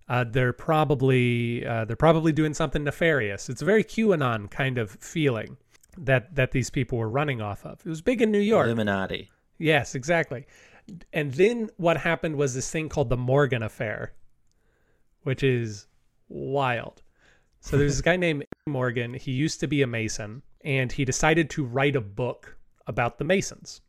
Uh, 0.08 0.24
they're 0.24 0.52
probably 0.52 1.64
uh, 1.64 1.84
they're 1.84 1.96
probably 1.96 2.32
doing 2.32 2.54
something 2.54 2.82
nefarious. 2.82 3.48
It's 3.48 3.62
a 3.62 3.64
very 3.64 3.84
QAnon 3.84 4.50
kind 4.50 4.78
of 4.78 4.90
feeling 4.90 5.56
that 5.98 6.34
that 6.34 6.52
these 6.52 6.70
people 6.70 6.98
were 6.98 7.08
running 7.08 7.40
off 7.40 7.64
of. 7.64 7.80
It 7.84 7.88
was 7.88 8.00
big 8.00 8.22
in 8.22 8.30
New 8.30 8.40
York. 8.40 8.66
Illuminati. 8.66 9.30
Yes, 9.58 9.94
exactly. 9.94 10.46
And 11.12 11.32
then 11.32 11.70
what 11.76 11.96
happened 11.98 12.36
was 12.36 12.54
this 12.54 12.70
thing 12.70 12.88
called 12.88 13.10
the 13.10 13.16
Morgan 13.16 13.62
Affair, 13.62 14.12
which 15.22 15.42
is 15.42 15.86
wild. 16.30 17.02
So 17.60 17.76
there's 17.76 17.92
this 17.92 18.00
guy 18.00 18.16
named 18.16 18.46
Morgan. 18.66 19.12
He 19.12 19.32
used 19.32 19.60
to 19.60 19.66
be 19.66 19.82
a 19.82 19.86
Mason, 19.86 20.42
and 20.64 20.90
he 20.90 21.04
decided 21.04 21.50
to 21.50 21.64
write 21.64 21.96
a 21.96 22.00
book 22.00 22.56
about 22.86 23.18
the 23.18 23.24
Masons. 23.24 23.82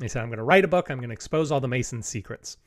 He 0.00 0.08
said, 0.08 0.22
I'm 0.22 0.28
going 0.28 0.38
to 0.38 0.44
write 0.44 0.64
a 0.64 0.68
book. 0.68 0.90
I'm 0.90 0.98
going 0.98 1.08
to 1.08 1.14
expose 1.14 1.50
all 1.50 1.60
the 1.60 1.66
Mason 1.66 2.02
secrets. 2.02 2.58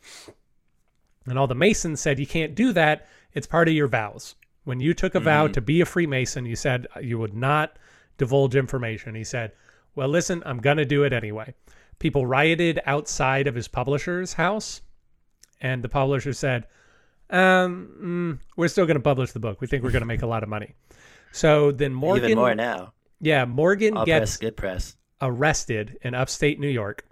And 1.26 1.38
all 1.38 1.48
the 1.48 1.56
Masons 1.56 2.02
said, 2.02 2.20
You 2.20 2.28
can't 2.28 2.56
do 2.56 2.74
that. 2.74 3.08
It's 3.34 3.48
part 3.48 3.68
of 3.68 3.74
your 3.74 3.88
vows. 3.88 4.36
When 4.64 4.80
you 4.80 4.94
took 4.94 5.16
a 5.16 5.20
vow 5.20 5.46
mm-hmm. 5.46 5.54
to 5.54 5.62
be 5.62 5.82
a 5.82 5.86
Freemason, 5.86 6.46
you 6.46 6.56
said 6.56 6.88
you 7.02 7.18
would 7.20 7.34
not 7.34 7.78
divulge 8.18 8.56
information. 8.56 9.16
He 9.16 9.24
said, 9.24 9.54
Well, 9.96 10.10
listen, 10.10 10.44
I'm 10.46 10.60
going 10.60 10.78
to 10.78 10.86
do 10.86 11.04
it 11.04 11.14
anyway. 11.14 11.54
People 12.00 12.26
rioted 12.26 12.80
outside 12.86 13.48
of 13.48 13.56
his 13.56 13.68
publisher's 13.68 14.34
house, 14.34 14.82
and 15.62 15.84
the 15.84 15.90
publisher 15.90 16.34
said, 16.34 16.66
um, 17.30 18.40
mm, 18.40 18.40
We're 18.58 18.68
still 18.68 18.86
going 18.86 18.96
to 18.98 19.02
publish 19.04 19.32
the 19.32 19.40
book. 19.40 19.62
We 19.62 19.68
think 19.68 19.84
we're 19.84 19.92
going 19.92 20.02
to 20.02 20.06
make 20.08 20.22
a 20.22 20.28
lot 20.28 20.44
of 20.44 20.50
money. 20.50 20.76
So 21.32 21.72
then 21.72 21.94
Morgan, 21.94 22.26
Even 22.26 22.38
more 22.38 22.56
now. 22.56 22.94
yeah, 23.22 23.46
Morgan 23.46 23.98
All 23.98 24.06
gets 24.06 24.32
press, 24.32 24.38
good 24.38 24.58
press. 24.58 24.96
arrested 25.22 25.98
in 26.02 26.16
upstate 26.16 26.60
New 26.60 26.68
York 26.70 27.06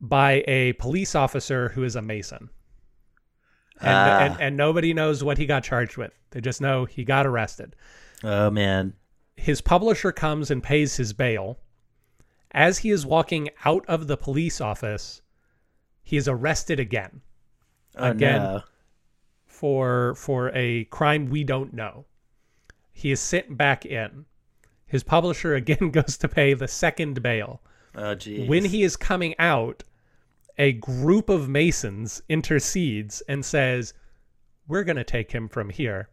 by 0.00 0.44
a 0.46 0.74
police 0.74 1.14
officer 1.14 1.70
who 1.70 1.82
is 1.84 1.96
a 1.96 2.02
Mason. 2.02 2.50
And, 3.80 3.90
Ah. 3.90 4.18
and, 4.20 4.40
and 4.40 4.56
nobody 4.56 4.92
knows 4.92 5.22
what 5.24 5.38
he 5.38 5.46
got 5.46 5.64
charged 5.64 5.96
with. 5.96 6.12
They 6.30 6.40
just 6.40 6.60
know 6.60 6.84
he 6.84 7.04
got 7.04 7.26
arrested. 7.26 7.74
Oh 8.22 8.50
man. 8.50 8.94
His 9.36 9.60
publisher 9.60 10.10
comes 10.12 10.50
and 10.50 10.62
pays 10.62 10.96
his 10.96 11.12
bail. 11.12 11.58
As 12.50 12.78
he 12.78 12.90
is 12.90 13.06
walking 13.06 13.50
out 13.64 13.84
of 13.86 14.08
the 14.08 14.16
police 14.16 14.60
office, 14.60 15.22
he 16.02 16.16
is 16.16 16.26
arrested 16.28 16.80
again 16.80 17.20
Oh 17.98 18.10
Again. 18.10 18.42
no. 18.42 18.62
for 19.46 20.14
for 20.14 20.50
a 20.54 20.84
crime 20.84 21.30
we 21.30 21.44
don't 21.44 21.72
know. 21.72 22.04
He 22.92 23.10
is 23.10 23.20
sent 23.20 23.56
back 23.56 23.84
in. 23.86 24.24
His 24.86 25.02
publisher 25.02 25.54
again 25.54 25.90
goes 25.92 26.16
to 26.18 26.28
pay 26.28 26.54
the 26.54 26.68
second 26.68 27.22
bail. 27.22 27.60
Oh 27.94 28.14
geez. 28.14 28.48
when 28.48 28.64
he 28.64 28.82
is 28.82 28.96
coming 28.96 29.34
out, 29.38 29.82
a 30.58 30.72
group 30.72 31.28
of 31.28 31.48
Masons 31.48 32.22
intercedes 32.28 33.20
and 33.28 33.44
says, 33.44 33.94
We're 34.66 34.84
going 34.84 34.96
to 34.96 35.04
take 35.04 35.32
him 35.32 35.48
from 35.48 35.70
here. 35.70 36.08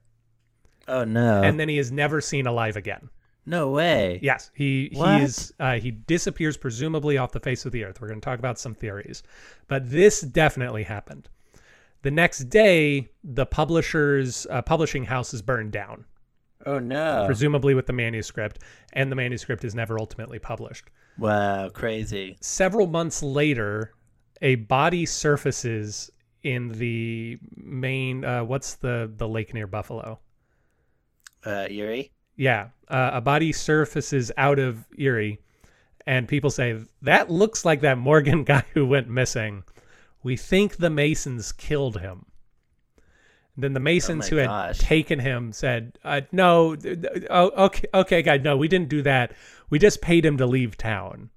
Oh 0.87 1.03
no. 1.03 1.41
And 1.41 1.59
then 1.59 1.69
he 1.69 1.77
is 1.79 1.91
never 1.91 2.21
seen 2.21 2.45
alive 2.47 2.75
again. 2.77 3.09
no 3.45 3.69
way. 3.71 4.19
Yes, 4.21 4.51
he 4.55 4.89
What? 4.93 5.17
he 5.19 5.23
is 5.25 5.53
uh, 5.59 5.75
he 5.79 5.91
disappears 5.91 6.57
presumably 6.57 7.17
off 7.17 7.31
the 7.31 7.39
face 7.39 7.65
of 7.65 7.71
the 7.71 7.83
earth. 7.83 8.01
We're 8.01 8.07
going 8.07 8.21
to 8.21 8.25
talk 8.25 8.39
about 8.39 8.59
some 8.59 8.73
theories, 8.75 9.23
but 9.67 9.89
this 9.89 10.21
definitely 10.21 10.83
happened. 10.83 11.29
The 12.05 12.11
next 12.11 12.49
day, 12.51 13.09
the 13.23 13.47
publisher's 13.47 14.45
uh, 14.51 14.61
publishing 14.61 15.05
house 15.05 15.33
is 15.33 15.41
burned 15.41 15.71
down, 15.71 16.05
Oh 16.63 16.77
no. 16.77 17.23
presumably 17.25 17.73
with 17.73 17.87
the 17.87 17.93
manuscript, 17.93 18.59
and 18.93 19.11
the 19.11 19.15
manuscript 19.15 19.63
is 19.65 19.73
never 19.73 19.97
ultimately 19.97 20.37
published. 20.37 20.91
wow, 21.17 21.67
crazy. 21.69 22.37
several 22.41 22.85
months 22.85 23.23
later, 23.23 23.95
a 24.43 24.53
body 24.53 25.07
surfaces 25.07 26.11
in 26.43 26.67
the 26.77 27.39
main. 27.55 28.23
Uh, 28.23 28.43
what's 28.43 28.75
the 28.75 29.11
the 29.17 29.27
lake 29.27 29.55
near 29.55 29.65
Buffalo? 29.65 30.19
Uh 31.43 31.65
Yuri? 31.71 32.11
Yeah, 32.35 32.67
uh, 32.87 33.09
a 33.13 33.21
body 33.21 33.51
surfaces 33.51 34.31
out 34.37 34.59
of 34.59 34.85
Erie, 34.95 35.39
and 36.05 36.27
people 36.27 36.51
say 36.51 36.77
that 37.01 37.31
looks 37.31 37.65
like 37.65 37.81
that 37.81 37.97
Morgan 37.97 38.43
guy 38.51 38.63
who 38.75 38.85
went 38.85 39.09
missing. 39.09 39.63
We 40.25 40.37
think 40.37 40.77
the 40.77 40.89
Masons 40.89 41.51
killed 41.51 41.99
him. 41.99 42.25
Then 43.55 43.73
the 43.73 43.79
Masons 43.79 44.25
my 44.25 44.29
who 44.29 44.35
had 44.37 44.47
gosh. 44.47 44.79
taken 44.79 45.19
him 45.19 45.51
said, 45.51 45.99
uh, 46.03 46.21
"No, 46.31 46.75
oh, 47.29 47.65
okay, 47.65 47.87
okay, 47.93 48.21
guy, 48.23 48.37
no, 48.37 48.57
we 48.57 48.67
didn't 48.67 48.89
do 48.89 49.03
that. 49.03 49.33
We 49.69 49.77
just 49.77 50.01
paid 50.01 50.25
him 50.25 50.37
to 50.37 50.47
leave 50.47 50.77
town. 50.77 51.29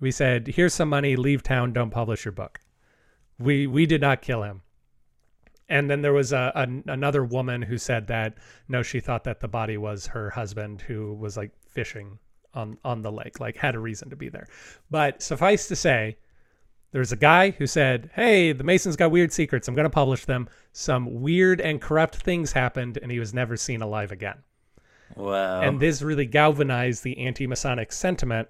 We 0.00 0.12
said, 0.12 0.46
here's 0.46 0.72
some 0.72 0.88
money, 0.88 1.16
leave 1.16 1.42
town, 1.42 1.72
don't 1.72 1.90
publish 1.90 2.24
your 2.24 2.30
book. 2.30 2.60
We 3.40 3.66
we 3.66 3.86
did 3.86 4.00
not 4.00 4.22
kill 4.22 4.44
him." 4.44 4.62
And 5.68 5.90
then 5.90 6.00
there 6.00 6.12
was 6.12 6.32
a, 6.32 6.52
a 6.54 6.92
another 6.92 7.24
woman 7.24 7.60
who 7.60 7.76
said 7.76 8.06
that 8.06 8.38
no, 8.68 8.84
she 8.84 9.00
thought 9.00 9.24
that 9.24 9.40
the 9.40 9.48
body 9.48 9.76
was 9.76 10.06
her 10.06 10.30
husband 10.30 10.82
who 10.82 11.12
was 11.14 11.36
like 11.36 11.50
fishing 11.66 12.20
on 12.54 12.78
on 12.84 13.02
the 13.02 13.10
lake, 13.10 13.40
like 13.40 13.56
had 13.56 13.74
a 13.74 13.80
reason 13.80 14.10
to 14.10 14.16
be 14.16 14.28
there. 14.28 14.46
But 14.92 15.22
suffice 15.22 15.66
to 15.66 15.74
say, 15.74 16.18
there's 16.92 17.12
a 17.12 17.16
guy 17.16 17.50
who 17.50 17.66
said, 17.66 18.10
"Hey, 18.14 18.52
the 18.52 18.64
Masons 18.64 18.96
got 18.96 19.10
weird 19.10 19.32
secrets. 19.32 19.68
I'm 19.68 19.74
going 19.74 19.84
to 19.84 19.90
publish 19.90 20.24
them." 20.24 20.48
Some 20.72 21.20
weird 21.20 21.60
and 21.60 21.80
corrupt 21.80 22.16
things 22.16 22.52
happened, 22.52 22.98
and 23.00 23.10
he 23.10 23.18
was 23.18 23.32
never 23.34 23.56
seen 23.56 23.82
alive 23.82 24.12
again. 24.12 24.38
Wow. 25.16 25.60
And 25.60 25.80
this 25.80 26.02
really 26.02 26.26
galvanized 26.26 27.02
the 27.02 27.18
anti-Masonic 27.18 27.92
sentiment 27.92 28.48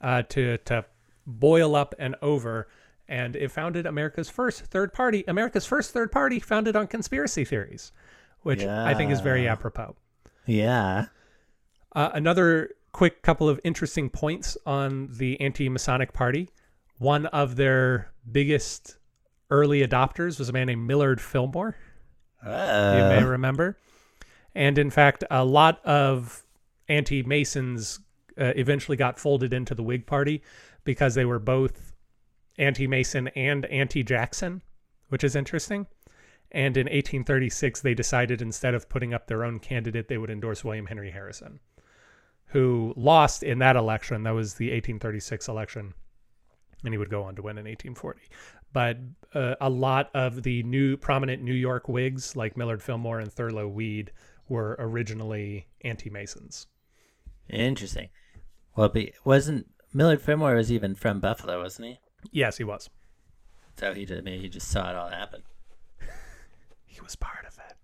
uh, 0.00 0.22
to 0.30 0.58
to 0.58 0.84
boil 1.26 1.74
up 1.74 1.94
and 1.98 2.16
over. 2.22 2.68
And 3.08 3.34
it 3.34 3.50
founded 3.50 3.86
America's 3.86 4.30
first 4.30 4.60
third 4.66 4.92
party. 4.92 5.24
America's 5.26 5.66
first 5.66 5.92
third 5.92 6.12
party 6.12 6.38
founded 6.38 6.76
on 6.76 6.86
conspiracy 6.86 7.44
theories, 7.44 7.90
which 8.42 8.62
I 8.62 8.94
think 8.94 9.10
is 9.10 9.20
very 9.20 9.48
apropos. 9.48 9.96
yeah. 10.46 11.06
Uh, 11.92 12.10
another 12.14 12.70
quick 12.92 13.20
couple 13.22 13.48
of 13.48 13.58
interesting 13.64 14.10
points 14.10 14.56
on 14.64 15.08
the 15.10 15.40
anti-Masonic 15.40 16.12
Party. 16.12 16.48
One 17.00 17.24
of 17.26 17.56
their 17.56 18.10
biggest 18.30 18.98
early 19.50 19.80
adopters 19.80 20.38
was 20.38 20.50
a 20.50 20.52
man 20.52 20.66
named 20.66 20.86
Millard 20.86 21.18
Fillmore. 21.18 21.74
You 22.44 22.50
may 22.50 23.22
Uh, 23.22 23.26
remember. 23.26 23.78
And 24.54 24.76
in 24.76 24.90
fact, 24.90 25.24
a 25.30 25.42
lot 25.42 25.82
of 25.82 26.44
anti 26.88 27.22
Masons 27.22 28.00
uh, 28.38 28.52
eventually 28.54 28.98
got 28.98 29.18
folded 29.18 29.54
into 29.54 29.74
the 29.74 29.82
Whig 29.82 30.06
Party 30.06 30.42
because 30.84 31.14
they 31.14 31.24
were 31.24 31.38
both 31.38 31.94
anti 32.58 32.86
Mason 32.86 33.28
and 33.28 33.64
anti 33.64 34.02
Jackson, 34.02 34.60
which 35.08 35.24
is 35.24 35.34
interesting. 35.34 35.86
And 36.52 36.76
in 36.76 36.84
1836, 36.84 37.80
they 37.80 37.94
decided 37.94 38.42
instead 38.42 38.74
of 38.74 38.90
putting 38.90 39.14
up 39.14 39.26
their 39.26 39.42
own 39.42 39.58
candidate, 39.58 40.08
they 40.08 40.18
would 40.18 40.28
endorse 40.28 40.62
William 40.64 40.84
Henry 40.84 41.12
Harrison, 41.12 41.60
who 42.48 42.92
lost 42.94 43.42
in 43.42 43.58
that 43.60 43.76
election. 43.76 44.24
That 44.24 44.34
was 44.34 44.54
the 44.54 44.66
1836 44.66 45.48
election. 45.48 45.94
And 46.84 46.94
he 46.94 46.98
would 46.98 47.10
go 47.10 47.24
on 47.24 47.36
to 47.36 47.42
win 47.42 47.58
in 47.58 47.64
1840. 47.64 48.20
But 48.72 48.98
uh, 49.34 49.56
a 49.60 49.68
lot 49.68 50.10
of 50.14 50.42
the 50.42 50.62
new 50.62 50.96
prominent 50.96 51.42
New 51.42 51.54
York 51.54 51.88
Whigs, 51.88 52.36
like 52.36 52.56
Millard 52.56 52.82
Fillmore 52.82 53.20
and 53.20 53.30
Thurlow 53.32 53.68
Weed, 53.68 54.12
were 54.48 54.76
originally 54.78 55.66
anti 55.82 56.10
Masons. 56.10 56.66
Interesting. 57.48 58.08
Well, 58.76 58.88
be, 58.88 59.12
wasn't 59.24 59.66
Millard 59.92 60.22
Fillmore 60.22 60.54
was 60.54 60.70
even 60.70 60.94
from 60.94 61.20
Buffalo, 61.20 61.60
wasn't 61.60 61.88
he? 61.88 61.98
Yes, 62.30 62.58
he 62.58 62.64
was. 62.64 62.88
So 63.76 63.92
he 63.94 64.04
did. 64.04 64.24
Maybe 64.24 64.42
he 64.42 64.48
just 64.48 64.68
saw 64.68 64.90
it 64.90 64.96
all 64.96 65.08
happen. 65.08 65.42
He 66.86 67.00
was 67.00 67.14
part 67.14 67.46
of 67.46 67.56
it. 67.56 67.76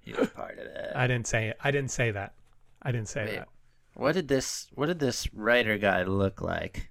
He 0.00 0.12
was 0.12 0.28
part 0.28 0.58
of 0.58 0.66
it. 0.66 0.92
I 0.94 1.06
didn't 1.06 1.28
say 1.28 1.48
it. 1.50 1.56
I 1.62 1.70
didn't 1.70 1.92
say 1.92 2.10
that. 2.10 2.34
I 2.82 2.90
didn't 2.90 3.08
say 3.08 3.26
Wait. 3.26 3.34
that. 3.36 3.48
What 3.94 4.14
did 4.14 4.26
this? 4.26 4.66
What 4.74 4.86
did 4.86 4.98
this 4.98 5.32
writer 5.32 5.78
guy 5.78 6.02
look 6.02 6.40
like? 6.40 6.89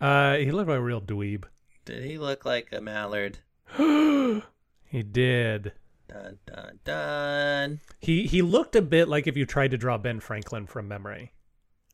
Uh, 0.00 0.36
he 0.36 0.50
looked 0.50 0.68
like 0.68 0.78
a 0.78 0.82
real 0.82 1.00
dweeb. 1.00 1.44
Did 1.84 2.04
he 2.04 2.18
look 2.18 2.44
like 2.44 2.68
a 2.72 2.80
mallard? 2.80 3.38
he 3.76 5.02
did. 5.02 5.72
Dun 6.08 6.38
dun 6.46 6.78
dun. 6.84 7.80
He 8.00 8.26
he 8.26 8.42
looked 8.42 8.74
a 8.74 8.82
bit 8.82 9.08
like 9.08 9.26
if 9.26 9.36
you 9.36 9.46
tried 9.46 9.70
to 9.72 9.76
draw 9.78 9.96
Ben 9.98 10.20
Franklin 10.20 10.66
from 10.66 10.88
memory. 10.88 11.32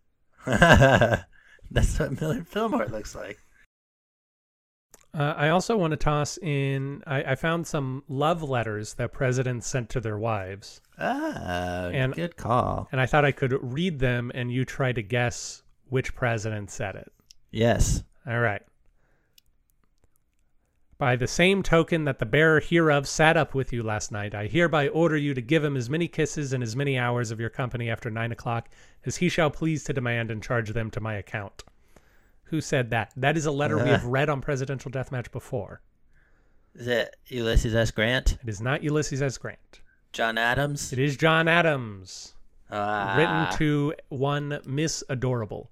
That's 0.47 1.99
what 1.99 2.21
Millard 2.21 2.47
Fillmore 2.49 2.87
looks 2.87 3.15
like. 3.15 3.39
Uh, 5.13 5.35
I 5.37 5.49
also 5.49 5.77
want 5.77 5.93
to 5.93 5.97
toss 5.97 6.39
in. 6.39 7.03
I, 7.07 7.33
I 7.33 7.35
found 7.35 7.67
some 7.67 8.05
love 8.09 8.43
letters 8.43 8.95
that 8.95 9.13
presidents 9.13 9.67
sent 9.67 9.89
to 9.91 10.01
their 10.01 10.19
wives, 10.19 10.81
Ah, 10.99 11.89
And- 11.89 12.15
good 12.15 12.37
call. 12.37 12.89
and 12.93 13.01
I 13.01 13.07
thought 13.07 13.25
I 13.25 13.33
could 13.33 13.57
read 13.63 13.99
them, 13.99 14.31
and 14.35 14.53
you 14.53 14.65
try 14.67 14.93
to 14.93 15.03
guess 15.03 15.63
which 15.89 16.15
president 16.15 16.71
said 16.71 16.97
it. 16.97 17.13
Yes. 17.57 18.05
All 18.27 18.39
right. 18.39 18.61
By 20.99 21.17
the 21.17 21.27
same 21.27 21.63
token 21.63 22.05
that 22.05 22.19
the 22.19 22.27
bearer 22.27 22.61
hereof 22.61 23.09
sat 23.09 23.37
up 23.37 23.55
with 23.55 23.73
you 23.73 23.83
last 23.83 24.13
night, 24.13 24.35
I 24.35 24.47
hereby 24.47 24.89
order 24.89 25.17
you 25.17 25.33
to 25.33 25.41
give 25.41 25.65
him 25.65 25.75
as 25.77 25.89
many 25.89 26.07
kisses 26.07 26.53
and 26.53 26.63
as 26.63 26.77
many 26.77 26.99
hours 26.99 27.31
of 27.31 27.41
your 27.41 27.49
company 27.49 27.89
after 27.89 28.11
nine 28.11 28.31
o'clock 28.33 28.69
as 29.07 29.17
he 29.17 29.31
shall 29.31 29.51
please 29.51 29.85
to 29.85 29.95
demand 29.95 30.31
and 30.31 30.43
charge 30.43 30.71
them 30.71 30.91
to 30.91 31.01
my 31.01 31.15
account. 31.15 31.65
Who 32.45 32.61
said 32.61 32.91
that? 32.91 33.13
That 33.17 33.37
is 33.39 33.47
a 33.47 33.51
letter 33.51 33.83
we 33.83 33.89
have 33.89 34.05
read 34.05 34.29
on 34.29 34.41
Presidential 34.43 34.91
Deathmatch 34.91 35.31
before. 35.33 35.81
Is 36.75 36.87
it 36.87 37.17
Ulysses 37.29 37.75
S. 37.75 37.91
Grant? 37.91 38.33
It 38.43 38.49
is 38.51 38.61
not 38.61 38.83
Ulysses 38.83 39.23
S. 39.23 39.39
Grant. 39.39 39.81
John 40.13 40.37
Adams? 40.37 40.93
It 40.93 40.99
is 40.99 41.17
John 41.17 41.49
Adams, 41.49 42.35
Ah. 42.71 43.17
written 43.17 43.59
to 43.59 43.95
one 44.11 44.61
Miss 44.67 45.03
Adorable. 45.09 45.71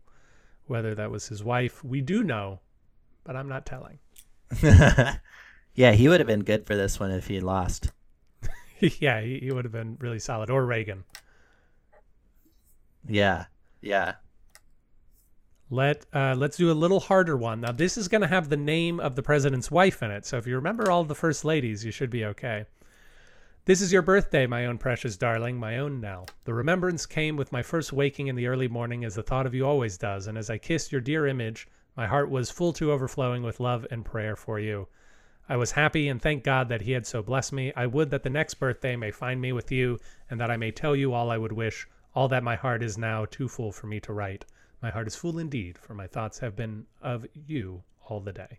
Whether 0.66 0.94
that 0.94 1.10
was 1.10 1.28
his 1.28 1.44
wife, 1.44 1.84
we 1.84 2.00
do 2.00 2.22
know, 2.22 2.60
but 3.22 3.36
I'm 3.36 3.48
not 3.48 3.66
telling. 3.66 3.98
yeah, 5.74 5.92
he 5.92 6.08
would 6.08 6.20
have 6.20 6.26
been 6.26 6.44
good 6.44 6.66
for 6.66 6.74
this 6.74 6.98
one 6.98 7.10
if 7.10 7.26
he 7.26 7.40
lost. 7.40 7.92
yeah, 8.80 9.20
he, 9.20 9.40
he 9.40 9.52
would 9.52 9.64
have 9.64 9.72
been 9.72 9.96
really 10.00 10.18
solid. 10.18 10.50
Or 10.50 10.64
Reagan. 10.64 11.04
Yeah. 13.06 13.46
Yeah. 13.80 14.14
Let 15.70 16.06
uh, 16.14 16.34
let's 16.36 16.56
do 16.56 16.70
a 16.70 16.72
little 16.72 17.00
harder 17.00 17.36
one. 17.36 17.60
Now 17.60 17.72
this 17.72 17.96
is 17.96 18.08
going 18.08 18.20
to 18.20 18.28
have 18.28 18.48
the 18.48 18.56
name 18.56 19.00
of 19.00 19.16
the 19.16 19.22
president's 19.22 19.70
wife 19.70 20.02
in 20.02 20.10
it. 20.10 20.26
So 20.26 20.36
if 20.36 20.46
you 20.46 20.54
remember 20.56 20.90
all 20.90 21.04
the 21.04 21.14
first 21.14 21.44
ladies, 21.44 21.84
you 21.84 21.90
should 21.90 22.10
be 22.10 22.24
okay. 22.26 22.66
This 23.66 23.80
is 23.80 23.94
your 23.94 24.02
birthday, 24.02 24.46
my 24.46 24.66
own 24.66 24.76
precious 24.76 25.16
darling, 25.16 25.56
my 25.56 25.78
own 25.78 25.98
Nell. 25.98 26.26
The 26.44 26.52
remembrance 26.52 27.06
came 27.06 27.34
with 27.34 27.50
my 27.50 27.62
first 27.62 27.94
waking 27.94 28.26
in 28.26 28.36
the 28.36 28.46
early 28.46 28.68
morning, 28.68 29.06
as 29.06 29.14
the 29.14 29.22
thought 29.22 29.46
of 29.46 29.54
you 29.54 29.64
always 29.64 29.96
does. 29.96 30.26
And 30.26 30.36
as 30.36 30.50
I 30.50 30.58
kissed 30.58 30.92
your 30.92 31.00
dear 31.00 31.26
image, 31.26 31.66
my 31.96 32.06
heart 32.06 32.28
was 32.28 32.50
full 32.50 32.74
to 32.74 32.92
overflowing 32.92 33.42
with 33.42 33.60
love 33.60 33.86
and 33.90 34.04
prayer 34.04 34.36
for 34.36 34.60
you. 34.60 34.86
I 35.48 35.56
was 35.56 35.72
happy 35.72 36.08
and 36.08 36.20
thank 36.20 36.44
God 36.44 36.68
that 36.68 36.82
He 36.82 36.92
had 36.92 37.06
so 37.06 37.22
blessed 37.22 37.54
me. 37.54 37.72
I 37.74 37.86
would 37.86 38.10
that 38.10 38.22
the 38.22 38.28
next 38.28 38.52
birthday 38.56 38.96
may 38.96 39.10
find 39.10 39.40
me 39.40 39.50
with 39.50 39.72
you, 39.72 39.98
and 40.28 40.38
that 40.40 40.50
I 40.50 40.58
may 40.58 40.70
tell 40.70 40.94
you 40.94 41.14
all 41.14 41.30
I 41.30 41.38
would 41.38 41.52
wish, 41.52 41.88
all 42.14 42.28
that 42.28 42.44
my 42.44 42.56
heart 42.56 42.82
is 42.82 42.98
now 42.98 43.24
too 43.24 43.48
full 43.48 43.72
for 43.72 43.86
me 43.86 43.98
to 44.00 44.12
write. 44.12 44.44
My 44.82 44.90
heart 44.90 45.06
is 45.06 45.16
full 45.16 45.38
indeed, 45.38 45.78
for 45.78 45.94
my 45.94 46.06
thoughts 46.06 46.38
have 46.40 46.54
been 46.54 46.84
of 47.00 47.24
you 47.32 47.82
all 48.10 48.20
the 48.20 48.34
day. 48.34 48.58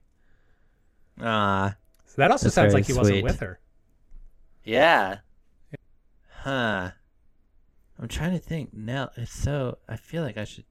Ah. 1.21 1.75
So 2.07 2.15
that 2.17 2.31
also 2.31 2.49
sounds 2.49 2.73
like 2.73 2.87
he 2.87 2.93
wasn't 2.93 3.23
with 3.23 3.39
her. 3.41 3.59
Yeah. 4.65 5.19
Huh. 6.27 6.91
I'm 7.99 8.07
trying 8.07 8.31
to 8.31 8.39
think. 8.39 8.73
Now 8.73 9.11
it's 9.15 9.31
so. 9.31 9.77
I 9.87 9.95
feel 9.95 10.23
like 10.23 10.37
I 10.37 10.43
should. 10.43 10.65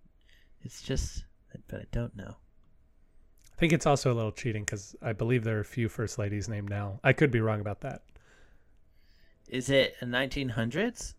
It's 0.63 0.83
just, 0.83 1.25
but 1.69 1.81
I 1.81 1.85
don't 1.93 2.17
know. 2.17 2.37
I 3.53 3.57
think 3.57 3.73
it's 3.73 3.87
also 3.87 4.13
a 4.13 4.15
little 4.15 4.33
cheating 4.33 4.65
because 4.65 4.97
I 5.01 5.13
believe 5.13 5.45
there 5.45 5.57
are 5.59 5.61
a 5.61 5.65
few 5.65 5.89
first 5.89 6.19
ladies 6.19 6.49
named 6.49 6.69
now. 6.69 6.99
I 7.05 7.13
could 7.13 7.31
be 7.31 7.41
wrong 7.41 7.61
about 7.61 7.81
that. 7.83 8.03
Is 9.49 9.71
it 9.71 9.95
in 10.01 10.11
1900s? 10.11 11.15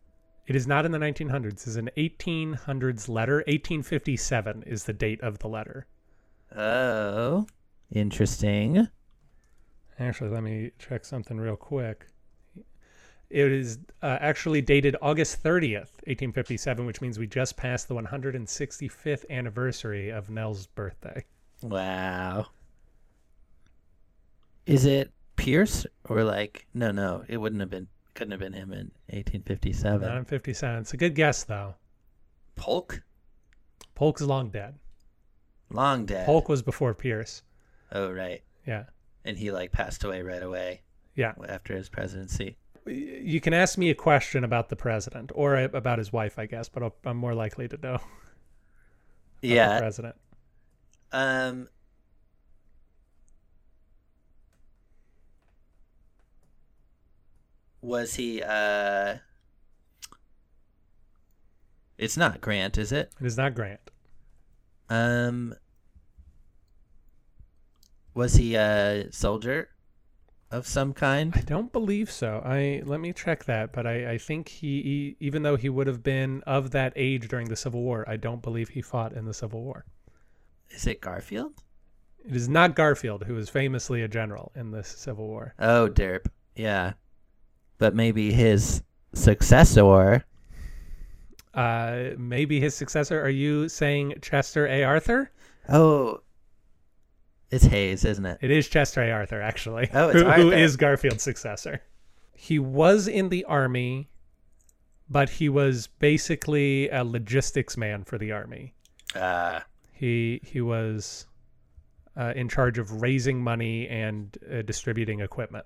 It 0.46 0.56
is 0.56 0.68
not 0.68 0.86
in 0.86 0.92
the 0.92 0.98
1900s. 0.98 1.66
It's 1.66 1.76
an 1.76 1.90
1800s 1.98 3.08
letter. 3.08 3.38
1857 3.48 4.64
is 4.64 4.84
the 4.84 4.94
date 4.94 5.22
of 5.22 5.40
the 5.40 5.48
letter. 5.48 5.88
Oh, 6.56 7.48
interesting. 7.90 8.90
Actually, 9.98 10.32
let 10.32 10.44
me 10.44 10.72
check 10.78 11.06
something 11.06 11.38
real 11.38 11.56
quick. 11.56 12.08
It 13.30 13.52
is 13.52 13.80
uh, 14.02 14.18
actually 14.22 14.62
dated 14.62 14.96
August 15.02 15.44
30th, 15.44 15.92
1857, 16.06 16.86
which 16.86 17.02
means 17.02 17.18
we 17.18 17.28
just 17.28 17.58
passed 17.58 17.88
the 17.88 17.96
165th 17.96 19.26
anniversary 19.30 20.10
of 20.10 20.30
Nell's 20.30 20.68
birthday. 20.68 21.26
Wow. 21.62 22.48
Is 24.66 24.86
it 24.86 25.12
Pierce 25.36 25.86
or 26.10 26.24
like 26.24 26.66
no 26.74 26.92
no 26.92 27.24
it 27.28 27.38
wouldn't 27.38 27.60
have 27.60 27.70
been 27.70 27.88
couldn't 28.14 28.32
have 28.32 28.40
been 28.40 28.54
him 28.54 28.72
in 28.72 28.92
1857. 29.10 30.02
Not 30.08 30.18
in 30.18 30.26
57. 30.26 30.80
It's 30.80 30.94
a 30.94 30.98
good 30.98 31.16
guess, 31.16 31.44
though. 31.44 31.76
Polk? 32.56 33.04
Polk's 33.94 34.22
long 34.22 34.50
dead. 34.50 34.76
Long 35.70 36.06
dead. 36.06 36.26
Polk 36.26 36.48
was 36.48 36.62
before 36.62 36.94
Pierce. 36.94 37.44
Oh 37.92 38.10
right. 38.10 38.42
Yeah. 38.66 38.86
And 39.26 39.38
he 39.38 39.52
like 39.52 39.72
passed 39.72 40.04
away 40.04 40.22
right 40.22 40.42
away 40.42 40.82
Yeah. 41.16 41.34
after 41.48 41.76
his 41.76 41.90
presidency. 41.90 42.58
You 42.86 43.42
can 43.42 43.54
ask 43.54 43.78
me 43.78 43.90
a 43.90 43.96
question 43.96 44.44
about 44.44 44.70
the 44.70 44.76
president 44.76 45.32
or 45.34 45.56
about 45.58 45.98
his 45.98 46.14
wife, 46.14 46.38
I 46.38 46.46
guess, 46.46 46.70
but 46.70 46.84
I'll, 46.84 46.96
I'm 47.04 47.18
more 47.18 47.34
likely 47.34 47.68
to 47.68 47.78
know 47.78 48.00
Yeah. 49.42 49.80
president. 49.80 50.16
Um 51.12 51.68
Was 57.82 58.16
he 58.16 58.42
uh 58.42 59.18
It's 61.98 62.18
not 62.18 62.42
Grant, 62.42 62.78
is 62.78 62.92
it? 62.92 63.12
It 63.20 63.26
is 63.26 63.38
not 63.38 63.54
Grant. 63.56 63.92
Um 64.90 65.56
Was 68.14 68.36
he 68.36 68.56
a 68.56 69.08
soldier 69.12 69.70
of 70.52 70.68
some 70.68 70.94
kind? 70.94 71.34
I 71.36 71.42
don't 71.42 71.72
believe 71.72 72.12
so. 72.12 72.42
I 72.46 72.82
let 72.86 73.00
me 73.00 73.14
check 73.14 73.46
that, 73.46 73.72
but 73.72 73.86
I, 73.86 74.12
I 74.12 74.18
think 74.18 74.48
he, 74.48 74.82
he, 74.82 75.18
even 75.20 75.44
though 75.44 75.56
he 75.56 75.70
would 75.70 75.88
have 75.88 76.04
been 76.04 76.44
of 76.46 76.72
that 76.72 76.94
age 76.96 77.28
during 77.28 77.48
the 77.48 77.56
Civil 77.56 77.82
War, 77.82 78.06
I 78.08 78.18
don't 78.18 78.42
believe 78.42 78.70
he 78.70 78.82
fought 78.82 79.14
in 79.14 79.26
the 79.26 79.34
Civil 79.34 79.64
War. 79.64 79.86
Is 80.70 80.88
it 80.88 81.02
Garfield? 81.02 81.54
It 82.28 82.36
is 82.36 82.50
not 82.50 82.76
Garfield, 82.76 83.24
who 83.26 83.36
was 83.36 83.50
famously 83.50 84.02
a 84.02 84.08
general 84.08 84.52
in 84.56 84.72
the 84.72 84.84
Civil 84.84 85.28
War. 85.28 85.54
Oh, 85.60 85.90
derp. 85.90 86.28
Yeah. 86.56 86.94
But 87.78 87.94
maybe 87.94 88.32
his 88.32 88.82
successor. 89.14 90.26
Uh, 91.54 92.10
maybe 92.18 92.60
his 92.60 92.76
successor. 92.76 93.22
Are 93.22 93.30
you 93.30 93.70
saying 93.70 94.16
Chester 94.22 94.68
A. 94.68 94.84
Arthur? 94.84 95.32
Oh, 95.70 96.22
it's 97.56 97.66
Hayes, 97.66 98.06
isn't 98.06 98.26
it? 98.26 98.38
It 98.42 98.52
is 98.52 98.68
Chester 98.68 99.02
A. 99.02 99.12
Arthur, 99.12 99.42
actually. 99.42 99.90
Oh, 99.94 100.10
it's 100.10 100.20
who, 100.20 100.26
who 100.26 100.30
Arthur. 100.30 100.54
is 100.54 100.78
Garfield's 100.78 101.24
successor. 101.24 101.82
He 102.34 102.60
was 102.60 103.08
in 103.08 103.30
the 103.30 103.44
army, 103.46 104.10
but 105.10 105.30
he 105.30 105.50
was 105.50 105.88
basically 105.88 106.90
a 106.90 107.04
logistics 107.04 107.78
man 107.78 108.04
for 108.04 108.18
the 108.18 108.32
army. 108.32 108.74
Uh, 109.16 109.62
He 109.94 110.42
he 110.44 110.60
was 110.62 111.26
uh, 112.18 112.34
in 112.36 112.50
charge 112.50 112.78
of 112.78 113.02
raising 113.02 113.42
money 113.42 113.88
and 113.88 114.38
uh, 114.52 114.62
distributing 114.62 115.22
equipment, 115.22 115.66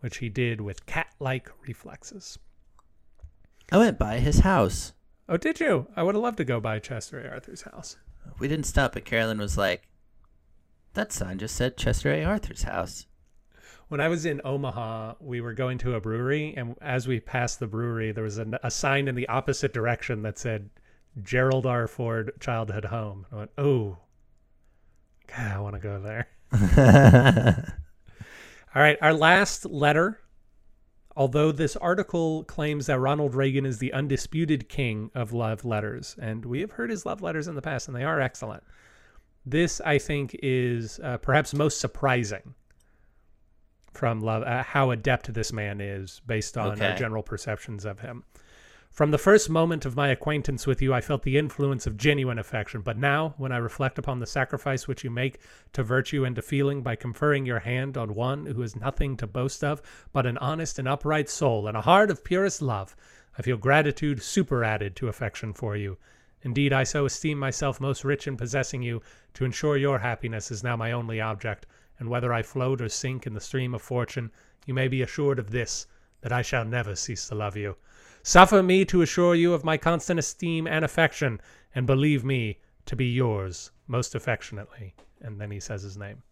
which 0.00 0.16
he 0.18 0.28
did 0.30 0.60
with 0.60 0.86
cat-like 0.86 1.50
reflexes. 1.66 2.38
I 3.70 3.78
went 3.78 3.98
by 3.98 4.18
his 4.18 4.40
house. 4.40 4.92
Oh, 5.28 5.36
did 5.36 5.58
you? 5.60 5.88
I 5.96 6.02
would 6.02 6.14
have 6.14 6.22
loved 6.22 6.38
to 6.38 6.44
go 6.44 6.60
by 6.60 6.78
Chester 6.78 7.20
A. 7.20 7.28
Arthur's 7.30 7.62
house. 7.62 7.96
We 8.38 8.48
didn't 8.48 8.66
stop, 8.66 8.92
but 8.92 9.04
Carolyn 9.04 9.38
was 9.38 9.58
like, 9.58 9.88
"That 10.96 11.12
sign 11.12 11.38
just 11.38 11.54
said 11.54 11.76
Chester 11.76 12.10
A. 12.10 12.24
Arthur's 12.24 12.64
house." 12.64 13.06
When 13.88 14.00
I 14.00 14.08
was 14.08 14.26
in 14.26 14.40
Omaha, 14.44 15.14
we 15.20 15.40
were 15.40 15.54
going 15.54 15.78
to 15.78 15.94
a 15.94 16.00
brewery, 16.00 16.54
and 16.56 16.74
as 16.80 17.06
we 17.06 17.20
passed 17.20 17.60
the 17.60 17.68
brewery, 17.68 18.10
there 18.10 18.24
was 18.24 18.38
a, 18.38 18.58
a 18.64 18.70
sign 18.70 19.06
in 19.06 19.14
the 19.14 19.28
opposite 19.28 19.72
direction 19.72 20.22
that 20.22 20.38
said 20.38 20.70
Gerald 21.22 21.66
R. 21.66 21.86
Ford 21.86 22.32
Childhood 22.40 22.86
Home. 22.86 23.26
I 23.30 23.36
went, 23.36 23.50
oh, 23.56 23.98
God, 25.28 25.52
I 25.52 25.60
want 25.60 25.74
to 25.76 25.80
go 25.80 26.00
there. 26.00 26.28
All 28.74 28.82
right, 28.82 28.98
our 29.00 29.14
last 29.14 29.64
letter. 29.66 30.20
Although 31.16 31.52
this 31.52 31.76
article 31.76 32.44
claims 32.44 32.86
that 32.86 32.98
Ronald 32.98 33.34
Reagan 33.34 33.64
is 33.64 33.78
the 33.78 33.92
undisputed 33.92 34.68
king 34.68 35.10
of 35.14 35.32
love 35.32 35.64
letters, 35.64 36.16
and 36.20 36.44
we 36.44 36.60
have 36.60 36.72
heard 36.72 36.90
his 36.90 37.06
love 37.06 37.22
letters 37.22 37.48
in 37.48 37.54
the 37.54 37.62
past, 37.62 37.86
and 37.86 37.96
they 37.96 38.04
are 38.04 38.20
excellent. 38.20 38.64
This, 39.46 39.80
I 39.80 39.98
think, 39.98 40.36
is 40.42 40.98
uh, 41.02 41.18
perhaps 41.18 41.54
most 41.54 41.80
surprising 41.80 42.54
from 43.92 44.20
love, 44.20 44.42
uh, 44.42 44.64
how 44.64 44.90
adept 44.90 45.32
this 45.32 45.52
man 45.52 45.80
is 45.80 46.20
based 46.26 46.58
on 46.58 46.82
our 46.82 46.96
general 46.96 47.22
perceptions 47.22 47.84
of 47.84 48.00
him. 48.00 48.24
From 48.90 49.10
the 49.10 49.18
first 49.18 49.50
moment 49.50 49.84
of 49.84 49.94
my 49.94 50.08
acquaintance 50.08 50.66
with 50.66 50.80
you, 50.80 50.94
I 50.94 51.02
felt 51.02 51.22
the 51.22 51.36
influence 51.36 51.86
of 51.86 51.96
genuine 51.96 52.38
affection. 52.38 52.80
But 52.80 52.96
now, 52.96 53.34
when 53.36 53.52
I 53.52 53.58
reflect 53.58 53.98
upon 53.98 54.20
the 54.20 54.26
sacrifice 54.26 54.88
which 54.88 55.04
you 55.04 55.10
make 55.10 55.38
to 55.74 55.82
virtue 55.82 56.24
and 56.24 56.34
to 56.34 56.42
feeling 56.42 56.82
by 56.82 56.96
conferring 56.96 57.44
your 57.44 57.58
hand 57.58 57.96
on 57.96 58.14
one 58.14 58.46
who 58.46 58.62
has 58.62 58.74
nothing 58.74 59.16
to 59.18 59.26
boast 59.26 59.62
of 59.62 59.82
but 60.12 60.24
an 60.24 60.38
honest 60.38 60.78
and 60.78 60.88
upright 60.88 61.28
soul 61.28 61.68
and 61.68 61.76
a 61.76 61.82
heart 61.82 62.10
of 62.10 62.24
purest 62.24 62.62
love, 62.62 62.96
I 63.38 63.42
feel 63.42 63.58
gratitude 63.58 64.22
superadded 64.22 64.96
to 64.96 65.08
affection 65.08 65.52
for 65.52 65.76
you. 65.76 65.98
Indeed, 66.42 66.72
I 66.72 66.84
so 66.84 67.06
esteem 67.06 67.38
myself 67.38 67.80
most 67.80 68.04
rich 68.04 68.26
in 68.26 68.36
possessing 68.36 68.82
you, 68.82 69.02
to 69.34 69.44
ensure 69.44 69.76
your 69.76 69.98
happiness 69.98 70.50
is 70.50 70.62
now 70.62 70.76
my 70.76 70.92
only 70.92 71.20
object, 71.20 71.66
and 71.98 72.08
whether 72.08 72.32
I 72.32 72.42
float 72.42 72.80
or 72.80 72.88
sink 72.88 73.26
in 73.26 73.34
the 73.34 73.40
stream 73.40 73.74
of 73.74 73.82
fortune, 73.82 74.30
you 74.66 74.74
may 74.74 74.88
be 74.88 75.02
assured 75.02 75.38
of 75.38 75.50
this, 75.50 75.86
that 76.20 76.32
I 76.32 76.42
shall 76.42 76.64
never 76.64 76.94
cease 76.94 77.28
to 77.28 77.34
love 77.34 77.56
you. 77.56 77.76
Suffer 78.22 78.62
me 78.62 78.84
to 78.86 79.02
assure 79.02 79.34
you 79.34 79.52
of 79.52 79.64
my 79.64 79.76
constant 79.76 80.18
esteem 80.18 80.66
and 80.66 80.84
affection, 80.84 81.40
and 81.74 81.86
believe 81.86 82.24
me 82.24 82.58
to 82.86 82.96
be 82.96 83.06
yours 83.06 83.70
most 83.86 84.14
affectionately. 84.14 84.94
And 85.20 85.40
then 85.40 85.50
he 85.50 85.60
says 85.60 85.82
his 85.82 85.96
name. 85.96 86.22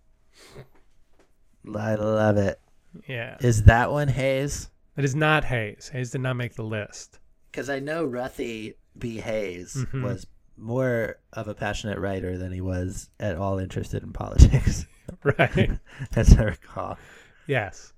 I 1.75 1.95
love 1.95 2.37
it. 2.37 2.61
Yeah. 3.09 3.37
Is 3.41 3.65
that 3.65 3.91
one 3.91 4.09
Hayes? 4.09 4.69
It 4.97 5.05
is 5.05 5.15
not 5.15 5.45
Hayes. 5.45 5.91
Hayes 5.93 6.11
did 6.11 6.21
not 6.21 6.37
make 6.37 6.55
the 6.55 6.63
list. 6.63 7.19
Because 7.51 7.71
I 7.71 7.79
know 7.79 8.05
Ruthy 8.05 8.75
B. 8.99 9.19
Hayes 9.21 9.75
Mhm. 9.93 10.03
was 10.03 10.27
more 10.57 11.17
of 11.33 11.49
a 11.49 11.55
passionate 11.55 11.99
writer 11.99 12.39
than 12.39 12.53
he 12.53 12.61
was 12.61 13.11
at 13.19 13.37
all 13.37 13.59
interested 13.59 14.03
in 14.03 14.13
politics, 14.13 14.87
Right. 15.23 15.71
as 16.17 16.37
I 16.39 16.45
recall. 16.45 16.99
yes. 17.47 17.93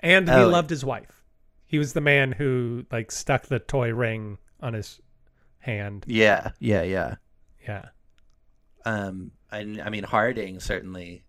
And 0.00 0.28
he 0.28 0.34
Oh. 0.34 0.48
loved 0.48 0.70
his 0.70 0.84
wife. 0.84 1.24
He 1.66 1.78
was 1.78 1.92
the 1.92 2.00
man 2.00 2.32
who 2.32 2.86
like 2.90 3.10
stuck 3.12 3.46
the 3.46 3.58
toy 3.58 3.92
ring 3.92 4.38
on 4.60 4.72
his 4.74 5.00
hand. 5.58 6.04
Yeah, 6.06 6.52
yeah, 6.60 6.82
yeah. 6.82 7.16
Yeah. 7.66 7.86
Um, 8.86 9.32
I, 9.52 9.58
I 9.84 9.90
mean 9.90 10.04
Harding 10.04 10.60
certainly. 10.60 11.24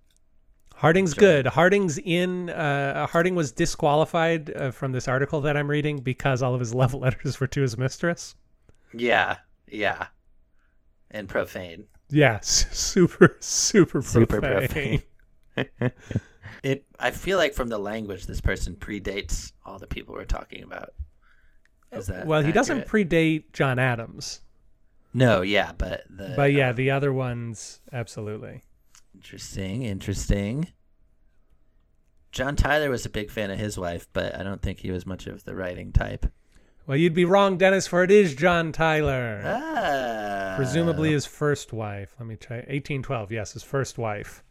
Harding's 0.76 1.14
good. 1.14 1.46
Harding's 1.46 1.98
in. 1.98 2.50
Uh, 2.52 3.06
Harding 3.08 3.36
was 3.36 3.52
disqualified 3.52 4.56
uh, 4.56 4.72
from 4.72 4.94
this 4.94 5.10
article 5.10 5.42
that 5.42 5.58
I'm 5.58 5.70
reading 5.70 5.98
because 5.98 6.42
all 6.42 6.54
of 6.54 6.62
his 6.62 6.74
love 6.82 6.94
letters 6.94 7.38
were 7.42 7.48
to 7.48 7.62
his 7.62 7.78
mistress. 7.78 8.36
Yeah, 8.94 9.38
yeah, 9.68 10.08
and 11.12 11.28
profane. 11.30 11.86
Yes, 12.10 12.66
super, 12.72 13.38
super, 13.40 14.02
Super 14.02 14.42
profane. 14.42 15.02
profane. 15.56 15.92
It. 16.62 16.86
I 17.00 17.12
feel 17.12 17.38
like 17.38 17.54
from 17.54 17.70
the 17.70 17.78
language, 17.78 18.26
this 18.26 18.42
person 18.42 18.76
predates 18.76 19.54
all 19.66 19.80
the 19.80 19.88
people 19.88 20.14
we're 20.14 20.26
talking 20.26 20.62
about. 20.64 20.90
Is 21.94 22.08
that 22.08 22.28
Well, 22.28 22.42
he 22.44 22.52
doesn't 22.52 22.86
predate 22.86 23.54
John 23.54 23.80
Adams, 23.80 24.42
no, 25.14 25.42
yeah, 25.42 25.72
but 25.78 26.04
the. 26.10 26.34
but 26.36 26.52
yeah, 26.52 26.70
uh, 26.70 26.74
the 26.74 26.92
other 26.92 27.14
ones 27.14 27.80
absolutely. 27.94 28.64
Interesting, 29.16 29.84
interesting. 29.84 30.68
John 32.32 32.56
Tyler 32.56 32.90
was 32.90 33.06
a 33.06 33.10
big 33.10 33.32
fan 33.32 33.52
of 33.52 33.58
his 33.58 33.78
wife, 33.78 34.08
but 34.12 34.36
I 34.38 34.44
don't 34.44 34.62
think 34.62 34.80
he 34.80 34.92
was 34.92 35.06
much 35.06 35.28
of 35.28 35.46
the 35.46 35.56
writing 35.56 35.92
type. 35.94 36.26
Well, 36.90 36.98
you'd 36.98 37.14
be 37.14 37.24
wrong, 37.24 37.60
Dennis, 37.60 37.86
for 37.86 38.02
it 38.02 38.10
is 38.10 38.34
John 38.34 38.72
Tyler. 38.72 39.44
Ah, 39.46 40.56
Presumably 40.56 41.12
his 41.12 41.24
first 41.24 41.72
wife. 41.72 42.16
Let 42.20 42.26
me 42.26 42.36
try. 42.36 42.56
1812, 42.56 43.32
yes, 43.32 43.54
his 43.54 43.62
first 43.62 44.00
wife. 44.00 44.44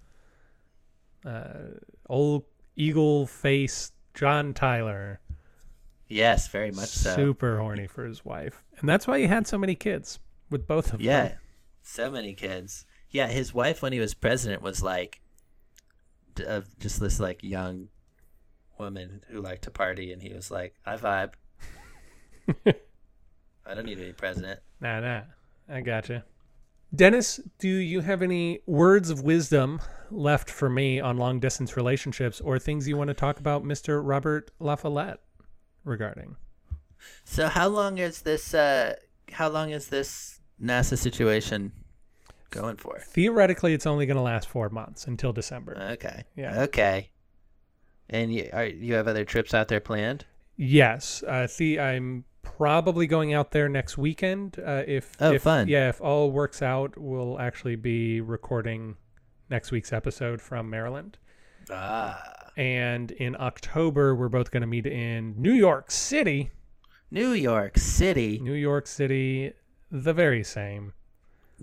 Uh, 1.27 1.81
old 2.09 2.45
eagle 2.77 3.27
face 3.27 3.91
John 4.15 4.55
Tyler. 4.55 5.19
Yes, 6.07 6.47
very 6.47 6.71
much 6.71 6.91
so. 6.91 7.17
Super 7.17 7.59
horny 7.59 7.89
for 7.89 8.05
his 8.05 8.25
wife. 8.25 8.63
And 8.79 8.89
that's 8.89 9.09
why 9.09 9.19
he 9.19 9.27
had 9.27 9.49
so 9.49 9.59
many 9.59 9.75
kids 9.75 10.21
with 10.49 10.65
both 10.65 10.93
of 10.93 11.01
Yeah, 11.01 11.23
them. 11.23 11.33
Yeah, 11.33 11.39
so 11.83 12.09
many 12.09 12.35
kids. 12.35 12.87
Yeah, 13.11 13.27
his 13.27 13.53
wife 13.53 13.83
when 13.83 13.93
he 13.93 13.99
was 13.99 14.15
president 14.15 14.63
was 14.63 14.81
like, 14.81 15.21
uh, 16.47 16.61
just 16.79 17.01
this 17.01 17.19
like 17.19 17.43
young 17.43 17.89
woman 18.79 19.25
who 19.27 19.41
liked 19.41 19.63
to 19.63 19.73
party, 19.73 20.13
and 20.13 20.23
he 20.23 20.33
was 20.33 20.53
like, 20.53 20.77
"I 20.87 20.97
vibe. 20.97 21.33
I 22.67 23.75
don't 23.75 23.85
need 23.87 23.97
to 23.97 24.05
be 24.05 24.13
president." 24.13 24.61
Nah, 24.81 25.01
nah. 25.01 25.23
I 25.69 25.81
gotcha. 25.81 26.25
Dennis, 26.95 27.41
do 27.59 27.69
you 27.69 28.01
have 28.01 28.23
any 28.23 28.61
words 28.67 29.11
of 29.11 29.23
wisdom 29.23 29.81
left 30.11 30.49
for 30.49 30.71
me 30.71 30.99
on 30.99 31.19
long 31.19 31.39
distance 31.39 31.77
relationships 31.77 32.41
or 32.41 32.59
things 32.59 32.89
you 32.89 32.97
want 32.97 33.09
to 33.09 33.15
talk 33.15 33.39
about 33.39 33.63
Mr. 33.63 34.01
Robert 34.03 34.51
La 34.59 34.75
Follette 34.75 35.19
regarding? 35.85 36.37
So 37.25 37.49
how 37.49 37.69
long 37.69 37.99
is 37.99 38.23
this? 38.23 38.55
Uh, 38.55 38.97
how 39.33 39.49
long 39.49 39.71
is 39.71 39.89
this 39.89 40.41
NASA 40.61 40.97
situation 40.97 41.73
going 42.51 42.77
for? 42.77 42.99
Theoretically, 43.01 43.75
it's 43.75 43.87
only 43.87 44.07
going 44.07 44.17
to 44.17 44.23
last 44.23 44.49
four 44.49 44.71
months 44.71 45.07
until 45.07 45.33
December. 45.33 45.77
Okay. 45.93 46.25
Yeah. 46.37 46.63
Okay. 46.63 47.11
And 48.09 48.33
you 48.33 48.49
are 48.53 48.65
you 48.65 48.95
have 48.95 49.07
other 49.07 49.27
trips 49.27 49.53
out 49.53 49.69
there 49.69 49.81
planned? 49.81 50.25
Yes, 50.57 51.23
uh, 51.29 51.47
the 51.59 51.79
I'm 51.79 52.25
probably 52.57 53.07
going 53.07 53.35
out 53.35 53.51
there 53.51 53.69
next 53.69 53.99
weekend. 53.99 54.59
Uh, 54.59 54.83
if 54.87 55.17
Oh, 55.21 55.33
if, 55.33 55.43
fun. 55.43 55.69
Yeah, 55.69 55.89
if 55.89 56.01
all 56.01 56.31
works 56.31 56.63
out, 56.63 56.97
we'll 56.97 57.39
actually 57.39 57.77
be 57.77 58.21
recording 58.21 58.97
next 59.51 59.71
week's 59.71 59.93
episode 59.93 60.41
from 60.41 60.69
Maryland. 60.71 61.19
Ah. 61.71 62.23
And 62.57 63.11
in 63.13 63.37
October, 63.39 64.15
we're 64.15 64.29
both 64.29 64.51
going 64.51 64.63
to 64.63 64.67
meet 64.67 64.87
in 64.87 65.35
New 65.41 65.53
York 65.53 65.91
City. 65.91 66.51
New 67.11 67.33
York 67.33 67.79
City. 67.79 68.39
New 68.43 68.53
York 68.55 68.87
City, 68.87 69.53
the 69.91 70.13
very 70.13 70.43
same. 70.45 70.93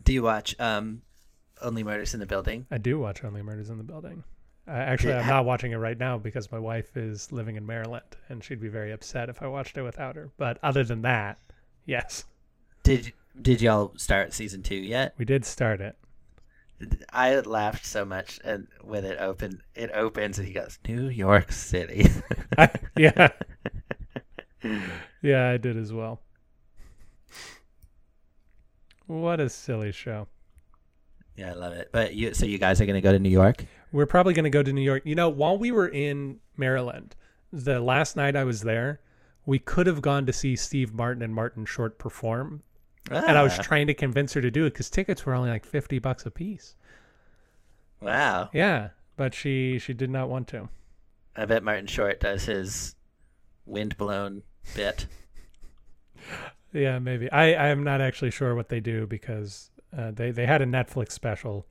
Do 0.02 0.14
you 0.14 0.24
watch 0.24 0.56
um 0.60 1.02
Only 1.62 1.84
Murders 1.84 2.14
in 2.14 2.20
the 2.20 2.26
Building? 2.26 2.66
I 2.72 2.78
do 2.78 3.00
watch 3.00 3.24
Only 3.24 3.42
Murders 3.42 3.70
in 3.70 3.78
the 3.78 3.84
Building. 3.84 4.24
Uh, 4.68 4.72
actually, 4.72 5.14
I'm 5.14 5.28
not 5.28 5.46
watching 5.46 5.72
it 5.74 5.78
right 5.78 5.98
now 5.98 6.18
because 6.18 6.52
my 6.52 6.58
wife 6.58 6.98
is 6.98 7.32
living 7.32 7.56
in 7.56 7.66
Maryland, 7.66 8.04
and 8.30 8.44
she'd 8.44 8.60
be 8.60 8.68
very 8.68 8.92
upset 8.92 9.30
if 9.30 9.42
I 9.44 9.48
watched 9.48 9.78
it 9.78 9.84
without 9.84 10.16
her. 10.16 10.32
But 10.38 10.58
other 10.64 10.84
than 10.84 11.04
that, 11.04 11.38
yes, 11.86 12.26
Did 12.84 13.14
did 13.40 13.62
y'all 13.62 13.94
start 13.98 14.34
season 14.34 14.64
2 14.64 14.76
yet? 14.76 15.14
we 15.18 15.26
did 15.26 15.46
start 15.46 15.82
it. 15.82 15.96
I 17.14 17.36
laughed 17.40 17.86
so 17.86 18.04
much 18.06 18.40
and 18.44 18.68
when 18.82 19.06
it 19.06 19.18
opened 19.20 19.62
it 19.76 19.92
opens 19.94 20.40
and 20.40 20.48
he 20.48 20.54
goes, 20.54 20.78
New 20.88 21.08
York 21.10 21.52
City. 21.52 22.08
I, 22.58 22.70
yeah. 22.98 23.30
yeah, 25.22 25.50
I 25.50 25.58
did 25.58 25.78
as 25.78 25.94
well. 25.94 26.22
What 29.08 29.40
a 29.40 29.50
silly 29.50 29.92
show. 29.92 30.28
yeah, 31.36 31.52
I 31.52 31.54
love 31.54 31.74
it. 31.74 31.90
But 31.92 32.16
you 32.16 32.34
so 32.34 32.46
you 32.46 32.58
guys 32.58 32.82
are 32.82 32.86
gonna 32.86 33.02
go 33.02 33.12
to 33.12 33.20
New 33.20 33.30
York? 33.30 33.66
We're 33.96 34.06
probably 34.06 34.34
going 34.34 34.44
to 34.44 34.50
go 34.50 34.62
to 34.62 34.74
New 34.74 34.82
York. 34.82 35.04
You 35.06 35.16
know, 35.16 35.30
while 35.30 35.58
we 35.58 35.72
were 35.72 35.88
in 35.88 36.40
Maryland, 36.58 37.16
the 37.54 37.80
last 37.80 38.18
night 38.18 38.36
I 38.36 38.44
was 38.44 38.62
there, 38.62 39.00
we 39.46 39.58
could 39.58 39.88
have 39.88 40.02
gone 40.02 40.26
to 40.26 40.34
see 40.34 40.58
Steve 40.58 40.94
Martin 40.94 41.22
and 41.24 41.34
Martin 41.34 41.66
Short 41.66 41.98
perform. 41.98 42.64
And 43.10 43.38
I 43.38 43.44
was 43.44 43.58
Ah, 43.58 43.62
trying 43.62 43.88
to 43.88 43.94
convince 43.94 44.34
her 44.34 44.42
to 44.42 44.52
do 44.52 44.66
it 44.66 44.74
because 44.74 44.90
tickets 44.90 45.26
were 45.26 45.34
only 45.34 45.50
like 45.50 45.66
50 45.66 46.00
bucks 46.00 46.26
a 46.26 46.32
piece. 46.32 46.76
Wow. 48.02 48.50
Yeah, 48.52 48.90
but 49.16 49.34
she 49.34 49.80
she 49.80 49.94
did 49.94 50.10
not 50.10 50.28
want 50.28 50.48
to. 50.50 50.68
I 51.36 51.46
bet 51.46 51.64
Martin 51.64 51.88
Short 51.88 52.20
does 52.20 52.46
his 52.46 52.96
windblown 53.66 54.44
bit. 54.76 55.08
Yeah, 56.74 57.00
maybe. 57.00 57.32
I 57.32 57.54
I 57.54 57.68
am 57.70 57.86
not 57.86 58.02
actually 58.02 58.32
sure 58.32 58.54
what 58.54 58.68
they 58.68 58.82
do 58.82 59.08
because 59.08 59.70
uh, 59.98 60.12
they 60.12 60.32
they 60.32 60.46
had 60.46 60.62
a 60.62 60.66
Netflix 60.66 61.14
special. 61.14 61.66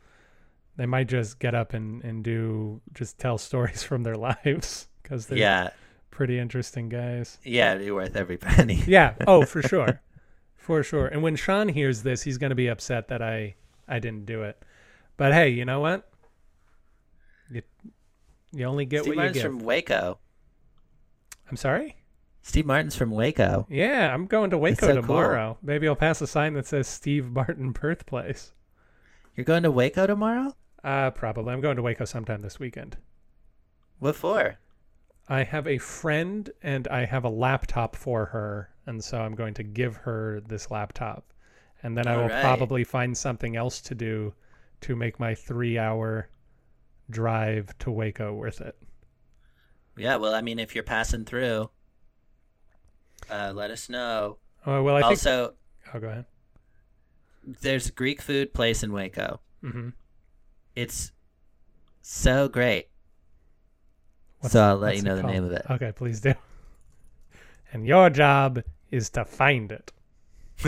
They 0.77 0.87
might 0.87 1.09
just 1.09 1.39
get 1.39 1.55
up 1.55 1.73
and 1.75 2.03
and 2.05 2.25
do 2.25 2.81
just 2.93 3.19
tell 3.19 3.39
stories 3.39 3.83
from 3.83 4.03
their 4.03 4.17
lives 4.29 4.89
because 5.03 5.27
they're 5.27 5.39
Yeah. 5.39 5.71
pretty 6.11 6.39
interesting 6.39 6.89
guys. 6.89 7.39
Yeah, 7.45 7.73
it'd 7.75 7.85
be 7.87 7.91
worth 7.93 8.17
every 8.17 8.37
penny. 8.39 8.83
Yeah. 8.87 9.15
Oh, 9.27 9.45
for 9.47 9.63
sure, 9.63 10.01
for 10.57 10.83
sure. 10.83 11.07
And 11.07 11.23
when 11.23 11.37
Sean 11.37 11.69
hears 11.69 12.03
this, 12.03 12.23
he's 12.23 12.39
going 12.39 12.51
to 12.51 12.57
be 12.57 12.69
upset 12.69 13.09
that 13.09 13.23
I 13.23 13.55
I 13.87 13.99
didn't 14.01 14.27
do 14.27 14.43
it. 14.43 14.61
But 15.17 15.33
hey, 15.33 15.51
you 15.51 15.65
know 15.65 15.81
what? 15.81 16.09
You 17.51 17.63
you 18.53 18.65
only 18.67 18.85
get 18.85 19.03
Steve 19.03 19.11
what 19.11 19.13
you 19.15 19.17
Martin's 19.19 19.37
get. 19.37 19.43
from 19.47 19.59
Waco. 19.61 20.19
I'm 21.51 21.57
sorry. 21.57 21.97
Steve 22.43 22.67
Martin's 22.67 22.97
from 22.97 23.11
Waco. 23.11 23.67
Yeah, 23.71 24.13
I'm 24.13 24.27
going 24.27 24.51
to 24.51 24.59
Waco 24.59 24.87
so 24.87 24.93
cool. 24.95 25.03
tomorrow. 25.03 25.59
Maybe 25.63 25.87
I'll 25.89 25.97
pass 25.97 26.21
a 26.21 26.27
sign 26.27 26.55
that 26.55 26.67
says 26.67 26.87
Steve 26.89 27.31
Martin 27.31 27.71
birthplace. 27.73 28.53
You're 29.35 29.45
going 29.45 29.63
to 29.63 29.71
Waco 29.71 30.07
tomorrow? 30.07 30.55
Uh, 30.85 31.11
probably. 31.11 31.53
I'm 31.53 31.61
going 31.61 31.77
to 31.77 31.83
Waco 31.83 32.05
sometime 32.05 32.43
this 32.43 32.61
weekend. 32.61 32.99
What 33.99 34.15
for? 34.17 34.59
I 35.29 35.43
have 35.43 35.67
a 35.67 35.79
friend 35.79 36.51
and 36.63 36.87
I 36.89 37.07
have 37.07 37.25
a 37.25 37.31
laptop 37.31 37.97
for 37.97 38.27
her, 38.27 38.71
and 38.87 39.03
so 39.03 39.19
I'm 39.19 39.35
going 39.35 39.55
to 39.55 39.63
give 39.63 39.97
her 39.97 40.43
this 40.47 40.71
laptop. 40.71 41.33
And 41.83 41.97
then 41.97 42.07
I 42.07 42.17
will 42.17 42.25
Alright. 42.25 42.43
probably 42.43 42.85
find 42.85 43.17
something 43.17 43.57
else 43.57 43.81
to 43.83 43.95
do 43.95 44.35
to 44.83 44.95
make 44.97 45.19
my 45.19 45.35
three 45.35 45.79
hour 45.79 46.29
drive 47.11 47.77
to 47.79 47.91
Waco 47.91 48.35
worth 48.35 48.61
it. 48.61 48.77
Yeah, 49.97 50.17
well, 50.17 50.35
I 50.35 50.43
mean, 50.43 50.59
if 50.59 50.75
you're 50.75 50.85
passing 50.85 51.25
through, 51.25 51.71
uh, 53.31 53.53
let 53.55 53.71
us 53.71 53.89
know. 53.89 54.39
Oh, 54.67 54.83
well, 54.83 54.97
I 54.97 55.01
think. 55.01 55.11
also, 55.11 55.55
oh, 55.95 56.01
go 56.01 56.09
ahead. 56.09 56.27
there's 57.63 57.89
a 57.89 57.93
Greek 57.93 58.21
food 58.23 58.53
place 58.55 58.83
in 58.83 58.93
Waco. 58.93 59.41
hmm 59.63 59.91
It's 60.75 61.13
so 62.03 62.49
great. 62.49 62.89
What's- 64.41 64.53
so 64.53 64.63
I'll 64.63 64.77
let 64.77 64.97
you 64.97 65.03
know 65.03 65.17
the 65.17 65.23
name 65.23 65.45
of 65.45 65.53
it. 65.53 65.65
Okay, 65.71 65.93
please 65.93 66.21
do. 66.21 66.35
And 67.73 67.87
your 67.87 68.11
job 68.11 68.63
is 68.91 69.11
to 69.11 69.25
find 69.25 69.73
it. 69.73 69.93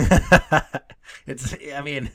it's, 1.26 1.54
I 1.74 1.80
mean, 1.82 2.10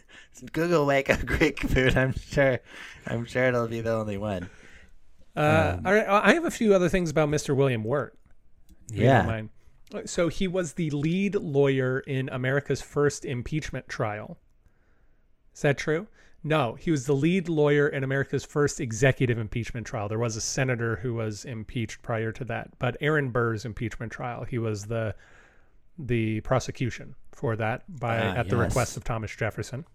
Google 0.51 0.85
Waco 0.85 1.15
Greek 1.25 1.59
food. 1.61 1.95
I'm 1.97 2.13
sure, 2.13 2.59
I'm 3.07 3.25
sure 3.25 3.45
it'll 3.45 3.67
be 3.67 3.81
the 3.81 3.93
only 3.93 4.17
one. 4.17 4.49
Uh, 5.35 5.75
Um, 5.77 5.85
all 5.87 5.93
right, 5.93 6.07
I 6.07 6.33
have 6.33 6.45
a 6.45 6.51
few 6.51 6.73
other 6.73 6.89
things 6.89 7.09
about 7.09 7.29
Mr. 7.29 7.55
William 7.55 7.83
Wirt. 7.83 8.17
if 8.89 8.97
you 8.97 9.03
don't 9.05 9.51
Yeah. 9.93 10.03
So 10.05 10.27
he 10.29 10.47
was 10.47 10.73
the 10.73 10.89
lead 10.89 11.35
lawyer 11.35 11.99
in 11.99 12.29
America's 12.29 12.81
first 12.81 13.23
impeachment 13.25 13.87
trial. 13.87 14.37
Is 15.53 15.61
that 15.61 15.77
true? 15.77 16.07
No, 16.43 16.73
he 16.73 16.89
was 16.89 17.05
the 17.05 17.13
lead 17.13 17.49
lawyer 17.49 17.87
in 17.87 18.03
America's 18.03 18.43
first 18.43 18.79
executive 18.79 19.37
impeachment 19.37 19.85
trial. 19.85 20.09
There 20.09 20.17
was 20.17 20.35
a 20.35 20.41
senator 20.41 20.95
who 20.97 21.13
was 21.13 21.45
impeached 21.45 22.01
prior 22.01 22.31
to 22.31 22.43
that, 22.45 22.77
but 22.79 22.97
Aaron 22.99 23.29
Burr's 23.29 23.63
impeachment 23.63 24.11
trial, 24.11 24.43
he 24.43 24.57
was 24.57 24.85
the 24.85 25.15
the 25.99 26.41
prosecution 26.41 27.13
for 27.31 27.55
that 27.57 27.83
by 27.99 28.17
Ah, 28.17 28.37
at 28.37 28.49
the 28.49 28.57
request 28.57 28.97
of 28.97 29.03
Thomas 29.03 29.35
Jefferson. 29.35 29.85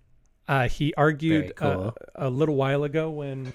Uh, 0.46 0.68
he 0.68 0.94
argued 0.94 1.52
Very 1.58 1.72
uh, 1.74 1.90
a 2.14 2.30
little 2.30 2.54
while 2.54 2.84
ago 2.84 3.10
when 3.10 3.52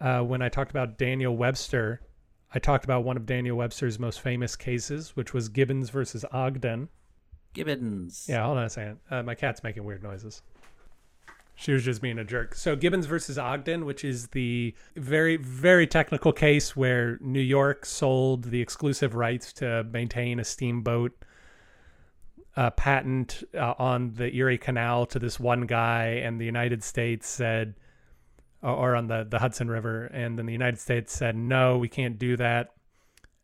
uh, 0.00 0.20
when 0.20 0.40
I 0.40 0.48
talked 0.48 0.70
about 0.70 0.98
Daniel 0.98 1.36
Webster. 1.36 2.00
I 2.54 2.60
talked 2.60 2.84
about 2.84 3.02
one 3.02 3.16
of 3.16 3.26
Daniel 3.26 3.56
Webster's 3.56 3.98
most 3.98 4.20
famous 4.20 4.54
cases, 4.54 5.16
which 5.16 5.34
was 5.34 5.48
Gibbons 5.48 5.90
versus 5.90 6.24
Ogden. 6.30 6.88
Gibbons. 7.52 8.26
Yeah, 8.28 8.44
hold 8.44 8.58
on 8.58 8.64
a 8.64 8.70
second. 8.70 8.98
Uh, 9.10 9.24
my 9.24 9.34
cat's 9.34 9.64
making 9.64 9.82
weird 9.82 10.04
noises. 10.04 10.42
She 11.56 11.72
was 11.72 11.84
just 11.84 12.02
being 12.02 12.18
a 12.18 12.24
jerk. 12.24 12.54
So 12.54 12.74
Gibbons 12.74 13.06
versus 13.06 13.38
Ogden, 13.38 13.84
which 13.84 14.04
is 14.04 14.28
the 14.28 14.74
very, 14.96 15.36
very 15.36 15.86
technical 15.86 16.32
case 16.32 16.74
where 16.74 17.18
New 17.20 17.40
York 17.40 17.86
sold 17.86 18.44
the 18.44 18.60
exclusive 18.60 19.14
rights 19.14 19.52
to 19.54 19.84
maintain 19.84 20.40
a 20.40 20.44
steamboat 20.44 21.12
uh, 22.56 22.70
patent 22.70 23.44
uh, 23.54 23.74
on 23.78 24.14
the 24.14 24.34
Erie 24.34 24.58
Canal 24.58 25.06
to 25.06 25.18
this 25.18 25.38
one 25.38 25.62
guy, 25.62 26.20
and 26.24 26.40
the 26.40 26.44
United 26.44 26.82
States 26.82 27.28
said, 27.28 27.74
or, 28.62 28.96
on 28.96 29.08
the 29.08 29.26
the 29.28 29.38
Hudson 29.38 29.68
River, 29.68 30.06
and 30.06 30.38
then 30.38 30.46
the 30.46 30.52
United 30.52 30.78
States 30.78 31.12
said, 31.12 31.36
no, 31.36 31.78
we 31.78 31.88
can't 31.88 32.18
do 32.18 32.36
that. 32.36 32.72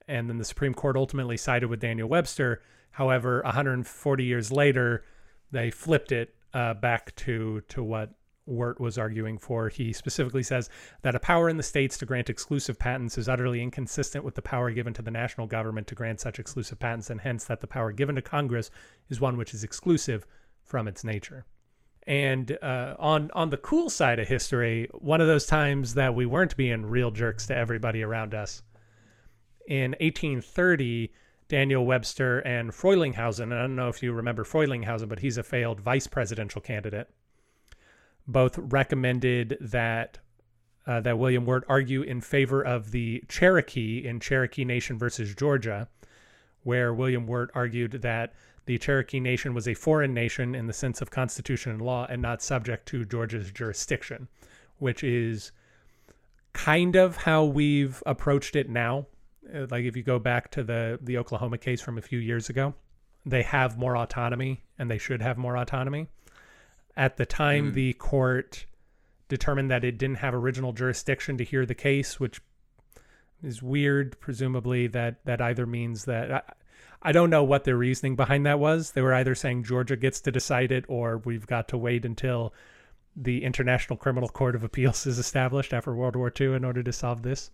And 0.09 0.29
then 0.29 0.39
the 0.39 0.45
Supreme 0.45 0.75
Court 0.75 0.97
ultimately 0.97 1.37
sided 1.37 1.69
with 1.69 1.81
Daniel 1.81 2.09
Webster. 2.09 2.63
However, 2.93 3.43
140 3.45 4.25
years 4.25 4.51
later, 4.51 5.05
they 5.53 5.71
flipped 5.71 6.11
it 6.11 6.35
uh, 6.55 6.75
back 6.75 7.15
to 7.17 7.63
to 7.69 7.83
what 7.83 8.11
Wirt 8.47 8.81
was 8.81 8.99
arguing 8.99 9.39
for. 9.39 9.69
He 9.69 9.93
specifically 9.93 10.43
says 10.43 10.69
that 11.03 11.15
a 11.15 11.21
power 11.21 11.49
in 11.49 11.57
the 11.57 11.63
states 11.63 11.97
to 11.99 12.07
grant 12.07 12.29
exclusive 12.29 12.79
patents 12.79 13.17
is 13.17 13.29
utterly 13.29 13.63
inconsistent 13.63 14.25
with 14.25 14.35
the 14.35 14.43
power 14.43 14.71
given 14.71 14.93
to 14.95 15.03
the 15.03 15.11
national 15.11 15.47
government 15.47 15.87
to 15.89 15.95
grant 15.95 16.21
such 16.21 16.39
exclusive 16.39 16.79
patents, 16.79 17.11
and 17.11 17.21
hence 17.21 17.45
that 17.45 17.61
the 17.61 17.67
power 17.67 17.93
given 17.93 18.17
to 18.17 18.23
Congress 18.23 18.71
is 19.09 19.21
one 19.21 19.37
which 19.37 19.55
is 19.55 19.65
exclusive 19.65 20.27
from 20.65 20.89
its 20.89 21.05
nature. 21.05 21.45
And 22.07 22.57
uh, 22.63 22.97
on 22.99 23.31
on 23.35 23.51
the 23.51 23.57
cool 23.57 23.91
side 23.91 24.19
of 24.19 24.27
history, 24.27 24.89
one 24.93 25.21
of 25.21 25.27
those 25.27 25.47
times 25.47 25.95
that 25.95 26.15
we 26.15 26.27
weren't 26.27 26.57
being 26.57 26.87
real 26.87 27.11
jerks 27.11 27.47
to 27.49 27.57
everybody 27.57 28.03
around 28.03 28.35
us 28.35 28.63
in 29.67 29.93
1830, 30.01 31.13
Daniel 31.51 31.85
Webster 31.85 32.39
and 32.39 32.71
Frelinghuysen, 32.71 33.43
and 33.43 33.55
I 33.55 33.63
don't 33.63 33.75
know 33.75 33.89
if 33.89 34.05
you 34.05 34.13
remember 34.13 34.45
Frelinghuysen, 34.45 35.09
but 35.09 35.19
he's 35.19 35.37
a 35.37 35.43
failed 35.43 35.81
vice 35.81 36.07
presidential 36.07 36.61
candidate, 36.61 37.11
both 38.27 38.57
recommended 38.57 39.59
that 39.61 40.19
uh, 40.87 41.01
that 41.01 41.19
William 41.19 41.45
Wirt 41.45 41.65
argue 41.69 42.03
in 42.03 42.21
favor 42.21 42.63
of 42.63 42.93
the 42.93 43.25
Cherokee 43.29 44.07
in 44.07 44.21
Cherokee 44.21 44.65
Nation 44.65 44.97
versus 44.97 45.35
Georgia, 45.35 45.89
where 46.63 46.95
William 46.95 47.27
Wirt 47.27 47.51
argued 47.53 47.93
that 48.03 48.33
the 48.67 48.79
Cherokee 48.79 49.21
Nation 49.21 49.53
was 49.53 49.67
a 49.67 49.75
foreign 49.75 50.15
nation 50.15 50.55
in 50.55 50.69
the 50.69 50.73
sense 50.73 51.03
of 51.03 51.11
constitution 51.11 51.73
and 51.73 51.83
law 51.83 52.07
and 52.09 52.23
not 52.23 52.43
subject 52.43 52.87
to 52.87 53.05
Georgia's 53.05 53.51
jurisdiction, 53.51 54.29
which 54.79 55.03
is 55.03 55.51
kind 56.53 56.95
of 56.95 57.17
how 57.17 57.45
we've 57.45 58.03
approached 58.07 58.55
it 58.55 58.71
now. 58.71 59.07
Uh, 59.55 59.67
Like 59.71 59.85
if 59.85 59.97
you 59.97 60.03
go 60.03 60.19
back 60.19 60.51
to 60.53 60.63
the 60.63 60.99
the 61.03 61.19
Oklahoma 61.19 61.59
case 61.59 61.81
from 61.81 61.99
a 61.99 62.03
few 62.03 62.19
years 62.19 62.49
ago, 62.49 62.75
they 63.27 63.43
have 63.43 63.79
more 63.79 63.97
autonomy 63.97 64.63
and 64.79 64.91
they 64.91 64.99
should 64.99 65.23
have 65.23 65.39
more 65.39 65.57
autonomy. 65.57 66.09
At 66.97 67.17
the 67.17 67.27
time, 67.27 67.73
the 67.73 67.93
court 67.95 68.67
determined 69.29 69.71
that 69.71 69.85
it 69.85 69.97
didn't 69.99 70.17
have 70.19 70.35
original 70.35 70.73
jurisdiction 70.73 71.39
to 71.39 71.45
hear 71.45 71.65
the 71.65 71.75
case, 71.75 72.19
which 72.19 72.41
is 73.43 73.63
weird. 73.63 74.19
Presumably, 74.21 74.87
that 74.89 75.25
that 75.25 75.41
either 75.41 75.67
means 75.67 76.05
that 76.07 76.33
I, 76.33 76.43
I 77.03 77.13
don't 77.13 77.31
know 77.31 77.45
what 77.45 77.65
their 77.65 77.77
reasoning 77.77 78.17
behind 78.17 78.45
that 78.47 78.59
was. 78.59 78.93
They 78.93 79.03
were 79.03 79.15
either 79.15 79.35
saying 79.35 79.65
Georgia 79.65 79.97
gets 79.97 80.21
to 80.23 80.33
decide 80.33 80.73
it, 80.73 80.85
or 80.89 81.19
we've 81.19 81.47
got 81.47 81.69
to 81.69 81.79
wait 81.79 82.05
until 82.05 82.53
the 83.17 83.45
International 83.45 83.97
Criminal 83.97 84.29
Court 84.29 84.55
of 84.55 84.65
Appeals 84.65 85.07
is 85.07 85.19
established 85.19 85.73
after 85.73 85.95
World 85.95 86.17
War 86.17 86.33
II 86.39 86.55
in 86.55 86.65
order 86.65 86.83
to 86.83 86.93
solve 86.93 87.23
this. 87.23 87.51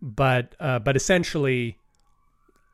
But 0.00 0.54
uh, 0.60 0.78
but 0.78 0.96
essentially, 0.96 1.78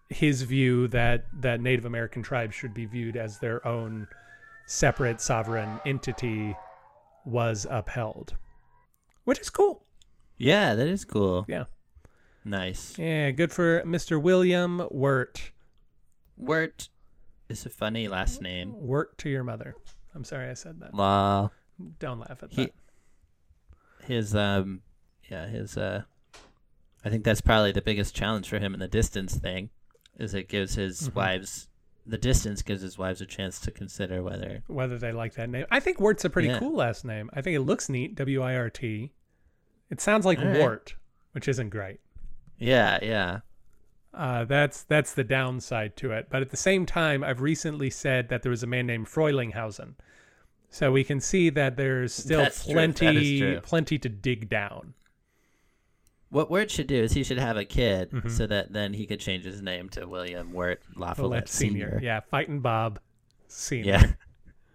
his 0.09 0.43
view 0.43 0.89
that 0.89 1.27
that 1.41 1.61
Native 1.61 1.85
American 1.85 2.23
tribes 2.23 2.55
should 2.55 2.75
be 2.75 2.85
viewed 2.87 3.17
as 3.17 3.39
their 3.39 3.67
own 3.67 4.07
separate 4.67 5.21
sovereign 5.21 5.81
entity 5.87 6.55
was 7.25 7.67
upheld, 7.71 8.35
which 9.25 9.39
is 9.41 9.49
cool. 9.51 9.85
Yeah, 10.37 10.75
that 10.75 10.87
is 10.89 11.05
cool. 11.05 11.47
Yeah, 11.49 11.65
Nice. 12.45 12.99
yeah, 12.99 13.31
good 13.31 13.53
for 13.53 13.83
Mr. 13.83 14.21
William 14.21 14.87
Wirt. 14.91 15.53
Wirt 16.37 16.89
is 17.49 17.65
a 17.65 17.71
funny 17.71 18.09
last 18.09 18.43
name. 18.43 18.75
Wirt 18.77 19.17
to 19.19 19.31
your 19.31 19.45
mother. 19.45 19.77
I'm 20.15 20.25
sorry 20.25 20.51
I 20.51 20.55
said 20.55 20.81
that. 20.81 20.93
Law. 20.93 21.51
Don't 21.99 22.21
laugh 22.21 22.43
at 22.43 22.53
He, 22.53 22.65
that. 22.67 22.73
his 24.07 24.35
um, 24.35 24.83
yeah, 25.31 25.47
his 25.47 25.77
uh, 25.79 26.03
I 27.05 27.11
think 27.11 27.25
that's 27.25 27.41
probably 27.41 27.73
the 27.73 27.83
biggest 27.83 28.15
challenge 28.17 28.49
for 28.49 28.59
him 28.59 28.73
in 28.75 28.81
the 28.81 28.89
distance 28.89 29.35
thing, 29.37 29.71
is 30.19 30.33
it 30.35 30.49
gives 30.49 30.75
his 30.77 31.09
Mhm. 31.11 31.15
wives 31.15 31.69
the 32.07 32.19
distance 32.19 32.61
gives 32.61 32.83
his 32.83 32.99
wives 32.99 33.23
a 33.23 33.27
chance 33.27 33.59
to 33.61 33.71
consider 33.71 34.23
whether 34.23 34.63
Whether 34.67 34.99
they 34.99 35.11
like 35.11 35.33
that 35.37 35.49
name, 35.49 35.65
I 35.71 35.81
think 35.81 35.99
Wirt's 36.01 36.25
a 36.27 36.29
pretty 36.31 36.49
Yeah. 36.49 36.59
cool 36.59 36.75
last 36.77 37.03
name. 37.03 37.31
I 37.33 37.41
think 37.41 37.57
it 37.57 37.61
looks 37.61 37.89
neat. 37.89 38.15
W 38.17 38.43
I 38.43 38.55
R 38.57 38.69
T. 38.69 39.13
It 39.91 40.03
sounds 40.03 40.27
like 40.27 40.39
right. 40.39 40.59
Wart, 40.59 40.97
which 41.33 41.49
isn't 41.49 41.71
great. 41.71 42.01
yeah 42.59 42.99
yeah 43.03 43.41
Uh, 44.13 44.45
that's 44.45 44.83
that's 44.85 45.13
the 45.15 45.25
downside 45.25 45.97
to 45.97 46.13
it. 46.13 46.29
But 46.31 46.41
at 46.43 46.51
the 46.51 46.57
same 46.59 46.85
time, 46.87 47.25
I've 47.25 47.41
recently 47.41 47.91
said 47.91 48.29
that 48.29 48.43
there 48.43 48.51
was 48.51 48.63
a 48.63 48.67
man 48.67 48.87
named 48.87 49.07
Frelinghuysen, 49.07 49.95
so 50.71 50.93
we 50.93 51.03
can 51.05 51.21
see 51.21 51.49
that 51.51 51.77
there's 51.77 52.13
still 52.15 52.41
That's 52.43 52.65
true. 52.65 52.75
That 52.75 52.91
is 52.91 52.95
plenty 53.01 53.61
plenty 53.61 53.99
to 53.99 54.09
dig 54.11 54.49
down. 54.51 54.95
What 56.35 56.51
Wirt 56.51 56.71
should 56.71 56.89
do 56.89 56.97
is 57.03 57.13
he 57.13 57.23
should 57.23 57.39
have 57.39 57.57
a 57.57 57.65
kid 57.65 58.11
Mhm. 58.11 58.31
so 58.31 58.47
that 58.47 58.73
then 58.73 58.93
he 58.93 59.07
could 59.07 59.21
change 59.21 59.45
his 59.45 59.63
name 59.63 59.89
to 59.91 60.07
William 60.07 60.53
Wirt 60.53 60.83
Follett 60.85 60.99
La 61.01 61.15
Follette 61.15 61.49
Senior. 61.49 62.01
yeah, 62.03 62.21
fighting 62.21 62.61
Bob 62.61 62.99
Senior. 63.47 64.17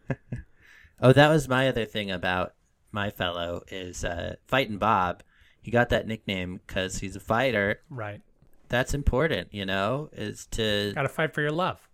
Yeah. 0.09 0.17
oh, 1.01 1.13
that 1.13 1.29
was 1.29 1.47
my 1.47 1.67
other 1.67 1.85
thing 1.85 2.11
about 2.11 2.53
my 2.91 3.09
fellow 3.09 3.63
is 3.69 4.03
uh, 4.03 4.35
fighting 4.47 4.77
Bob. 4.77 5.23
He 5.61 5.71
got 5.71 5.89
that 5.89 6.07
nickname 6.07 6.61
because 6.65 6.99
he's 6.99 7.15
a 7.15 7.19
fighter. 7.19 7.81
right. 7.89 8.21
That's 8.69 8.93
important, 8.93 9.51
you 9.51 9.65
know, 9.65 10.09
is 10.13 10.45
to 10.51 10.91
Got 10.93 11.01
to 11.01 11.09
fight 11.09 11.33
for 11.33 11.41
your 11.41 11.51
love. 11.51 11.89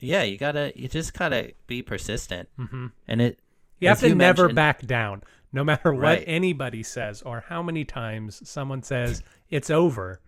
Yeah, 0.00 0.22
you 0.22 0.36
gotta, 0.36 0.70
you 0.76 0.86
just 0.86 1.14
gotta 1.14 1.52
be 1.66 1.80
persistent, 1.82 2.48
Mm-hmm. 2.58 2.86
and 3.08 3.20
it. 3.22 3.38
You 3.80 3.88
have 3.88 4.00
to 4.00 4.08
you 4.08 4.14
never 4.14 4.52
back 4.52 4.86
down, 4.86 5.22
no 5.52 5.64
matter 5.64 5.92
what 5.92 6.02
Right. 6.02 6.24
anybody 6.26 6.82
says 6.82 7.22
or 7.22 7.44
how 7.48 7.62
many 7.62 7.84
times 7.84 8.48
someone 8.48 8.82
says 8.82 9.22
it's 9.48 9.70
over. 9.70 10.20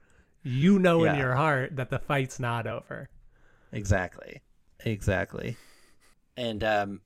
You 0.43 0.79
know 0.79 1.05
in 1.05 1.15
your 1.17 1.35
heart 1.37 1.77
that 1.77 1.91
the 1.91 1.99
fight's 2.01 2.41
not 2.41 2.67
over. 2.67 3.09
Exactly, 3.71 4.43
exactly, 4.85 5.57
and 6.37 6.63
um, 6.65 7.01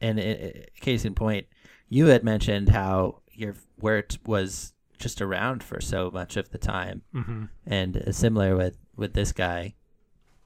and 0.00 0.18
it, 0.18 0.40
it- 0.40 0.72
case 0.80 1.04
in 1.04 1.14
point, 1.14 1.46
you 1.88 2.06
had 2.06 2.24
mentioned 2.24 2.68
how 2.70 3.20
your 3.32 3.54
Wirt 3.80 4.18
was 4.26 4.72
just 4.98 5.20
around 5.22 5.62
for 5.62 5.80
so 5.80 6.10
much 6.10 6.36
of 6.36 6.50
the 6.50 6.58
time, 6.58 7.02
Mm-hmm. 7.14 7.44
and 7.66 7.96
uh, 7.96 8.12
similar 8.12 8.56
with 8.56 8.76
with 8.96 9.14
this 9.14 9.30
guy. 9.32 9.74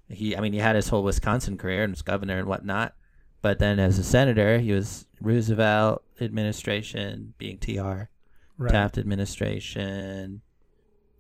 He, 0.09 0.37
I 0.37 0.41
mean, 0.41 0.53
he 0.53 0.59
had 0.59 0.75
his 0.77 0.89
whole 0.89 1.05
Wisconsin 1.05 1.57
career 1.57 1.85
and 1.85 1.93
was 1.93 2.03
governor 2.03 2.37
and 2.39 2.49
whatnot, 2.49 2.95
but 3.43 3.61
then 3.61 3.79
as 3.79 3.99
a 3.99 4.05
senator, 4.05 4.59
he 4.59 4.73
was 4.73 5.07
Roosevelt 5.21 6.03
administration, 6.21 7.35
being 7.39 7.59
TR, 7.59 8.09
Right. 8.61 8.73
Taft 8.73 8.99
administration, 8.99 10.43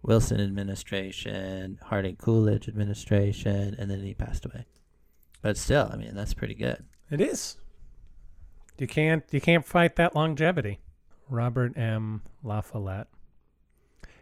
Wilson 0.03 0.42
administration, 0.42 1.78
Harding 1.82 2.16
Coolidge 2.16 2.68
administration, 2.68 3.74
and 3.78 3.90
then 3.90 4.03
he 4.03 4.12
passed 4.12 4.44
away. 4.44 4.66
But 5.40 5.57
still, 5.57 5.88
I 5.90 5.96
mean, 5.96 6.14
that's 6.14 6.34
pretty 6.34 6.53
good. 6.55 6.84
It 7.11 7.18
is. 7.22 7.57
You 8.76 8.86
can't 8.86 9.24
you 9.30 9.40
can't 9.40 9.64
fight 9.64 9.96
that 9.96 10.14
longevity. 10.14 10.80
Robert 11.30 11.78
M. 11.78 12.20
La 12.42 12.61
Follette. 12.61 13.07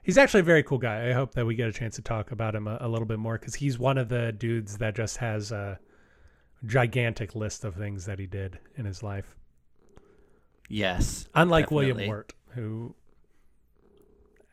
He's 0.04 0.16
actually 0.16 0.40
a 0.40 0.44
very 0.44 0.62
cool 0.62 0.78
guy. 0.78 1.08
I 1.08 1.12
hope 1.12 1.34
that 1.34 1.44
we 1.44 1.56
get 1.56 1.68
a 1.68 1.72
chance 1.72 1.96
to 1.96 2.02
talk 2.02 2.30
about 2.30 2.54
him 2.54 2.68
a, 2.68 2.78
a 2.80 2.88
little 2.88 3.06
bit 3.06 3.18
more 3.18 3.36
because 3.36 3.56
he's 3.56 3.80
one 3.80 3.98
of 3.98 4.08
the 4.08 4.30
dudes 4.30 4.78
that 4.78 4.94
just 4.94 5.16
has 5.16 5.50
a 5.50 5.80
gigantic 6.66 7.34
list 7.34 7.64
of 7.64 7.74
things 7.74 8.06
that 8.06 8.20
he 8.20 8.26
did 8.26 8.60
in 8.76 8.84
his 8.84 9.02
life. 9.02 9.34
Yes. 10.68 11.28
Unlike 11.34 11.70
William 11.70 11.96
definitely. 11.96 12.14
Wirt, 12.14 12.34
who 12.54 12.94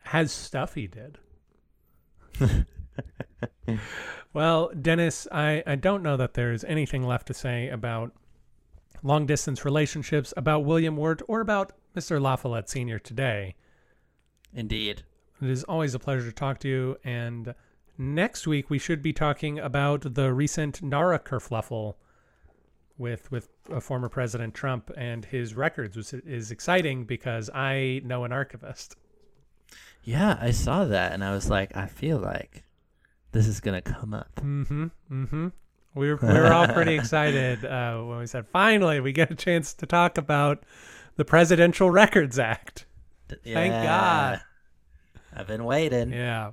has 0.03 0.32
stuff 0.32 0.76
he 0.76 0.88
did. 0.88 1.18
well, 4.34 4.72
Dennis, 4.80 5.28
I, 5.32 5.63
I 5.68 5.76
don't 5.76 6.03
know 6.03 6.18
that 6.18 6.34
there's 6.34 6.63
anything 6.63 7.03
left 7.03 7.28
to 7.28 7.34
say 7.34 7.70
about 7.70 8.13
long 9.03 9.26
distance 9.26 9.66
relationships, 9.66 10.34
about 10.38 10.66
William 10.66 10.95
Wirt, 10.97 11.22
or 11.28 11.41
about 11.41 11.74
Mr. 11.95 12.22
La 12.22 12.36
Follette 12.36 12.70
Sr. 12.70 12.99
today. 12.99 13.55
Indeed. 14.53 15.03
It 15.41 15.49
is 15.49 15.63
always 15.66 15.93
a 15.93 15.99
pleasure 15.99 16.26
to 16.26 16.32
talk 16.32 16.59
to 16.59 16.68
you. 16.68 16.97
And 17.03 17.53
next 17.97 18.47
week, 18.47 18.70
we 18.70 18.80
should 18.80 19.01
be 19.01 19.13
talking 19.13 19.59
about 19.59 20.16
the 20.16 20.34
recent 20.34 20.82
NARA 20.82 21.20
kerfluffle 21.20 21.95
with 22.97 23.29
with 23.31 23.49
uh, 23.71 23.79
former 23.79 24.09
President 24.09 24.53
Trump 24.53 24.91
and 24.97 25.25
his 25.25 25.55
records, 25.55 26.13
is 26.13 26.51
exciting 26.51 27.05
because 27.05 27.49
I 27.53 28.01
know 28.05 28.23
an 28.23 28.31
archivist. 28.31 28.95
Yeah, 30.03 30.37
I 30.39 30.51
saw 30.51 30.85
that 30.85 31.13
and 31.13 31.23
I 31.23 31.31
was 31.31 31.49
like, 31.49 31.75
I 31.75 31.87
feel 31.87 32.19
like 32.19 32.63
this 33.31 33.47
is 33.47 33.59
gonna 33.59 33.81
come 33.81 34.13
up. 34.13 34.35
Mm-hmm. 34.35 34.85
Mm-hmm. 35.11 35.47
We 35.95 36.09
were, 36.09 36.19
we 36.21 36.27
were 36.27 36.51
all 36.53 36.67
pretty 36.67 36.95
excited 36.99 37.63
uh, 37.65 37.97
when 38.01 38.19
we 38.19 38.27
said, 38.27 38.45
finally, 38.47 38.99
we 38.99 39.13
get 39.13 39.31
a 39.31 39.35
chance 39.35 39.73
to 39.75 39.85
talk 39.85 40.17
about 40.17 40.63
the 41.15 41.23
Presidential 41.25 41.89
Records 41.89 42.37
Act. 42.37 42.85
Thank 43.43 43.71
God. 43.73 44.41
I've 45.33 45.47
been 45.47 45.63
waiting 45.65 46.11
Yeah, 46.11 46.51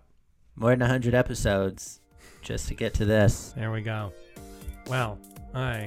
more 0.57 0.71
than 0.71 0.81
hundred 0.89 1.15
episodes 1.15 2.01
just 2.41 2.69
to 2.69 2.75
get 2.75 2.95
to 2.95 3.05
this. 3.05 3.53
there 3.57 3.71
we 3.71 3.83
go. 3.83 4.13
Well, 4.89 5.19
I 5.55 5.87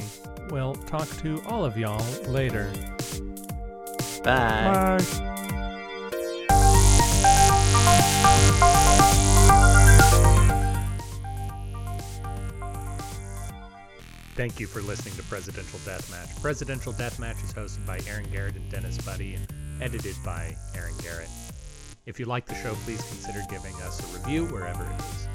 will 0.50 0.76
talk 0.76 1.08
to 1.22 1.42
all 1.48 1.66
of 1.66 1.78
y'all 1.78 2.06
later. 2.28 2.72
Bye. 4.24 4.98
Bye. 5.00 5.36
Thank 14.36 14.60
you 14.60 14.68
for 14.68 14.82
listening 14.82 15.16
to 15.16 15.24
Presidential 15.24 15.80
Deathmatch. 15.80 16.42
Presidential 16.42 16.92
Deathmatch 16.92 17.42
is 17.44 17.54
hosted 17.54 17.86
by 17.86 18.00
Aaron 18.08 18.30
Garrett 18.32 18.56
and 18.56 18.70
Dennis 18.70 18.98
Buddy 18.98 19.36
and 19.36 19.48
edited 19.82 20.16
by 20.26 20.56
Aaron 20.76 20.94
Garrett. 21.02 21.30
If 22.06 22.20
you 22.20 22.26
like 22.26 22.46
the 22.46 22.56
show, 22.56 22.76
please 22.84 23.02
consider 23.04 23.42
giving 23.50 23.74
us 23.82 24.00
a 24.02 24.18
review 24.20 24.46
wherever 24.48 24.84
it 24.84 25.00
is. 25.00 25.35